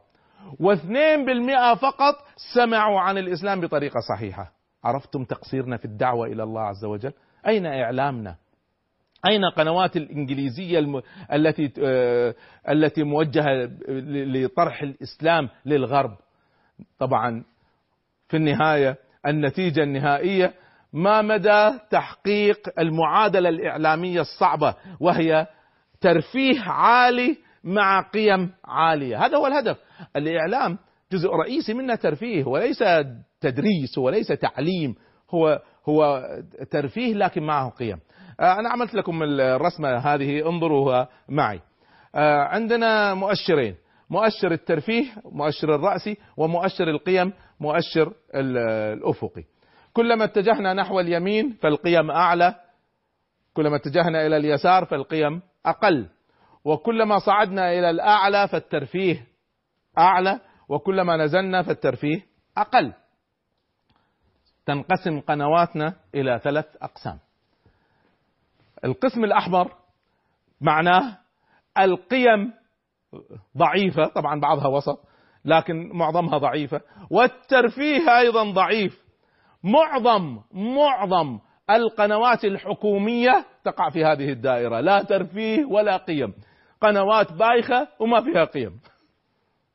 واثنين 0.60 1.26
بالمئة 1.26 1.76
فقط 1.76 2.16
سمعوا 2.56 3.00
عن 3.00 3.18
الإسلام 3.18 3.62
بطريقة 3.62 4.00
صحيحة. 4.10 4.52
عرفتم 4.84 5.24
تقصيرنا 5.24 5.78
في 5.78 5.86
الدعوة 5.86 6.28
إلى 6.28 6.44
الله 6.44 6.62
عز 6.62 6.86
وجل؟ 6.86 7.14
أين 7.48 7.66
إعلامنا؟ 7.66 8.36
أين 9.28 9.46
قنوات 9.46 9.98
الإنجليزية 9.98 10.80
الم... 10.80 11.02
التي 11.34 11.74
آه... 11.84 12.36
التي 12.70 13.04
موجهة 13.04 13.70
لطرح 13.88 14.82
الإسلام 14.82 15.50
للغرب؟ 15.66 16.18
طبعا 17.00 17.44
في 18.28 18.38
النهاية 18.38 18.98
النتيجة 19.28 19.84
النهائية 19.84 20.54
ما 20.94 21.22
مدى 21.22 21.72
تحقيق 21.90 22.80
المعادلة 22.80 23.50
الإعلامية 23.50 24.22
الصعبة 24.22 24.76
وهي 25.00 25.48
ترفيه 26.02 26.62
عالي 26.62 27.38
مع 27.64 28.02
قيم 28.02 28.52
عالية؟ 28.66 29.26
هذا 29.26 29.38
هو 29.38 29.48
الهدف. 29.48 29.78
الإعلام 30.16 30.78
جزء 31.12 31.30
رئيسي 31.30 31.74
منه 31.74 31.96
ترفيه 31.96 32.46
وليس 32.46 32.84
تدريس 33.42 33.98
وليس 33.98 34.28
تعليم 34.28 34.96
هو 35.32 35.62
هو 35.90 36.24
ترفيه 36.72 37.14
لكن 37.14 37.44
معه 37.44 37.70
قيم. 37.70 38.00
أنا 38.42 38.70
عملت 38.70 38.94
لكم 38.94 39.24
الرسمة 39.24 39.98
هذه 39.98 40.50
انظروها 40.50 41.08
معي. 41.30 41.60
عندنا 42.50 43.14
مؤشرين. 43.14 43.76
مؤشر 44.14 44.52
الترفيه 44.52 45.06
مؤشر 45.26 45.76
الرأسي 45.76 46.18
ومؤشر 46.38 46.90
القيم 46.90 47.34
مؤشر 47.60 48.14
الأفقي. 48.36 49.44
كلما 49.94 50.24
اتجهنا 50.24 50.74
نحو 50.74 51.00
اليمين 51.00 51.58
فالقيم 51.62 52.12
أعلى 52.12 52.56
كلما 53.54 53.76
اتجهنا 53.76 54.28
إلى 54.28 54.38
اليسار 54.38 54.86
فالقيم 54.86 55.42
أقل. 55.66 56.08
وكلما 56.66 57.20
صعدنا 57.20 57.74
إلى 57.74 57.90
الأعلى 57.90 58.48
فالترفيه 58.48 59.28
أعلى 59.98 60.40
وكلما 60.70 61.18
نزلنا 61.18 61.62
فالترفيه 61.64 62.26
أقل. 62.58 62.94
تنقسم 64.66 65.20
قنواتنا 65.20 65.94
إلى 66.16 66.40
ثلاث 66.44 66.66
أقسام. 66.82 67.20
القسم 68.86 69.24
الأحمر 69.24 69.72
معناه 70.62 71.18
القيم 71.78 72.54
ضعيفة 73.58 74.06
طبعا 74.06 74.40
بعضها 74.40 74.68
وسط 74.68 75.00
لكن 75.46 75.90
معظمها 75.94 76.38
ضعيفة. 76.38 76.82
والترفيه 77.12 78.20
أيضا 78.20 78.52
ضعيف. 78.52 79.04
معظم 79.64 80.40
معظم 80.52 81.40
القنوات 81.70 82.46
الحكومية 82.46 83.46
تقع 83.64 83.90
في 83.90 84.06
هذه 84.06 84.30
الدائرة. 84.30 84.80
لا 84.80 85.04
ترفيه 85.04 85.66
ولا 85.66 85.98
قيم. 85.98 86.34
قنوات 86.82 87.34
بايخة 87.34 87.88
وما 88.00 88.22
فيها 88.22 88.46
قيم. 88.46 88.80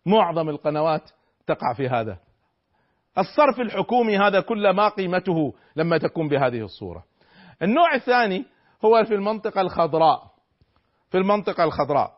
معظم 0.06 0.48
القنوات 0.48 1.10
تقع 1.46 1.74
في 1.76 1.88
هذا. 1.88 2.18
الصرف 3.18 3.60
الحكومي 3.60 4.18
هذا 4.18 4.40
كل 4.40 4.70
ما 4.70 4.88
قيمته 4.88 5.54
لما 5.76 5.98
تكون 5.98 6.28
بهذه 6.28 6.60
الصورة. 6.60 7.04
النوع 7.62 7.94
الثاني 7.94 8.44
هو 8.84 9.04
في 9.04 9.14
المنطقة 9.14 9.60
الخضراء. 9.60 10.22
في 11.10 11.18
المنطقة 11.18 11.64
الخضراء. 11.64 12.17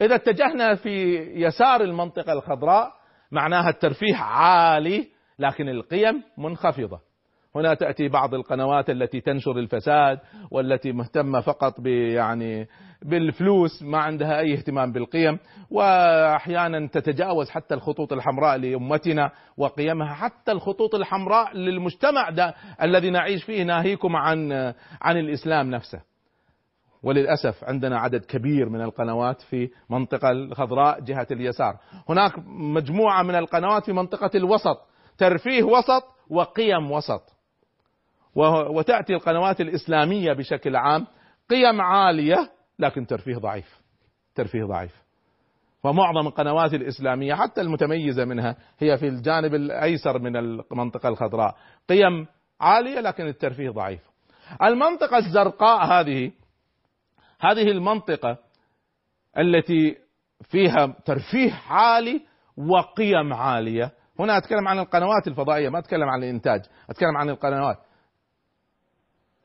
إذا 0.00 0.14
اتجهنا 0.14 0.74
في 0.74 1.16
يسار 1.34 1.80
المنطقة 1.80 2.32
الخضراء 2.32 2.92
معناها 3.32 3.68
الترفيه 3.70 4.16
عالي 4.16 5.08
لكن 5.38 5.68
القيم 5.68 6.22
منخفضة. 6.38 7.00
هنا 7.56 7.74
تأتي 7.74 8.08
بعض 8.08 8.34
القنوات 8.34 8.90
التي 8.90 9.20
تنشر 9.20 9.58
الفساد 9.58 10.18
والتي 10.50 10.92
مهتمة 10.92 11.40
فقط 11.40 11.74
يعني 11.86 12.68
بالفلوس 13.02 13.82
ما 13.82 13.98
عندها 13.98 14.38
أي 14.38 14.52
اهتمام 14.54 14.92
بالقيم 14.92 15.38
وأحيانا 15.70 16.86
تتجاوز 16.86 17.50
حتى 17.50 17.74
الخطوط 17.74 18.12
الحمراء 18.12 18.56
لأمتنا 18.56 19.30
وقيمها 19.56 20.14
حتى 20.14 20.52
الخطوط 20.52 20.94
الحمراء 20.94 21.56
للمجتمع 21.56 22.30
ده 22.30 22.54
الذي 22.82 23.10
نعيش 23.10 23.44
فيه 23.44 23.62
ناهيكم 23.62 24.16
عن 24.16 24.52
عن 25.02 25.16
الإسلام 25.16 25.70
نفسه. 25.70 26.00
وللأسف 27.02 27.64
عندنا 27.64 27.98
عدد 27.98 28.24
كبير 28.24 28.68
من 28.68 28.80
القنوات 28.80 29.42
في 29.42 29.70
منطقة 29.90 30.30
الخضراء 30.30 31.00
جهة 31.00 31.26
اليسار. 31.30 31.76
هناك 32.08 32.32
مجموعة 32.46 33.22
من 33.22 33.34
القنوات 33.34 33.84
في 33.84 33.92
منطقة 33.92 34.30
الوسط. 34.34 34.78
ترفيه 35.18 35.62
وسط 35.62 36.02
وقيم 36.30 36.90
وسط. 36.90 37.22
وتأتي 38.70 39.14
القنوات 39.14 39.60
الإسلامية 39.60 40.32
بشكل 40.32 40.76
عام 40.76 41.06
قيم 41.50 41.80
عالية 41.80 42.50
لكن 42.78 43.06
ترفيه 43.06 43.36
ضعيف. 43.36 43.80
ترفيه 44.34 44.64
ضعيف. 44.64 45.02
ومعظم 45.84 46.26
القنوات 46.26 46.74
الإسلامية 46.74 47.34
حتى 47.34 47.60
المتميزة 47.60 48.24
منها 48.24 48.56
هي 48.78 48.98
في 48.98 49.08
الجانب 49.08 49.54
الأيسر 49.54 50.18
من 50.18 50.36
المنطقة 50.36 51.08
الخضراء. 51.08 51.56
قيم 51.88 52.26
عالية 52.60 53.00
لكن 53.00 53.26
الترفيه 53.26 53.70
ضعيف. 53.70 54.00
المنطقة 54.62 55.18
الزرقاء 55.18 55.86
هذه 55.86 56.32
هذه 57.40 57.70
المنطقة 57.70 58.38
التي 59.38 59.96
فيها 60.42 60.96
ترفيه 61.04 61.52
عالي 61.68 62.20
وقيم 62.56 63.32
عالية. 63.32 63.92
هنا 64.18 64.38
أتكلم 64.38 64.68
عن 64.68 64.78
القنوات 64.78 65.26
الفضائية 65.26 65.68
ما 65.68 65.78
أتكلم 65.78 66.08
عن 66.08 66.22
الإنتاج 66.22 66.60
أتكلم 66.90 67.16
عن 67.16 67.28
القنوات. 67.28 67.76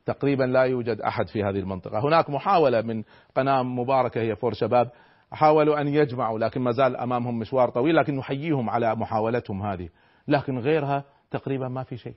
تقريبا 0.06 0.44
لا 0.44 0.62
يوجد 0.62 1.00
أحد 1.00 1.28
في 1.28 1.42
هذه 1.42 1.58
المنطقة. 1.58 1.98
هناك 2.08 2.30
محاولة 2.30 2.82
من 2.82 3.02
قناة 3.36 3.62
مباركة 3.62 4.20
هي 4.20 4.36
فور 4.36 4.52
شباب 4.52 4.90
حاولوا 5.32 5.80
أن 5.80 5.88
يجمعوا 5.88 6.38
لكن 6.38 6.60
ما 6.60 6.70
زال 6.70 6.96
أمامهم 6.96 7.38
مشوار 7.38 7.70
طويل 7.70 7.96
لكن 7.96 8.16
نحييهم 8.16 8.70
على 8.70 8.94
محاولتهم 8.94 9.62
هذه. 9.62 9.88
لكن 10.28 10.58
غيرها 10.58 11.04
تقريبا 11.30 11.68
ما 11.68 11.82
في 11.82 11.96
شيء. 11.96 12.14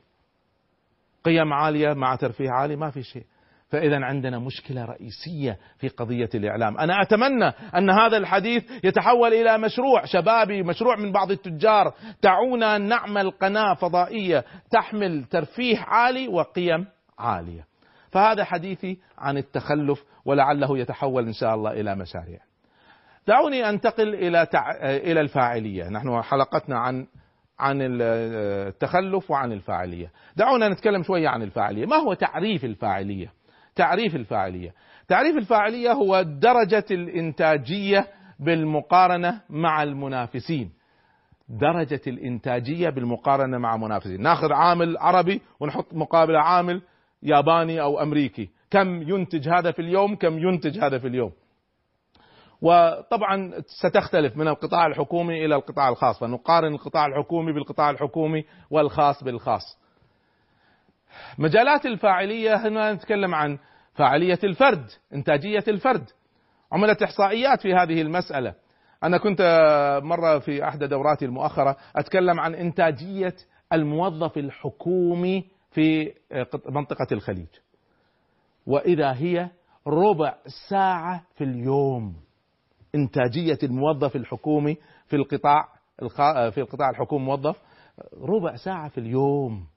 قيم 1.23 1.53
عالية 1.53 1.93
مع 1.93 2.15
ترفيه 2.15 2.49
عالي 2.49 2.75
ما 2.75 2.89
في 2.89 3.03
شيء. 3.03 3.25
فإذا 3.70 4.05
عندنا 4.05 4.39
مشكلة 4.39 4.86
رئيسية 4.86 5.57
في 5.78 5.88
قضية 5.88 6.30
الإعلام. 6.36 6.78
أنا 6.78 7.01
أتمنى 7.01 7.51
أن 7.76 7.89
هذا 7.89 8.17
الحديث 8.17 8.63
يتحول 8.84 9.34
إلى 9.34 9.57
مشروع. 9.57 10.05
شبابي 10.05 10.63
مشروع 10.63 10.95
من 10.95 11.11
بعض 11.11 11.32
التجار. 11.32 11.93
دعونا 12.24 12.78
نعمل 12.78 13.32
قناة 13.32 13.74
فضائية 13.74 14.45
تحمل 14.72 15.24
ترفيه 15.24 15.80
عالي 15.80 16.28
وقيم 16.28 16.88
عالية. 17.20 17.65
فهذا 18.11 18.43
حديثي 18.43 18.97
عن 19.17 19.38
التخلف 19.38 20.03
ولعله 20.26 20.78
يتحول 20.78 21.26
إن 21.26 21.34
شاء 21.34 21.55
الله 21.55 21.72
إلى 21.72 21.95
مشاريع. 21.95 22.39
دعوني 23.28 23.70
أنتقل 23.70 24.15
إلى 24.15 24.45
تع... 24.45 24.72
إلى 24.82 25.22
الفاعلية. 25.22 25.89
نحن 25.89 26.22
حلقتنا 26.22 26.80
عن 26.80 27.07
عن 27.59 27.80
التخلف 27.82 29.32
وعن 29.32 29.51
الفاعلية. 29.51 30.11
دعونا 30.36 30.70
نتكلم 30.70 31.03
شوية 31.03 31.30
عن 31.30 31.41
الفاعلية. 31.41 31.86
ما 31.86 31.95
هو 31.95 32.13
تعريف 32.13 32.65
الفاعلية؟ 32.65 33.38
تعريف 33.80 34.15
الفاعلية. 34.15 34.73
تعريف 35.07 35.38
الفاعلية 35.38 35.91
هو 35.91 36.21
درجة 36.21 36.86
الإنتاجية 36.91 38.07
بالمقارنة 38.39 39.41
مع 39.49 39.84
المنافسين. 39.84 40.71
درجة 41.49 42.01
الإنتاجية 42.07 42.89
بالمقارنة 42.89 43.57
مع 43.57 43.77
منافسين. 43.77 44.21
ناخذ 44.21 44.53
عامل 44.53 44.97
عربي 44.97 45.41
ونحط 45.59 45.93
مقابله 45.93 46.39
عامل 46.39 46.82
ياباني 47.23 47.82
أو 47.82 48.01
أمريكي. 48.01 48.49
كم 48.71 49.01
ينتج 49.01 49.49
هذا 49.49 49.71
في 49.71 49.82
اليوم 49.82 50.15
كم 50.15 50.39
ينتج 50.39 50.80
هذا 50.80 50.99
في 50.99 51.07
اليوم. 51.07 51.32
وطبعا 52.61 53.51
ستختلف 53.65 54.38
من 54.38 54.47
القطاع 54.47 54.88
الحكومي 54.88 55.45
إلى 55.45 55.55
القطاع 55.55 55.89
الخاص. 55.89 56.19
فنقارن 56.19 56.73
القطاع 56.73 57.05
الحكومي 57.05 57.53
بالقطاع 57.53 57.89
الحكومي 57.89 58.45
والخاص 58.69 59.23
بالخاص. 59.23 59.78
مجالات 61.38 61.86
الفاعلية 61.86 62.68
هنا 62.68 62.93
نتكلم 62.93 63.36
عن 63.36 63.57
فاعلية 63.93 64.39
الفرد 64.43 64.86
إنتاجية 65.14 65.64
الفرد. 65.68 66.10
عملت 66.72 67.03
إحصائيات 67.03 67.62
في 67.62 67.74
هذه 67.74 68.01
المسألة. 68.01 68.53
أنا 69.03 69.18
كنت 69.18 69.41
مرة 70.03 70.39
في 70.39 70.68
احدى 70.68 70.88
دوراتي 70.88 71.26
المؤخرة 71.26 71.78
أتكلم 71.95 72.39
عن 72.39 72.55
إنتاجية 72.55 73.36
الموظف 73.74 74.38
الحكومي 74.38 75.45
في 75.72 76.14
منطقة 76.70 77.07
الخليج. 77.12 77.47
وإذا 78.68 79.14
هي 79.14 79.49
ربع 79.88 80.36
ساعة 80.70 81.24
في 81.36 81.43
اليوم. 81.43 82.16
إنتاجية 82.95 83.57
الموظف 83.64 84.16
الحكومي 84.16 84.78
في 85.07 85.16
القطاع 85.16 85.70
في 86.51 86.57
القطاع 86.57 86.89
الحكومي 86.89 87.26
موظف 87.26 87.62
ربع 88.22 88.55
ساعة 88.55 88.89
في 88.89 88.97
اليوم. 88.97 89.68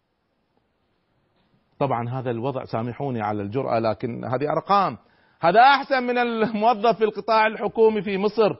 طبعا 1.82 2.08
هذا 2.08 2.30
الوضع 2.30 2.64
سامحوني 2.64 3.22
على 3.22 3.42
الجرأة 3.42 3.78
لكن 3.78 4.24
هذه 4.24 4.52
أرقام. 4.52 4.98
هذا 5.40 5.60
أحسن 5.60 6.02
من 6.02 6.18
الموظف 6.18 6.98
في 6.98 7.04
القطاع 7.04 7.46
الحكومي 7.46 8.02
في 8.02 8.18
مصر 8.18 8.54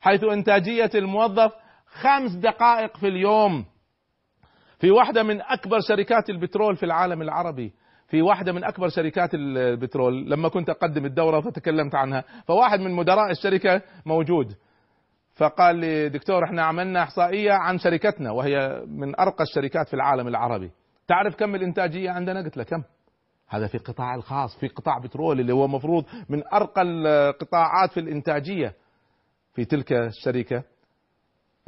حيث 0.00 0.24
إنتاجية 0.24 0.90
الموظف 0.94 1.52
خمس 1.86 2.32
دقائق 2.32 2.96
في 2.96 3.08
اليوم. 3.08 3.64
في 4.78 4.90
واحدة 4.90 5.22
من 5.22 5.40
أكبر 5.40 5.80
شركات 5.80 6.30
البترول 6.30 6.76
في 6.76 6.82
العالم 6.82 7.22
العربي 7.22 7.72
في 8.08 8.22
واحدة 8.22 8.52
من 8.52 8.64
أكبر 8.64 8.88
شركات 8.88 9.34
البترول 9.34 10.30
لما 10.30 10.48
كنت 10.48 10.70
أقدم 10.70 11.04
الدورة 11.06 11.40
فتكلمت 11.40 11.94
عنها 11.94 12.24
فواحد 12.46 12.80
من 12.80 12.90
مدراء 12.90 13.30
الشركة 13.30 13.82
موجود. 14.06 14.54
فقال 15.36 15.76
لي 15.76 16.08
دكتور 16.08 16.44
إحنا 16.44 16.62
عملنا 16.62 17.02
إحصائية 17.02 17.52
عن 17.52 17.78
شركتنا 17.78 18.30
وهي 18.30 18.82
من 18.86 19.20
أرقى 19.20 19.44
الشركات 19.44 19.88
في 19.88 19.94
العالم 19.94 20.28
العربي. 20.28 20.70
تعرف 21.10 21.36
كم 21.36 21.54
الإنتاجية 21.54 22.10
عندنا؟ 22.10 22.40
قلت 22.42 22.56
له 22.56 22.64
كم؟ 22.64 22.82
هذا 23.48 23.66
في 23.66 23.74
القطاع 23.74 24.14
الخاص 24.14 24.58
في 24.58 24.68
قطاع 24.68 24.98
بترول 24.98 25.40
اللي 25.40 25.52
هو 25.52 25.68
مفروض 25.68 26.04
من 26.28 26.42
أرقى 26.52 26.82
القطاعات 26.82 27.90
في 27.92 28.00
الإنتاجية. 28.00 28.74
في 29.54 29.64
تلك 29.64 29.92
الشركة 29.92 30.62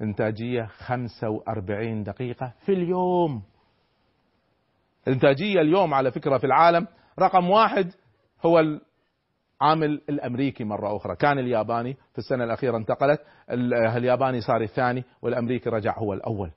إنتاجية 0.03 0.66
45 0.66 2.03
دقيقة 2.03 2.53
في 2.66 2.72
اليوم. 2.72 3.43
الإنتاجية 5.09 5.61
اليوم 5.61 5.95
على 5.95 6.11
فكرة 6.11 6.38
في 6.38 6.45
العالم 6.45 6.86
رقم 7.18 7.51
واحد 7.51 7.93
هو 8.47 8.61
العامل 8.61 10.03
الأمريكي 10.09 10.64
مرة 10.64 10.97
أخرى. 10.97 11.16
كان 11.16 11.38
الياباني 11.38 11.95
في 12.12 12.18
السنة 12.18 12.45
الأخيرة 12.45 12.76
انتقلت 12.76 13.20
الياباني 13.97 14.40
صار 14.40 14.61
الثاني 14.62 15.05
والأمريكي 15.22 15.70
رجع 15.70 15.99
هو 15.99 16.12
الأول. 16.12 16.51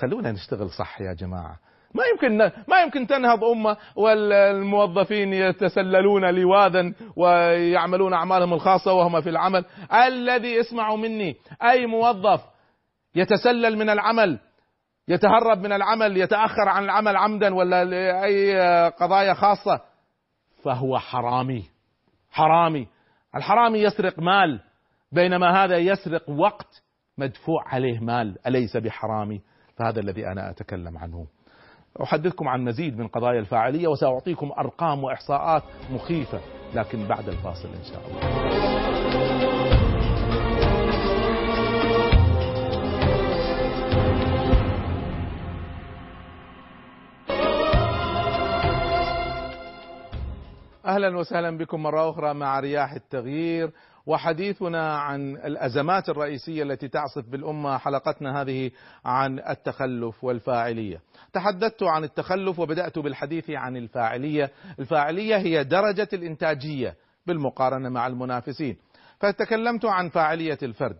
خلونا 0.00 0.32
نشتغل 0.32 0.70
صح 0.70 1.00
يا 1.00 1.12
جماعة. 1.12 1.58
ما 1.94 2.04
يمكن 2.12 2.38
ما 2.68 2.82
يمكن 2.82 3.06
تنهض 3.06 3.44
أمة 3.44 3.76
والموظفين 3.96 5.32
يتسللون 5.32 6.24
لواذا 6.24 6.92
ويعملون 7.16 8.14
أعمالهم 8.14 8.52
الخاصة 8.52 8.92
وهم 8.92 9.20
في 9.20 9.28
العمل. 9.28 9.64
الذي 10.06 10.60
اسمعوا 10.60 10.96
مني 10.96 11.36
أي 11.62 11.86
موظف 11.86 12.40
يتسلل 13.14 13.78
من 13.78 13.90
العمل 13.90 14.38
يتهرب 15.08 15.58
من 15.58 15.72
العمل 15.72 16.16
يتأخر 16.16 16.68
عن 16.68 16.84
العمل 16.84 17.16
عمدا 17.16 17.54
ولا 17.54 17.84
لأي 17.84 18.60
قضايا 18.90 19.34
خاصة 19.34 19.80
فهو 20.64 20.98
حرامي. 20.98 21.64
حرامي. 22.30 22.88
الحرامي 23.36 23.78
يسرق 23.78 24.18
مال 24.18 24.60
بينما 25.12 25.64
هذا 25.64 25.78
يسرق 25.78 26.30
وقت 26.30 26.82
مدفوع 27.18 27.68
عليه 27.68 28.00
مال 28.00 28.46
أليس 28.46 28.76
بحرامي؟ 28.76 29.40
فهذا 29.76 30.00
الذي 30.00 30.26
أنا 30.26 30.50
أتكلم 30.50 30.98
عنه. 30.98 31.26
أحدثكم 32.02 32.48
عن 32.48 32.64
مزيد 32.64 32.98
من 32.98 33.08
قضايا 33.08 33.40
الفاعلية 33.40 33.88
وسأعطيكم 33.88 34.52
أرقام 34.58 35.04
وإحصاءات 35.04 35.62
مخيفة 35.92 36.40
لكن 36.74 37.06
بعد 37.08 37.28
الفاصل 37.28 37.68
إن 37.68 37.84
شاء 37.84 38.02
الله. 38.08 38.38
أهلا 50.86 51.18
وسهلا 51.18 51.58
بكم 51.58 51.82
مرة 51.82 52.10
أخرى 52.10 52.34
مع 52.34 52.60
رياح 52.60 52.92
التغيير. 52.92 53.70
وحديثنا 54.08 54.96
عن 54.96 55.36
الأزمات 55.36 56.08
الرئيسية 56.08 56.62
التي 56.62 56.88
تعصف 56.88 57.28
بالأمة 57.28 57.78
حلقتنا 57.78 58.42
هذه 58.42 58.70
عن 59.04 59.38
التخلف 59.38 60.24
والفاعلية. 60.24 61.00
تحدثت 61.32 61.82
عن 61.82 62.04
التخلف 62.04 62.58
وبدأت 62.58 62.98
بالحديث 62.98 63.50
عن 63.50 63.76
الفاعلية، 63.76 64.50
الفاعلية 64.78 65.36
هي 65.36 65.64
درجة 65.64 66.08
الإنتاجية 66.12 66.94
بالمقارنة 67.26 67.88
مع 67.88 68.06
المنافسين. 68.06 68.76
فتكلمت 69.20 69.84
عن 69.84 70.08
فاعلية 70.08 70.58
الفرد. 70.62 70.96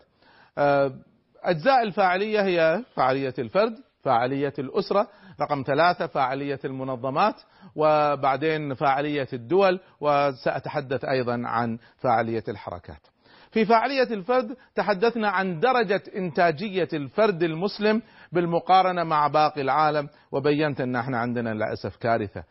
أجزاء 1.42 1.82
الفاعلية 1.82 2.42
هي 2.42 2.82
فاعلية 2.94 3.34
الفرد، 3.38 3.74
فاعلية 4.02 4.52
الأسرة، 4.58 5.08
رقم 5.40 5.64
ثلاثة 5.66 6.06
فاعلية 6.06 6.60
المنظمات 6.64 7.34
وبعدين 7.78 8.74
فاعلية 8.74 9.28
الدول 9.32 9.80
وسأتحدث 10.00 11.04
أيضا 11.04 11.42
عن 11.44 11.78
فاعلية 11.96 12.44
الحركات. 12.48 13.00
في 13.50 13.64
فاعلية 13.64 14.14
الفرد 14.14 14.56
تحدثنا 14.74 15.28
عن 15.28 15.60
درجة 15.60 16.02
إنتاجية 16.16 16.88
الفرد 16.92 17.42
المسلم 17.42 18.02
بالمقارنة 18.32 19.04
مع 19.04 19.28
باقي 19.28 19.60
العالم 19.60 20.08
وبينت 20.32 20.80
أن 20.80 20.96
إحنا 20.96 21.18
عندنا 21.18 21.54
للأسف 21.54 21.96
كارثة. 21.96 22.44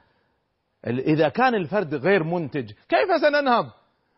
إذا 0.87 1.29
كان 1.29 1.55
الفرد 1.55 1.95
غير 1.95 2.23
منتج 2.23 2.71
كيف 2.71 3.21
سننهض؟ 3.21 3.65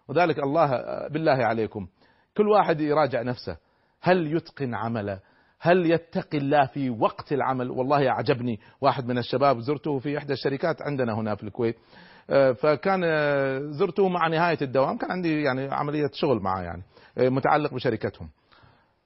وذلك 0.07 0.39
الله 0.39 0.68
بالله 1.07 1.45
عليكم. 1.45 1.88
كل 2.38 2.47
واحد 2.47 2.82
يراجع 2.82 3.22
نفسه. 3.22 3.57
هل 4.01 4.36
يتقن 4.36 4.76
عمله؟ 4.76 5.20
هل 5.62 5.91
يتقي 5.91 6.38
الله 6.38 6.66
في 6.66 6.89
وقت 6.89 7.34
العمل؟ 7.34 7.72
والله 7.72 8.10
أعجبني. 8.10 8.60
واحد 8.82 9.07
من 9.07 9.18
الشباب 9.18 9.60
زرته 9.60 9.99
في 9.99 10.18
إحدى 10.18 10.34
الشركات 10.34 10.82
عندنا 10.82 11.14
هنا 11.14 11.36
في 11.36 11.43
الكويت. 11.43 11.76
فكان 12.55 13.01
زرته 13.72 14.10
مع 14.10 14.28
نهاية 14.28 14.57
الدوام. 14.62 14.97
كان 14.97 15.12
عندي 15.12 15.41
يعني 15.43 15.74
عملية 15.74 16.10
شغل 16.14 16.39
معه 16.39 16.62
يعني 16.62 16.84
متعلق 17.18 17.74
بشركتهم. 17.74 18.30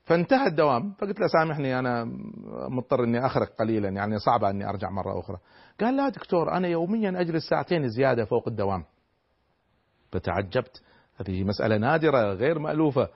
فانتهى 0.03 0.47
الدوام. 0.47 0.93
فقلت 0.99 1.19
له 1.19 1.27
سامحني 1.27 1.79
أنا 1.79 2.05
مضطر 2.69 3.03
أني 3.03 3.25
أخرق 3.25 3.55
قليلا 3.59 3.89
يعني 3.89 4.19
صعبة 4.19 4.49
أني 4.49 4.69
أرجع 4.69 4.89
مرة 4.89 5.19
أخرى. 5.19 5.37
قال 5.79 5.97
لا 5.97 6.09
دكتور 6.09 6.51
أنا 6.51 6.67
يوميا 6.67 7.21
أجلس 7.21 7.49
ساعتين 7.49 7.89
زيادة 7.89 8.25
فوق 8.25 8.47
الدوام. 8.47 8.83
فتعجبت. 10.11 10.81
هذه 11.17 11.43
مسألة 11.43 11.77
نادرة 11.77 12.33
غير 12.33 12.59
مألوفة. 12.59 13.09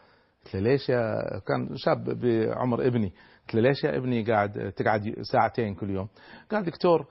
قلت 0.48 0.56
له 0.56 0.62
ليش 0.62 0.89
يا 0.89 1.22
كان 1.48 1.70
شاب 1.76 2.04
بعمر 2.04 2.88
ابني. 2.88 3.14
قلت 3.48 3.56
له 3.56 3.62
ليش 3.62 3.84
يا 3.84 3.98
ابني 3.98 4.24
قاعد 4.24 4.74
تقعد 4.76 5.16
ساعتين 5.22 5.76
كل 5.76 5.89
يوم. 5.89 6.08
قال 6.52 6.64
دكتور 6.64 7.06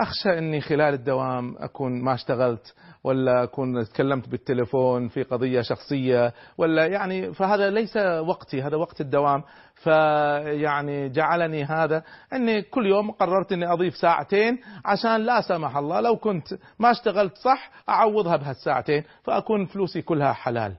أخشى 0.00 0.38
أني 0.38 0.60
خلال 0.60 0.94
الدوام 0.94 1.56
أكون 1.58 2.04
ما 2.04 2.14
اشتغلت 2.14 2.74
ولا 3.04 3.42
أكون 3.42 3.84
تكلمت 3.84 4.28
بالتليفون 4.28 5.08
في 5.08 5.22
قضية 5.22 5.60
شخصية 5.60 6.32
ولا 6.58 6.86
يعني 6.86 7.32
فهذا 7.32 7.70
ليس 7.70 7.96
وقتي 8.26 8.62
هذا 8.62 8.76
وقت 8.76 9.00
الدوام. 9.00 9.42
فيعني 9.74 11.08
جعلني 11.08 11.64
هذا 11.64 12.02
أني 12.32 12.62
كل 12.62 12.86
يوم 12.86 13.10
قررت 13.10 13.52
أني 13.52 13.72
أضيف 13.72 13.96
ساعتين 13.96 14.58
عشان 14.84 15.16
لا 15.16 15.40
سمح 15.40 15.76
الله 15.76 16.00
لو 16.00 16.16
كنت 16.16 16.48
ما 16.78 16.90
اشتغلت 16.90 17.36
صح 17.36 17.70
أعوضها 17.88 18.36
بهالساعتين 18.36 19.04
فأكون 19.22 19.66
فلوسي 19.66 20.02
كلها 20.02 20.32
حلال. 20.32 20.76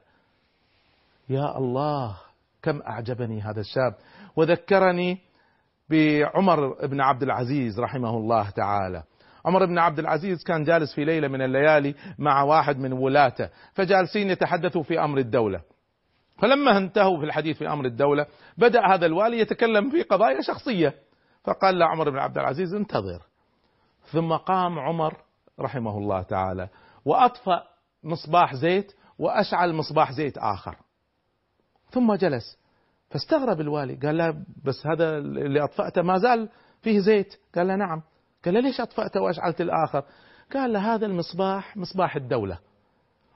يا 1.29 1.57
الله 1.57 2.17
كم 2.61 2.81
أعجبني 2.81 3.41
هذا 3.41 3.59
الشاب. 3.59 3.95
وذكرني 4.35 5.17
بعمر 5.89 6.85
بن 6.87 7.01
عبد 7.01 7.23
العزيز 7.23 7.79
رحمه 7.79 8.17
الله 8.17 8.49
تعالى. 8.49 9.03
عمر 9.45 9.65
بن 9.65 9.79
عبد 9.79 9.99
العزيز 9.99 10.43
كان 10.43 10.63
جالس 10.63 10.95
في 10.95 11.05
ليلة 11.05 11.27
من 11.27 11.41
الليالي 11.41 11.95
مع 12.19 12.43
واحد 12.43 12.77
من 12.77 12.93
ولاته 12.93 13.49
فجالسين 13.73 14.29
يتحدثوا 14.29 14.83
في 14.83 14.99
أمر 14.99 15.17
الدولة. 15.17 15.61
فلما 16.41 16.77
انتهوا 16.77 17.19
في 17.19 17.25
الحديث 17.25 17.57
في 17.57 17.67
أمر 17.67 17.85
الدولة 17.85 18.25
بدأ 18.57 18.81
هذا 18.93 19.05
الوالي 19.05 19.39
يتكلم 19.39 19.89
في 19.89 20.01
قضايا 20.01 20.41
شخصية. 20.41 20.93
فقال 21.43 21.79
له 21.79 21.85
عمر 21.85 22.09
بن 22.09 22.17
عبد 22.17 22.37
العزيز 22.37 22.73
انتظر. 22.73 23.21
ثم 24.11 24.33
قام 24.33 24.79
عمر 24.79 25.17
رحمه 25.59 25.97
الله 25.97 26.21
تعالى 26.21 26.69
وأطفأ 27.05 27.63
مصباح 28.03 28.55
زيت 28.55 28.93
وأشعل 29.19 29.73
مصباح 29.73 30.11
زيت 30.11 30.37
آخر. 30.37 30.75
ثم 31.93 32.13
جلس. 32.13 32.57
فاستغرب 33.09 33.61
الوالي. 33.61 33.95
قال 33.95 34.17
له 34.17 34.35
بس 34.65 34.87
هذا 34.87 35.17
اللي 35.17 35.63
أطفأته 35.63 36.01
ما 36.01 36.17
زال 36.17 36.49
فيه 36.81 36.99
زيت. 36.99 37.35
قال 37.55 37.67
له 37.67 37.75
نعم. 37.75 38.01
قال 38.45 38.53
له 38.53 38.59
ليش 38.59 38.81
أطفأته 38.81 39.21
وأشعلت 39.21 39.61
الآخر؟ 39.61 40.03
قال 40.53 40.73
له 40.73 40.95
هذا 40.95 41.05
المصباح 41.05 41.77
مصباح 41.77 42.15
الدولة 42.15 42.59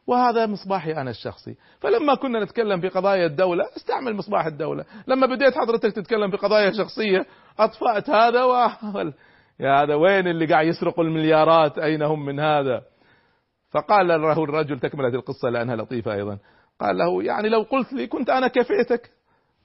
وهذا 0.07 0.45
مصباحي 0.45 0.91
أنا 0.91 1.09
الشخصي. 1.09 1.55
فلما 1.79 2.15
كنا 2.15 2.43
نتكلم 2.43 2.81
في 2.81 2.87
قضايا 2.87 3.25
الدولة 3.25 3.63
أستعمل 3.77 4.15
مصباح 4.15 4.45
الدولة. 4.45 4.85
لما 5.07 5.27
بديت 5.27 5.53
حضرتك 5.57 5.93
تتكلم 5.95 6.31
في 6.31 6.37
قضايا 6.37 6.71
شخصية 6.71 7.25
أطفأت 7.59 8.09
هذا 8.09 8.43
و... 8.43 8.53
يا 9.59 9.83
هذا 9.83 9.95
وين 9.95 10.27
اللي 10.27 10.45
قاعد 10.45 10.67
يسرقوا 10.67 11.03
المليارات؟ 11.03 11.77
أين 11.79 12.01
هم 12.01 12.25
من 12.25 12.39
هذا؟ 12.39 12.81
فقال 13.71 14.07
له 14.07 14.43
الرجل 14.43 14.79
تكملة 14.79 15.07
القصة 15.07 15.49
لأنها 15.49 15.75
لطيفة 15.75 16.13
أيضا. 16.13 16.37
قال 16.79 16.97
له 16.97 17.23
يعني 17.23 17.49
لو 17.49 17.61
قلت 17.61 17.93
لي 17.93 18.07
كنت 18.07 18.29
أنا 18.29 18.47
كفيتك 18.47 19.11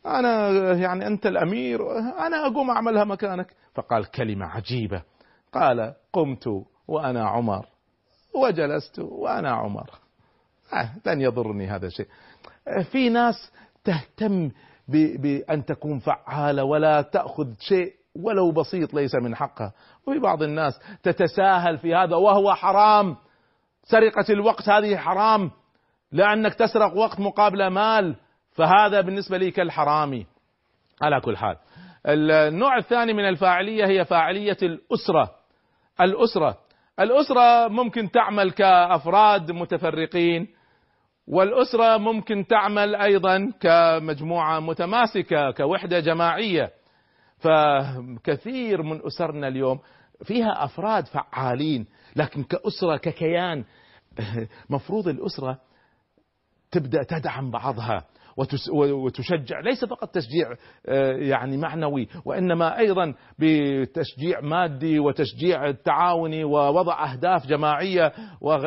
أنا 0.06 0.48
يعني 0.72 1.06
أنت 1.06 1.26
الأمير 1.26 1.98
أنا 1.98 2.46
أقوم 2.46 2.70
أعملها 2.70 3.04
مكانك. 3.04 3.54
فقال 3.74 4.10
كلمة 4.10 4.46
عجيبة. 4.46 5.02
قال 5.52 5.94
قمت 6.12 6.44
وأنا 6.88 7.28
عمر 7.28 7.66
وجلست 8.34 8.98
وأنا 8.98 9.50
عمر. 9.50 9.90
آه 10.72 10.90
لن 11.06 11.20
يضرني 11.20 11.66
هذا 11.66 11.86
الشيء. 11.86 12.06
في 12.92 13.08
ناس 13.08 13.52
تهتم 13.84 14.50
بأن 14.88 15.64
تكون 15.64 15.98
فعالة 15.98 16.64
ولا 16.64 17.02
تأخذ 17.02 17.46
شيء 17.60 17.92
ولو 18.16 18.52
بسيط 18.52 18.94
ليس 18.94 19.14
من 19.14 19.36
حقها. 19.36 19.72
وفي 20.06 20.18
بعض 20.18 20.42
الناس 20.42 20.80
تتساهل 21.02 21.78
في 21.78 21.94
هذا 21.94 22.16
وهو 22.16 22.54
حرام. 22.54 23.16
سرقة 23.84 24.32
الوقت 24.32 24.68
هذه 24.68 24.96
حرام. 24.96 25.50
لأنك 26.12 26.54
تسرق 26.54 26.96
وقت 26.96 27.20
مقابل 27.20 27.66
مال 27.66 28.16
فهذا 28.52 29.00
بالنسبة 29.00 29.38
لي 29.38 29.50
كالحرامي. 29.50 30.26
على 31.02 31.20
كل 31.20 31.36
حال. 31.36 31.56
النوع 32.06 32.78
الثاني 32.78 33.12
من 33.12 33.28
الفاعلية 33.28 33.86
هي 33.86 34.04
فاعلية 34.04 34.56
الأسرة. 34.62 35.30
الأسرة. 36.00 36.58
الأسرة 37.00 37.68
ممكن 37.68 38.10
تعمل 38.10 38.50
كأفراد 38.50 39.52
متفرقين 39.52 40.48
والأسرة 41.26 41.96
ممكن 41.96 42.46
تعمل 42.46 42.94
أيضا 42.94 43.52
كمجموعة 43.60 44.60
متماسكة 44.60 45.50
كوحدة 45.50 46.00
جماعية. 46.00 46.70
فكثير 47.38 48.82
من 48.82 49.06
أسرنا 49.06 49.48
اليوم 49.48 49.80
فيها 50.24 50.64
أفراد 50.64 51.06
فعالين 51.06 51.86
لكن 52.16 52.42
كأسرة 52.42 52.96
ككيان. 52.96 53.64
مفروض 54.70 55.08
الأسرة 55.08 55.58
تبدأ 56.72 57.02
تدعم 57.02 57.50
بعضها 57.50 58.04
وتشجع 58.72 59.60
ليس 59.60 59.84
فقط 59.84 60.08
تشجيع 60.14 60.54
يعني 61.28 61.56
معنوي 61.56 62.08
وإنما 62.24 62.78
أيضا 62.78 63.14
بتشجيع 63.38 64.40
مادي 64.40 64.98
وتشجيع 64.98 65.68
التعاوني 65.68 66.44
ووضع 66.44 67.12
أهداف 67.12 67.46
جماعية 67.46 68.12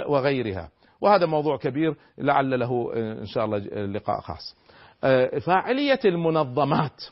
وغيرها. 0.08 0.70
وهذا 1.02 1.26
موضوع 1.26 1.58
كبير 1.58 1.96
لعل 2.18 2.60
له 2.60 2.94
إن 2.96 3.26
شاء 3.26 3.46
الله 3.46 3.58
لقاء 3.86 4.20
خاص. 4.22 4.56
فاعلية 5.46 6.00
المنظمات 6.06 7.04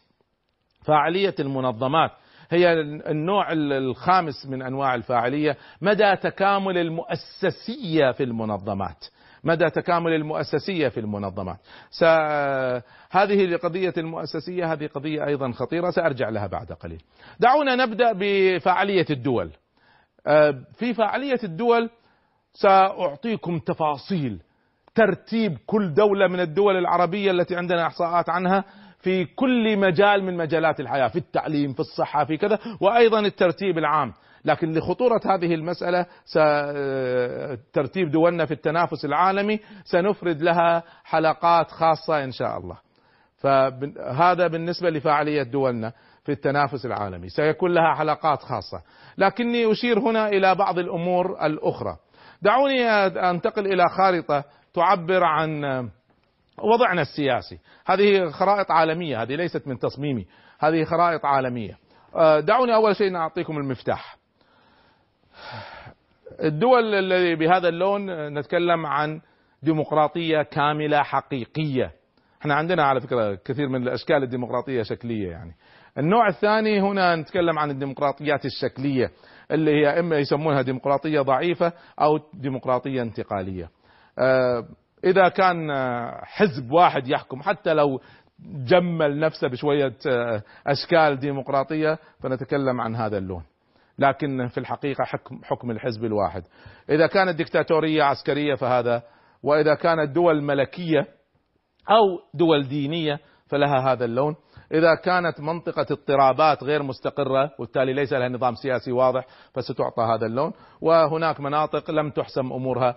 فاعلية 0.86 1.36
المنظمات 1.40 2.12
هي 2.50 2.74
النوع 3.10 3.52
الخامس 3.52 4.46
من 4.46 4.62
أنواع 4.62 4.96
الفاعلية 4.96 5.58
مدى 5.82 6.16
تكامل 6.16 6.78
المؤسسية 6.78 8.12
في 8.12 8.24
المنظمات. 8.24 9.06
مدى 9.44 9.70
تكامل 9.70 10.14
المؤسسية 10.14 10.88
في 10.88 11.00
المنظمات. 11.00 11.58
هذه 13.12 13.46
القضية 13.46 13.94
المؤسسية 13.98 14.74
هذه 14.74 14.88
قضية 14.88 15.26
أيضا 15.26 15.52
خطيرة 15.52 15.90
سأرجع 15.90 16.30
لها 16.30 16.48
بعد 16.48 16.72
قليل. 16.72 17.02
دعونا 17.40 17.76
نبدأ 17.76 18.12
بفعالية 18.16 19.06
الدول. 19.10 19.52
في 20.74 20.94
فعالية 20.94 21.40
الدول 21.44 21.90
سأعطيكم 22.54 23.60
تفاصيل 23.60 24.40
ترتيب 24.96 25.58
كل 25.66 25.94
دولة 25.94 26.28
من 26.28 26.40
الدول 26.40 26.78
العربية 26.78 27.32
التي 27.32 27.56
عندنا 27.56 27.88
إحصاءات 27.88 28.30
عنها 28.30 28.64
في 29.00 29.26
كل 29.26 29.78
مجال 29.78 30.24
من 30.24 30.38
مجالات 30.38 30.80
الحياة 30.80 31.08
في 31.08 31.16
التعليم 31.16 31.74
في 31.74 31.80
الصحة 31.80 32.26
في 32.26 32.38
كذا 32.38 32.60
وأيضا 32.82 33.20
الترتيب 33.20 33.78
العام. 33.78 34.14
لكن 34.46 34.74
لخطورة 34.74 35.22
هذه 35.26 35.54
المسألة 35.54 36.06
ترتيب 37.74 38.12
دولنا 38.12 38.46
في 38.46 38.54
التنافس 38.54 39.06
العالمي 39.06 39.60
سنفرد 39.84 40.42
لها 40.42 40.84
حلقات 41.04 41.72
خاصة 41.72 42.24
إن 42.24 42.32
شاء 42.32 42.58
الله. 42.58 42.78
فهذا 43.38 44.48
بالنسبة 44.48 44.90
لفعالية 44.90 45.44
دولنا 45.44 45.94
في 46.24 46.32
التنافس 46.32 46.86
العالمي. 46.86 47.30
سيكون 47.30 47.74
لها 47.74 47.94
حلقات 47.94 48.40
خاصة. 48.42 48.82
لكني 49.18 49.72
أشير 49.72 50.00
هنا 50.00 50.28
إلى 50.28 50.56
بعض 50.56 50.80
الأمور 50.80 51.46
الأخرى. 51.46 51.98
دعوني 52.42 52.90
أنتقل 53.30 53.68
إلى 53.68 53.84
خارطة 53.98 54.44
تعبر 54.74 55.24
عن 55.24 55.64
وضعنا 56.58 57.02
السياسي. 57.02 57.60
هذه 57.86 58.30
خرائط 58.30 58.72
عالمية 58.72 59.22
هذه 59.22 59.36
ليست 59.36 59.68
من 59.68 59.80
تصميمي. 59.80 60.26
هذه 60.60 60.84
خرائط 60.84 61.26
عالمية. 61.26 61.78
دعوني 62.40 62.76
أول 62.76 62.96
شيء 62.96 63.16
أعطيكم 63.16 63.58
المفتاح. 63.58 64.18
الدول 66.44 66.96
الذي 66.96 67.36
بهذا 67.36 67.70
اللون 67.70 68.34
نتكلم 68.40 68.86
عن 68.86 69.22
ديمقراطية 69.64 70.42
كاملة 70.42 71.04
حقيقية. 71.04 71.92
إحنا 72.42 72.54
عندنا 72.54 72.84
على 72.84 73.02
فكرة 73.02 73.36
كثير 73.46 73.70
من 73.70 73.84
الأشكال 73.84 74.24
الديمقراطية 74.24 74.82
شكلية 74.82 75.32
يعني. 75.32 75.56
النوع 75.98 76.28
الثاني 76.28 76.82
هنا 76.82 77.16
نتكلم 77.16 77.60
عن 77.60 77.72
الديمقراطيات 77.72 78.46
الشكلية 78.46 79.12
اللي 79.52 79.72
هي 79.72 80.00
إما 80.00 80.18
يسمونها 80.18 80.62
ديمقراطية 80.62 81.22
ضعيفة 81.22 81.74
أو 82.02 82.20
ديمقراطية 82.34 83.02
انتقالية. 83.02 83.70
إذا 85.04 85.30
كان 85.30 85.72
حزب 86.24 86.72
واحد 86.72 87.08
يحكم 87.08 87.42
حتى 87.42 87.74
لو 87.74 88.02
جمل 88.40 89.20
نفسه 89.20 89.48
بشوية 89.48 89.94
أشكال 90.68 91.20
ديمقراطية 91.20 91.98
فنتكلم 92.20 92.82
عن 92.82 92.96
هذا 92.96 93.18
اللون. 93.18 93.44
لكن 94.00 94.48
في 94.48 94.58
الحقيقة 94.58 95.04
حكم, 95.04 95.42
حكم 95.44 95.72
الحزب 95.72 96.06
الواحد. 96.06 96.44
إذا 96.90 97.08
كانت 97.08 97.40
دكتاتورية 97.40 98.04
عسكرية 98.04 98.56
فهذا 98.56 99.04
وإذا 99.44 99.76
كانت 99.76 100.16
دول 100.16 100.44
ملكية 100.44 101.08
أو 101.90 102.20
دول 102.34 102.68
دينية 102.68 103.20
فلها 103.48 103.92
هذا 103.92 104.06
اللون. 104.06 104.36
إذا 104.72 104.96
كانت 104.96 105.40
منطقة 105.40 105.86
اضطرابات 105.92 106.64
غير 106.64 106.84
مستقرة 106.84 107.52
وبالتالي 107.60 107.94
ليس 107.94 108.14
لها 108.14 108.30
نظام 108.30 108.56
سياسي 108.56 108.92
واضح 108.92 109.26
فستعطى 109.54 110.02
هذا 110.02 110.26
اللون. 110.26 110.52
وهناك 110.82 111.40
مناطق 111.40 111.92
لم 111.92 112.10
تحسم 112.10 112.54
أمورها 112.54 112.96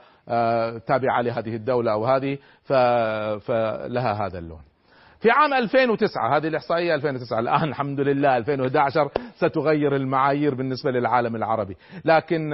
تابعة 0.78 1.20
لهذه 1.22 1.56
الدولة 1.56 1.92
أو 1.92 2.04
هذه 2.04 2.38
فلها 3.38 4.26
هذا 4.26 4.38
اللون. 4.38 4.60
في 5.26 5.32
عام 5.32 5.54
2009 5.54 6.36
هذه 6.36 6.48
الإحصائية 6.48 6.94
2009 6.94 7.38
الآن 7.40 7.68
الحمد 7.68 8.00
لله 8.00 8.36
2011 8.36 9.10
ستغير 9.34 9.96
المعايير 9.96 10.54
بالنسبة 10.54 10.90
للعالم 10.90 11.36
العربي. 11.36 11.76
لكن 12.04 12.52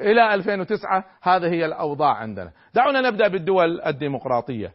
إلى 0.00 0.34
2009 0.34 1.04
هذه 1.22 1.46
هي 1.46 1.66
الأوضاع 1.66 2.14
عندنا. 2.14 2.52
دعونا 2.74 3.00
نبدأ 3.00 3.28
بالدول 3.28 3.80
الديمقراطية. 3.80 4.72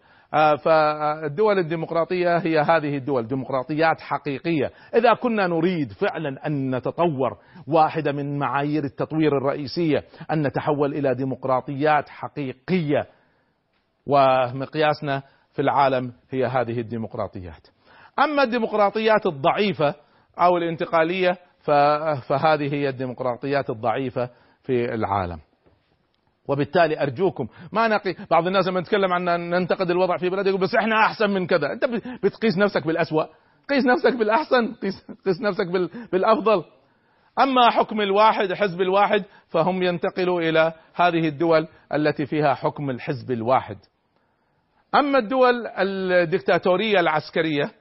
فالدول 0.63 1.59
الديمقراطية 1.59 2.38
هي 2.38 2.59
هذه 2.59 2.97
الدول 2.97 3.28
ديمقراطيات 3.28 4.01
حقيقية. 4.01 4.71
إذا 4.95 5.13
كنا 5.13 5.47
نريد 5.47 5.91
فعلا 5.91 6.47
أن 6.47 6.76
نتطور 6.76 7.38
واحدة 7.67 8.11
من 8.11 8.39
معايير 8.39 8.84
التطوير 8.84 9.38
الرئيسية 9.38 10.03
أن 10.32 10.47
نتحول 10.47 10.93
إلى 10.93 11.15
ديمقراطيات 11.15 12.09
حقيقية. 12.09 13.07
ومقياسنا 14.07 15.23
في 15.56 15.62
العالم 15.62 16.14
هي 16.32 16.45
هذه 16.45 16.80
الديمقراطيات. 16.80 17.68
أما 18.20 18.43
الديمقراطيات 18.43 19.26
الضعيفة 19.26 19.95
أو 20.39 20.58
الانتقالية 20.58 21.38
فهذه 22.28 22.74
هي 22.74 22.89
الديمقراطيات 22.89 23.70
الضعيفة 23.70 24.30
في 24.64 24.93
العالم. 24.93 25.39
وبالتالي 26.47 27.01
أرجوكم 27.01 27.47
ما 27.72 27.88
نقي 27.88 28.16
بعض 28.32 28.47
الناس 28.47 28.68
لما 28.68 28.80
نتكلم 28.80 29.14
عن 29.14 29.26
ننتقد 29.49 29.89
الوضع 29.91 30.18
في 30.18 30.30
بلد 30.30 30.47
يقول 30.47 30.62
بس 30.62 30.76
إحنا 30.76 30.95
أحسن 31.06 31.30
من 31.30 31.47
كذا. 31.47 31.72
أنت 31.72 31.86
بتقيس 32.24 32.58
نفسك 32.58 32.88
بالأسوأ. 32.88 33.24
قيس 33.70 33.86
نفسك 33.86 34.16
بالأحسن 34.20 34.74
قيس, 34.74 35.08
قيس 35.26 35.41
نفسك 35.41 35.68
بالأفضل. 36.12 36.64
أما 37.39 37.70
حكم 37.70 38.01
الواحد 38.01 38.53
حزب 38.53 38.82
الواحد 38.82 39.24
فهم 39.47 39.84
ينتقلوا 39.84 40.41
إلى 40.41 40.74
هذه 40.93 41.28
الدول 41.28 41.68
التي 41.93 42.26
فيها 42.26 42.53
حكم 42.53 42.89
الحزب 42.89 43.32
الواحد. 43.32 43.78
أما 45.00 45.20
الدول 45.20 45.68
الدكتاتورية 45.78 47.00
العسكرية 47.00 47.72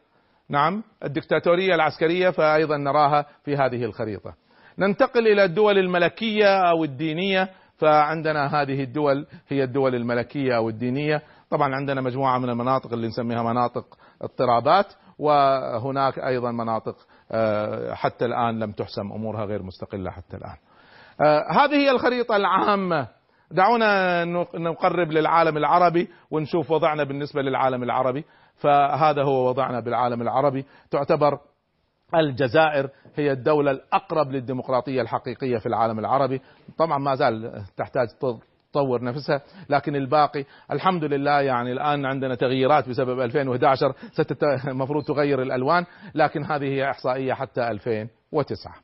نعم 0.49 0.83
الدكتاتورية 1.05 1.75
العسكرية 1.75 2.31
فأيضا 2.31 2.77
نراها 2.77 3.27
في 3.45 3.57
هذه 3.57 3.85
الخريطة. 3.85 4.35
ننتقل 4.79 5.29
إلى 5.29 5.45
الدول 5.45 5.79
الملكية 5.79 6.71
أو 6.71 6.85
الدينية 6.85 7.51
فعندنا 7.77 8.62
هذه 8.62 8.83
الدول 8.83 9.27
هي 9.49 9.65
الدول 9.65 9.95
الملكية 9.95 10.57
أو 10.57 10.69
الدينية. 10.69 11.23
طبعا 11.51 11.75
عندنا 11.75 12.01
مجموعة 12.01 12.39
من 12.39 12.51
المناطق 12.51 12.93
اللي 12.93 13.07
نسميها 13.07 13.43
مناطق 13.43 13.85
اضطرابات 14.23 14.87
وهناك 15.19 16.19
أيضا 16.19 16.53
مناطق 16.53 16.97
آه، 17.33 17.95
حتى 17.95 18.25
الآن 18.25 18.59
لم 18.59 18.73
تحسم 18.73 19.12
أمورها 19.12 19.45
غير 19.45 19.62
مستقلة 19.62 20.11
حتى 20.11 20.37
الآن. 20.37 20.57
آه، 21.21 21.45
هذه 21.51 21.75
هي 21.75 21.91
الخريطة 21.91 22.37
العامة 22.37 23.09
دعونا 23.55 24.25
نقرب 24.55 25.13
للعالم 25.13 25.57
العربي 25.57 26.09
ونشوف 26.31 26.71
وضعنا 26.71 27.05
بالنسبة 27.05 27.43
للعالم 27.43 27.83
العربي. 27.83 28.25
فهذا 28.57 29.23
هو 29.23 29.49
وضعنا 29.49 29.81
بالعالم 29.81 30.23
العربي. 30.23 30.65
تعتبر 30.91 31.39
الجزائر 32.15 32.89
هي 33.17 33.33
الدولة 33.33 33.71
الأقرب 33.71 34.31
للديمقراطية 34.33 35.01
الحقيقية 35.01 35.59
في 35.59 35.67
العالم 35.67 35.99
العربي. 35.99 36.41
طبعا 36.79 36.99
ما 36.99 37.15
زال 37.15 37.63
تحتاج 37.77 38.09
تطور 38.75 39.05
نفسها 39.05 39.41
لكن 39.71 39.97
الباقي 39.97 40.45
الحمد 40.71 41.05
لله 41.05 41.41
يعني 41.41 41.73
الآن 41.73 42.07
عندنا 42.07 42.35
تغييرات 42.35 42.89
بسبب 42.89 43.21
2011 43.21 43.95
المفروض 44.69 45.05
تغير 45.05 45.43
الألوان 45.43 45.85
لكن 46.15 46.45
هذه 46.45 46.65
هي 46.65 46.91
إحصائية 46.91 47.33
حتى 47.33 47.71
2009 47.71 48.75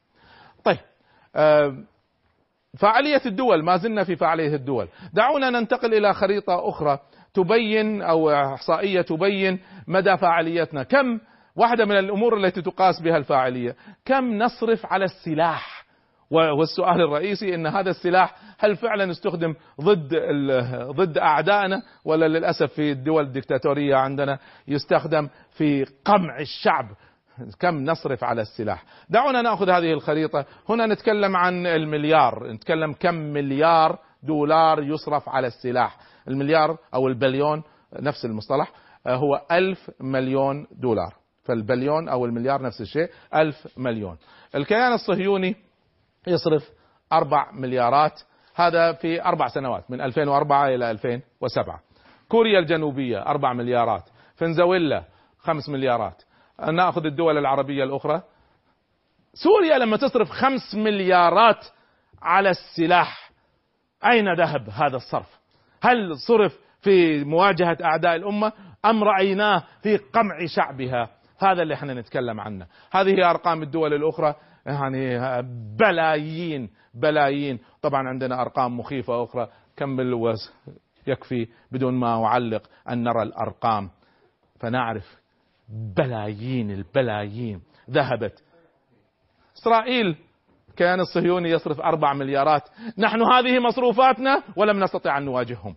طيب 0.64 0.78
آه، 1.36 1.76
فعالية 2.78 3.22
الدول 3.26 3.64
ما 3.64 3.76
زلنا 3.76 4.04
في 4.04 4.16
فعالية 4.16 4.54
الدول. 4.54 4.88
دعونا 5.14 5.50
ننتقل 5.50 5.94
إلى 5.94 6.14
خريطة 6.14 6.68
أخرى 6.68 6.98
تبين 7.34 8.02
أو 8.02 8.30
إحصائية 8.30 9.00
تبين 9.02 9.60
مدى 9.88 10.16
فاعليتنا 10.16 10.82
كم 10.82 11.18
واحدة 11.56 11.84
من 11.84 11.98
الأمور 11.98 12.36
التي 12.36 12.62
تقاس 12.62 13.00
بها 13.02 13.16
الفاعلية 13.16 13.76
كم 14.04 14.38
نصرف 14.38 14.86
على 14.86 15.04
السلاح؟ 15.04 15.84
والسؤال 16.30 17.00
الرئيسي 17.00 17.54
إن 17.54 17.66
هذا 17.66 17.90
السلاح 17.90 18.34
هل 18.58 18.76
فعلا 18.76 19.10
استخدم 19.10 19.54
ضد 19.80 20.14
ضد 20.90 21.18
أعدائنا؟ 21.18 21.82
ولا 22.04 22.28
للأسف 22.28 22.72
في 22.72 22.92
الدول 22.92 23.24
الدكتاتورية 23.24 23.96
عندنا 23.96 24.38
يستخدم 24.68 25.28
في 25.50 25.86
قمع 26.04 26.40
الشعب. 26.40 26.86
كم 27.60 27.84
نصرف 27.84 28.24
على 28.24 28.42
السلاح. 28.42 28.84
دعونا 29.08 29.42
نأخذ 29.42 29.70
هذه 29.70 29.92
الخريطة. 29.92 30.44
هنا 30.68 30.86
نتكلم 30.86 31.36
عن 31.36 31.66
المليار. 31.66 32.52
نتكلم 32.52 32.92
كم 32.92 33.14
مليار 33.14 33.98
دولار 34.22 34.82
يصرف 34.82 35.28
على 35.28 35.46
السلاح. 35.46 35.96
المليار 36.28 36.78
أو 36.94 37.08
البليون 37.08 37.62
نفس 38.00 38.24
المصطلح 38.24 38.72
هو 39.06 39.42
ألف 39.52 39.90
مليون 40.00 40.66
دولار. 40.72 41.14
فالبليون 41.44 42.08
أو 42.08 42.24
المليار 42.24 42.62
نفس 42.62 42.80
الشيء 42.80 43.10
ألف 43.34 43.78
مليون. 43.78 44.16
الكيان 44.54 44.92
الصهيوني 44.92 45.56
يصرف 46.26 46.70
أربع 47.12 47.52
مليارات. 47.52 48.20
هذا 48.54 48.92
في 48.92 49.24
أربع 49.24 49.48
سنوات 49.48 49.90
من 49.90 50.00
2004 50.00 50.68
إلى 50.68 50.90
2007 50.90 51.80
كوريا 52.28 52.58
الجنوبية 52.58 53.26
أربع 53.26 53.52
مليارات. 53.52 54.02
فنزويلا 54.34 55.04
خمس 55.38 55.68
مليارات. 55.68 56.22
نأخذ 56.68 57.06
الدول 57.06 57.38
العربية 57.38 57.84
الأخرى. 57.84 58.22
سوريا 59.34 59.78
لما 59.78 59.96
تصرف 59.96 60.30
خمس 60.30 60.74
مليارات 60.74 61.66
على 62.22 62.50
السلاح 62.50 63.30
أين 64.04 64.34
ذهب 64.34 64.68
هذا 64.70 64.96
الصرف؟ 64.96 65.40
هل 65.82 66.16
صرف 66.28 66.58
في 66.80 67.24
مواجهة 67.24 67.78
أعداء 67.84 68.16
الأمة 68.16 68.52
أم 68.84 69.04
رأيناه 69.04 69.64
في 69.82 69.96
قمع 69.96 70.46
شعبها؟ 70.46 71.08
هذا 71.38 71.62
اللي 71.62 71.74
إحنا 71.74 71.94
نتكلم 71.94 72.40
عنه. 72.40 72.66
هذه 72.92 73.30
أرقام 73.30 73.62
الدول 73.62 73.94
الأخرى. 73.94 74.34
يعني 74.66 75.18
بلايين 75.78 76.70
بلايين. 76.94 77.58
طبعا 77.82 78.08
عندنا 78.08 78.40
أرقام 78.42 78.78
مخيفة 78.78 79.24
أخرى. 79.24 79.48
كمل 79.76 80.36
يكفي 81.06 81.48
بدون 81.72 81.94
ما 81.94 82.24
أعلق 82.24 82.62
أن 82.90 83.02
نرى 83.02 83.22
الأرقام؟ 83.22 83.90
فنعرف 84.60 85.19
بلايين 85.70 86.70
البلايين 86.70 87.62
ذهبت. 87.90 88.42
إسرائيل 89.58 90.16
كان 90.76 91.00
الصهيوني 91.00 91.50
يصرف 91.50 91.80
أربع 91.80 92.12
مليارات. 92.12 92.62
نحن 92.98 93.22
هذه 93.22 93.58
مصروفاتنا 93.58 94.42
ولم 94.56 94.84
نستطع 94.84 95.18
أن 95.18 95.24
نواجههم. 95.24 95.76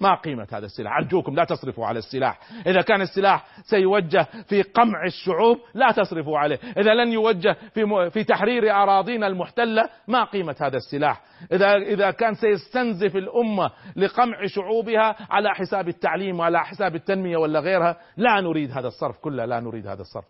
ما 0.00 0.14
قيمة 0.14 0.46
هذا 0.52 0.66
السلاح؟ 0.66 0.96
أرجوكم 0.96 1.34
لا 1.34 1.44
تصرفوا 1.44 1.86
على 1.86 1.98
السلاح. 1.98 2.40
إذا 2.66 2.82
كان 2.82 3.00
السلاح 3.00 3.46
سيوجه 3.62 4.26
في 4.48 4.62
قمع 4.62 5.04
الشعوب 5.04 5.58
لا 5.74 5.92
تصرفوا 5.92 6.38
عليه. 6.38 6.58
إذا 6.76 6.94
لن 6.94 7.12
يوجه 7.12 7.56
في, 7.74 8.10
في 8.10 8.24
تحرير 8.24 8.72
أراضينا 8.72 9.26
المحتلة 9.26 9.90
ما 10.08 10.24
قيمة 10.24 10.56
هذا 10.60 10.76
السلاح. 10.76 11.22
إذا, 11.52 11.76
إذا 11.76 12.10
كان 12.10 12.34
سيستنزف 12.34 13.16
الأمة 13.16 13.70
لقمع 13.96 14.46
شعوبها 14.46 15.16
على 15.30 15.54
حساب 15.54 15.88
التعليم 15.88 16.40
وعلى 16.40 16.64
حساب 16.64 16.94
التنمية 16.94 17.36
ولا 17.36 17.60
غيرها 17.60 17.96
لا 18.16 18.40
نريد 18.40 18.70
هذا 18.70 18.88
الصرف 18.88 19.18
كله 19.18 19.44
لا 19.44 19.60
نريد 19.60 19.86
هذا 19.86 20.02
الصرف. 20.02 20.26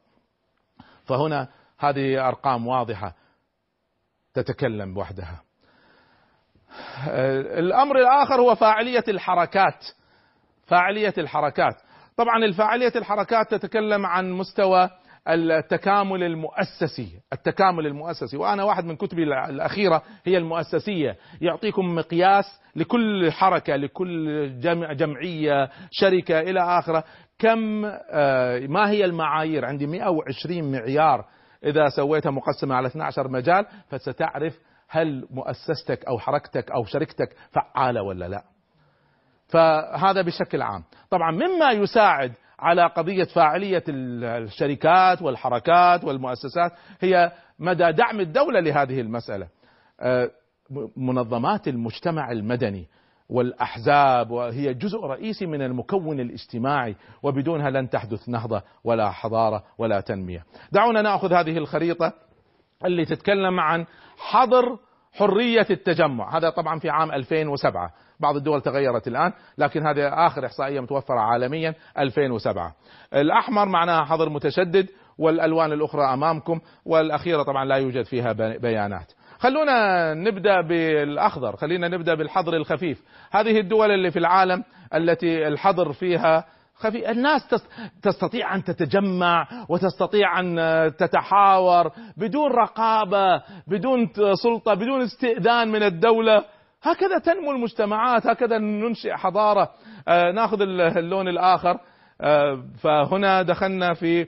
فهنا 1.05 1.49
هذه 1.79 2.29
أرقام 2.29 2.67
واضحة 2.67 3.15
تتكلم 4.35 4.99
وحدها. 4.99 5.48
الأمر 7.59 7.99
الآخر 7.99 8.41
هو 8.41 8.55
فاعلية 8.55 9.05
الحركات. 9.09 9.85
فاعلية 10.67 11.15
الحركات. 11.19 11.75
طبعا 12.17 12.45
الفاعلية 12.45 12.93
الحركات 12.97 13.55
تتكلم 13.55 14.07
عن 14.07 14.31
مستوى 14.31 14.91
التكامل 15.29 16.23
المؤسسي. 16.23 17.09
التكامل 17.33 17.87
المؤسسي. 17.87 18.37
وأنا 18.37 18.65
واحد 18.65 18.85
من 18.85 18.97
كتبي 18.97 19.23
الأخيرة 19.23 20.03
هي 20.25 20.39
المؤسسية. 20.39 21.17
يعطيكم 21.41 21.95
مقياس 21.95 22.61
لكل 22.77 23.33
حركة 23.33 23.77
لكل 23.77 24.51
جمع 24.61 24.93
جمعية 24.93 25.71
شركة 25.91 26.41
إلى 26.41 26.61
آخرة. 26.79 27.05
كم 27.39 27.85
آه، 28.11 28.67
ما 28.67 28.91
هي 28.91 29.05
المعايير؟ 29.05 29.65
عندي 29.65 29.87
120 29.87 30.73
معيار. 30.73 31.25
إذا 31.65 31.89
سويتها 31.89 32.31
مقسمة 32.31 32.75
على 32.75 32.87
12 32.87 33.29
مجال 33.29 33.67
فستعرف 33.89 34.59
هل 34.89 35.27
مؤسستك 35.31 36.05
أو 36.05 36.19
حركتك 36.19 36.71
أو 36.71 36.85
شركتك 36.85 37.37
فعالة 37.51 38.03
ولا 38.03 38.29
لا؟ 38.29 38.45
فهذا 39.49 40.23
بشكل 40.23 40.63
عام. 40.63 40.85
طبعا 41.11 41.31
مما 41.31 41.71
يساعد 41.71 42.33
على 42.59 42.87
قضية 42.87 43.25
فاعلية 43.25 43.85
الشركات 43.89 45.23
والحركات 45.23 46.05
والمؤسسات 46.05 46.73
هي 47.01 47.33
مدى 47.59 47.93
دعم 47.93 48.21
الدولة 48.21 48.61
لهذه 48.61 49.01
المسألة. 49.01 49.49
آه، 50.01 50.31
منظمات 50.97 51.69
المجتمع 51.69 52.33
المدني 52.33 52.87
والأحزاب 53.29 54.31
وهي 54.31 54.75
جزء 54.75 54.99
رئيسي 54.99 55.47
من 55.47 55.63
المكون 55.63 56.21
الاجتماعي 56.21 56.97
وبدونها 57.23 57.71
لن 57.71 57.91
تحدث 57.91 58.29
نهضة 58.29 58.63
ولا 58.85 59.11
حضارة 59.11 59.65
ولا 59.79 60.01
تنمية. 60.01 60.45
دعونا 60.73 61.03
نأخذ 61.03 61.33
هذه 61.33 61.59
الخريطة. 61.59 62.13
اللي 62.85 63.05
تتكلم 63.05 63.61
عن 63.61 63.87
حظر 64.19 64.79
حرية 65.13 65.67
التجمع. 65.71 66.37
هذا 66.37 66.51
طبعا 66.51 66.79
في 66.79 66.91
عام 66.91 67.13
2007 67.13 67.91
بعض 68.21 68.37
الدول 68.37 68.61
تغيرت 68.61 69.09
الآن 69.09 69.33
لكن 69.59 69.87
هذه 69.87 70.27
آخر 70.27 70.47
إحصائية 70.47 70.81
متوفرة 70.81 71.21
عالميا 71.21 71.75
2007 71.99 72.75
الأحمر 73.15 73.67
معناها 73.69 74.05
حظر 74.05 74.29
متشدد 74.29 74.87
والألوان 75.19 75.73
الأخرى 75.73 76.15
أمامكم 76.15 76.61
والأخيرة 76.85 77.43
طبعا 77.43 77.65
لا 77.65 77.77
يوجد 77.77 78.05
فيها 78.05 78.33
بيانات. 78.33 79.13
خلونا 79.39 80.15
نبدأ 80.15 80.61
بالأخضر 80.61 81.57
خلينا 81.57 81.89
نبدأ 81.89 82.15
بالحظر 82.15 82.57
الخفيف. 82.57 83.03
هذه 83.31 83.61
الدول 83.61 83.91
اللي 83.91 84.11
في 84.11 84.19
العالم 84.19 84.65
التي 84.95 85.49
الحظر 85.49 85.93
فيها 85.93 86.45
خفي. 86.79 87.11
الناس 87.11 87.55
تستطيع 88.03 88.55
أن 88.55 88.65
تتجمع 88.65 89.49
وتستطيع 89.69 90.41
أن 90.41 90.57
تتحاور 90.99 91.93
بدون 92.17 92.51
رقابة 92.53 93.43
بدون 93.67 94.11
سلطة 94.43 94.75
بدون 94.75 95.03
استئذان 95.03 95.69
من 95.69 95.83
الدولة. 95.83 96.45
هكذا 96.83 97.19
تنمو 97.19 97.51
المجتمعات 97.51 98.27
هكذا 98.27 98.59
ننشئ 98.59 99.13
حضارة. 99.13 99.71
آه 100.09 100.33
ناخذ 100.33 100.61
اللون 100.61 101.29
الآخر. 101.29 101.79
آه 102.21 102.65
فهنا 102.81 103.43
دخلنا 103.43 103.95
في 103.95 104.27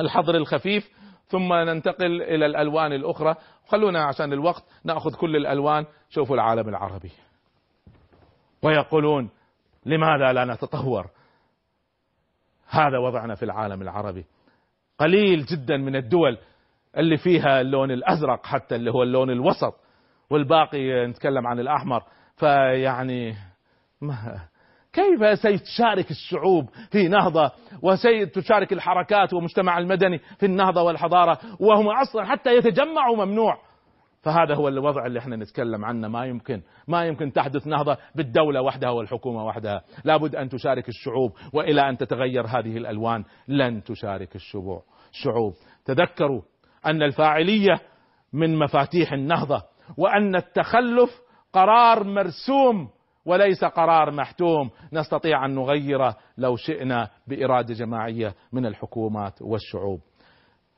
الحظر 0.00 0.34
الخفيف 0.34 0.90
ثم 1.28 1.52
ننتقل 1.52 2.22
إلى 2.22 2.46
الألوان 2.46 2.92
الأخرى. 2.92 3.34
خلونا 3.68 4.04
عشان 4.04 4.32
الوقت 4.32 4.64
نأخذ 4.84 5.14
كل 5.14 5.36
الألوان. 5.36 5.84
شوفوا 6.10 6.34
العالم 6.34 6.68
العربي. 6.68 7.10
ويقولون 8.62 9.30
لماذا 9.86 10.32
لا 10.32 10.44
نتطور؟ 10.44 11.06
هذا 12.70 12.98
وضعنا 12.98 13.34
في 13.34 13.42
العالم 13.42 13.82
العربي. 13.82 14.24
قليل 14.98 15.44
جدا 15.44 15.76
من 15.76 15.96
الدول 15.96 16.38
اللي 16.96 17.16
فيها 17.16 17.60
اللون 17.60 17.90
الأزرق 17.90 18.46
حتى 18.46 18.76
اللي 18.76 18.90
هو 18.90 19.02
اللون 19.02 19.30
الوسط 19.30 19.74
والباقي 20.30 21.06
نتكلم 21.06 21.46
عن 21.46 21.60
الأحمر. 21.60 22.02
فيعني 22.36 23.34
ما 24.00 24.40
كيف 24.92 25.38
سيتشارك 25.38 26.10
الشعوب 26.10 26.68
في 26.90 27.08
نهضة 27.08 27.50
وسيتشارك 27.82 28.72
الحركات 28.72 29.32
والمجتمع 29.32 29.78
المدني 29.78 30.18
في 30.18 30.46
النهضة 30.46 30.82
والحضارة 30.82 31.38
وهم 31.60 31.88
أصلا 31.88 32.24
حتى 32.24 32.56
يتجمعوا 32.56 33.24
ممنوع. 33.24 33.69
فهذا 34.22 34.54
هو 34.54 34.68
الوضع 34.68 35.06
اللي 35.06 35.18
إحنا 35.18 35.36
نتكلم 35.36 35.84
عنه. 35.84 36.08
ما 36.08 36.26
يمكن 36.26 36.62
ما 36.88 37.04
يمكن 37.04 37.32
تحدث 37.32 37.66
نهضة 37.66 37.96
بالدولة 38.14 38.62
وحدها 38.62 38.90
والحكومة 38.90 39.44
وحدها. 39.44 39.82
لابد 40.04 40.36
أن 40.36 40.48
تشارك 40.48 40.88
الشعوب 40.88 41.32
وإلى 41.52 41.88
أن 41.88 41.96
تتغير 41.96 42.46
هذه 42.46 42.76
الألوان. 42.76 43.24
لن 43.48 43.82
تشارك 43.82 44.36
الشعوب. 44.36 45.54
تذكروا 45.84 46.42
أن 46.86 47.02
الفاعلية 47.02 47.80
من 48.32 48.58
مفاتيح 48.58 49.12
النهضة 49.12 49.62
وأن 49.98 50.36
التخلف 50.36 51.20
قرار 51.52 52.04
مرسوم 52.04 52.88
وليس 53.24 53.64
قرار 53.64 54.10
محتوم. 54.10 54.70
نستطيع 54.92 55.44
أن 55.44 55.54
نغيره 55.54 56.16
لو 56.38 56.56
شئنا 56.56 57.08
بإرادة 57.26 57.74
جماعية 57.74 58.34
من 58.52 58.66
الحكومات 58.66 59.42
والشعوب. 59.42 60.00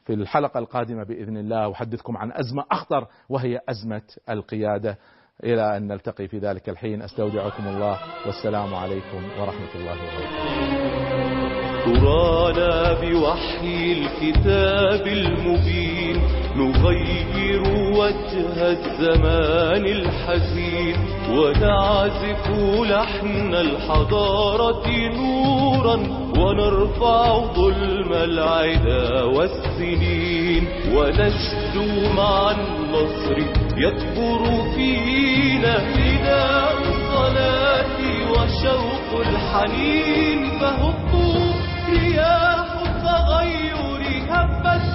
في 0.05 0.13
الحلقة 0.15 0.59
القادمة 0.59 1.05
بإذن 1.05 1.37
الله 1.37 1.73
أحدثكم 1.73 2.17
عن 2.17 2.33
أزمة 2.33 2.65
أخطر 2.71 3.07
وهي 3.29 3.61
أزمة 3.69 4.03
القيادة. 4.31 4.99
إلى 5.45 5.77
أن 5.77 5.87
نلتقي 5.87 6.29
في 6.29 6.39
ذلك 6.39 6.69
الحين 6.69 7.03
أستودعكم 7.03 7.69
الله 7.69 7.99
والسلام 8.27 8.75
عليكم 8.75 9.41
ورحمة 9.41 9.75
الله 9.75 9.93
وبركاته. 9.93 11.12
ترانا 11.85 12.93
بوحي 13.01 13.93
الكتاب 13.93 15.07
المبين 15.07 16.23
نغير 16.57 17.63
وجه 17.99 18.71
الزمان 18.71 19.85
الحزين 19.87 20.97
ونعزف 21.31 22.49
لحن 22.91 23.55
الحضارة 23.55 24.89
نورا 25.17 25.97
ونرفع 26.39 27.39
ظلم 27.55 28.13
العدا 28.13 29.23
والسنين 29.23 30.69
ونشدو 30.95 32.13
مع 32.17 32.51
النصر 32.51 33.39
يكبر 33.77 34.63
فينا 34.75 35.79
فداء 35.79 36.75
الصلاة 36.83 37.99
وشوق 38.31 39.21
الحنين 39.27 40.51
فهبوا 40.61 41.42
رياح 41.93 42.67
التغير 42.87 44.03
هبت 44.31 44.93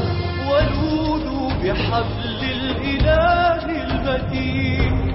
ولودوا 0.49 1.49
بحبل 1.63 2.41
الإله 2.43 3.65
المتين 3.83 5.06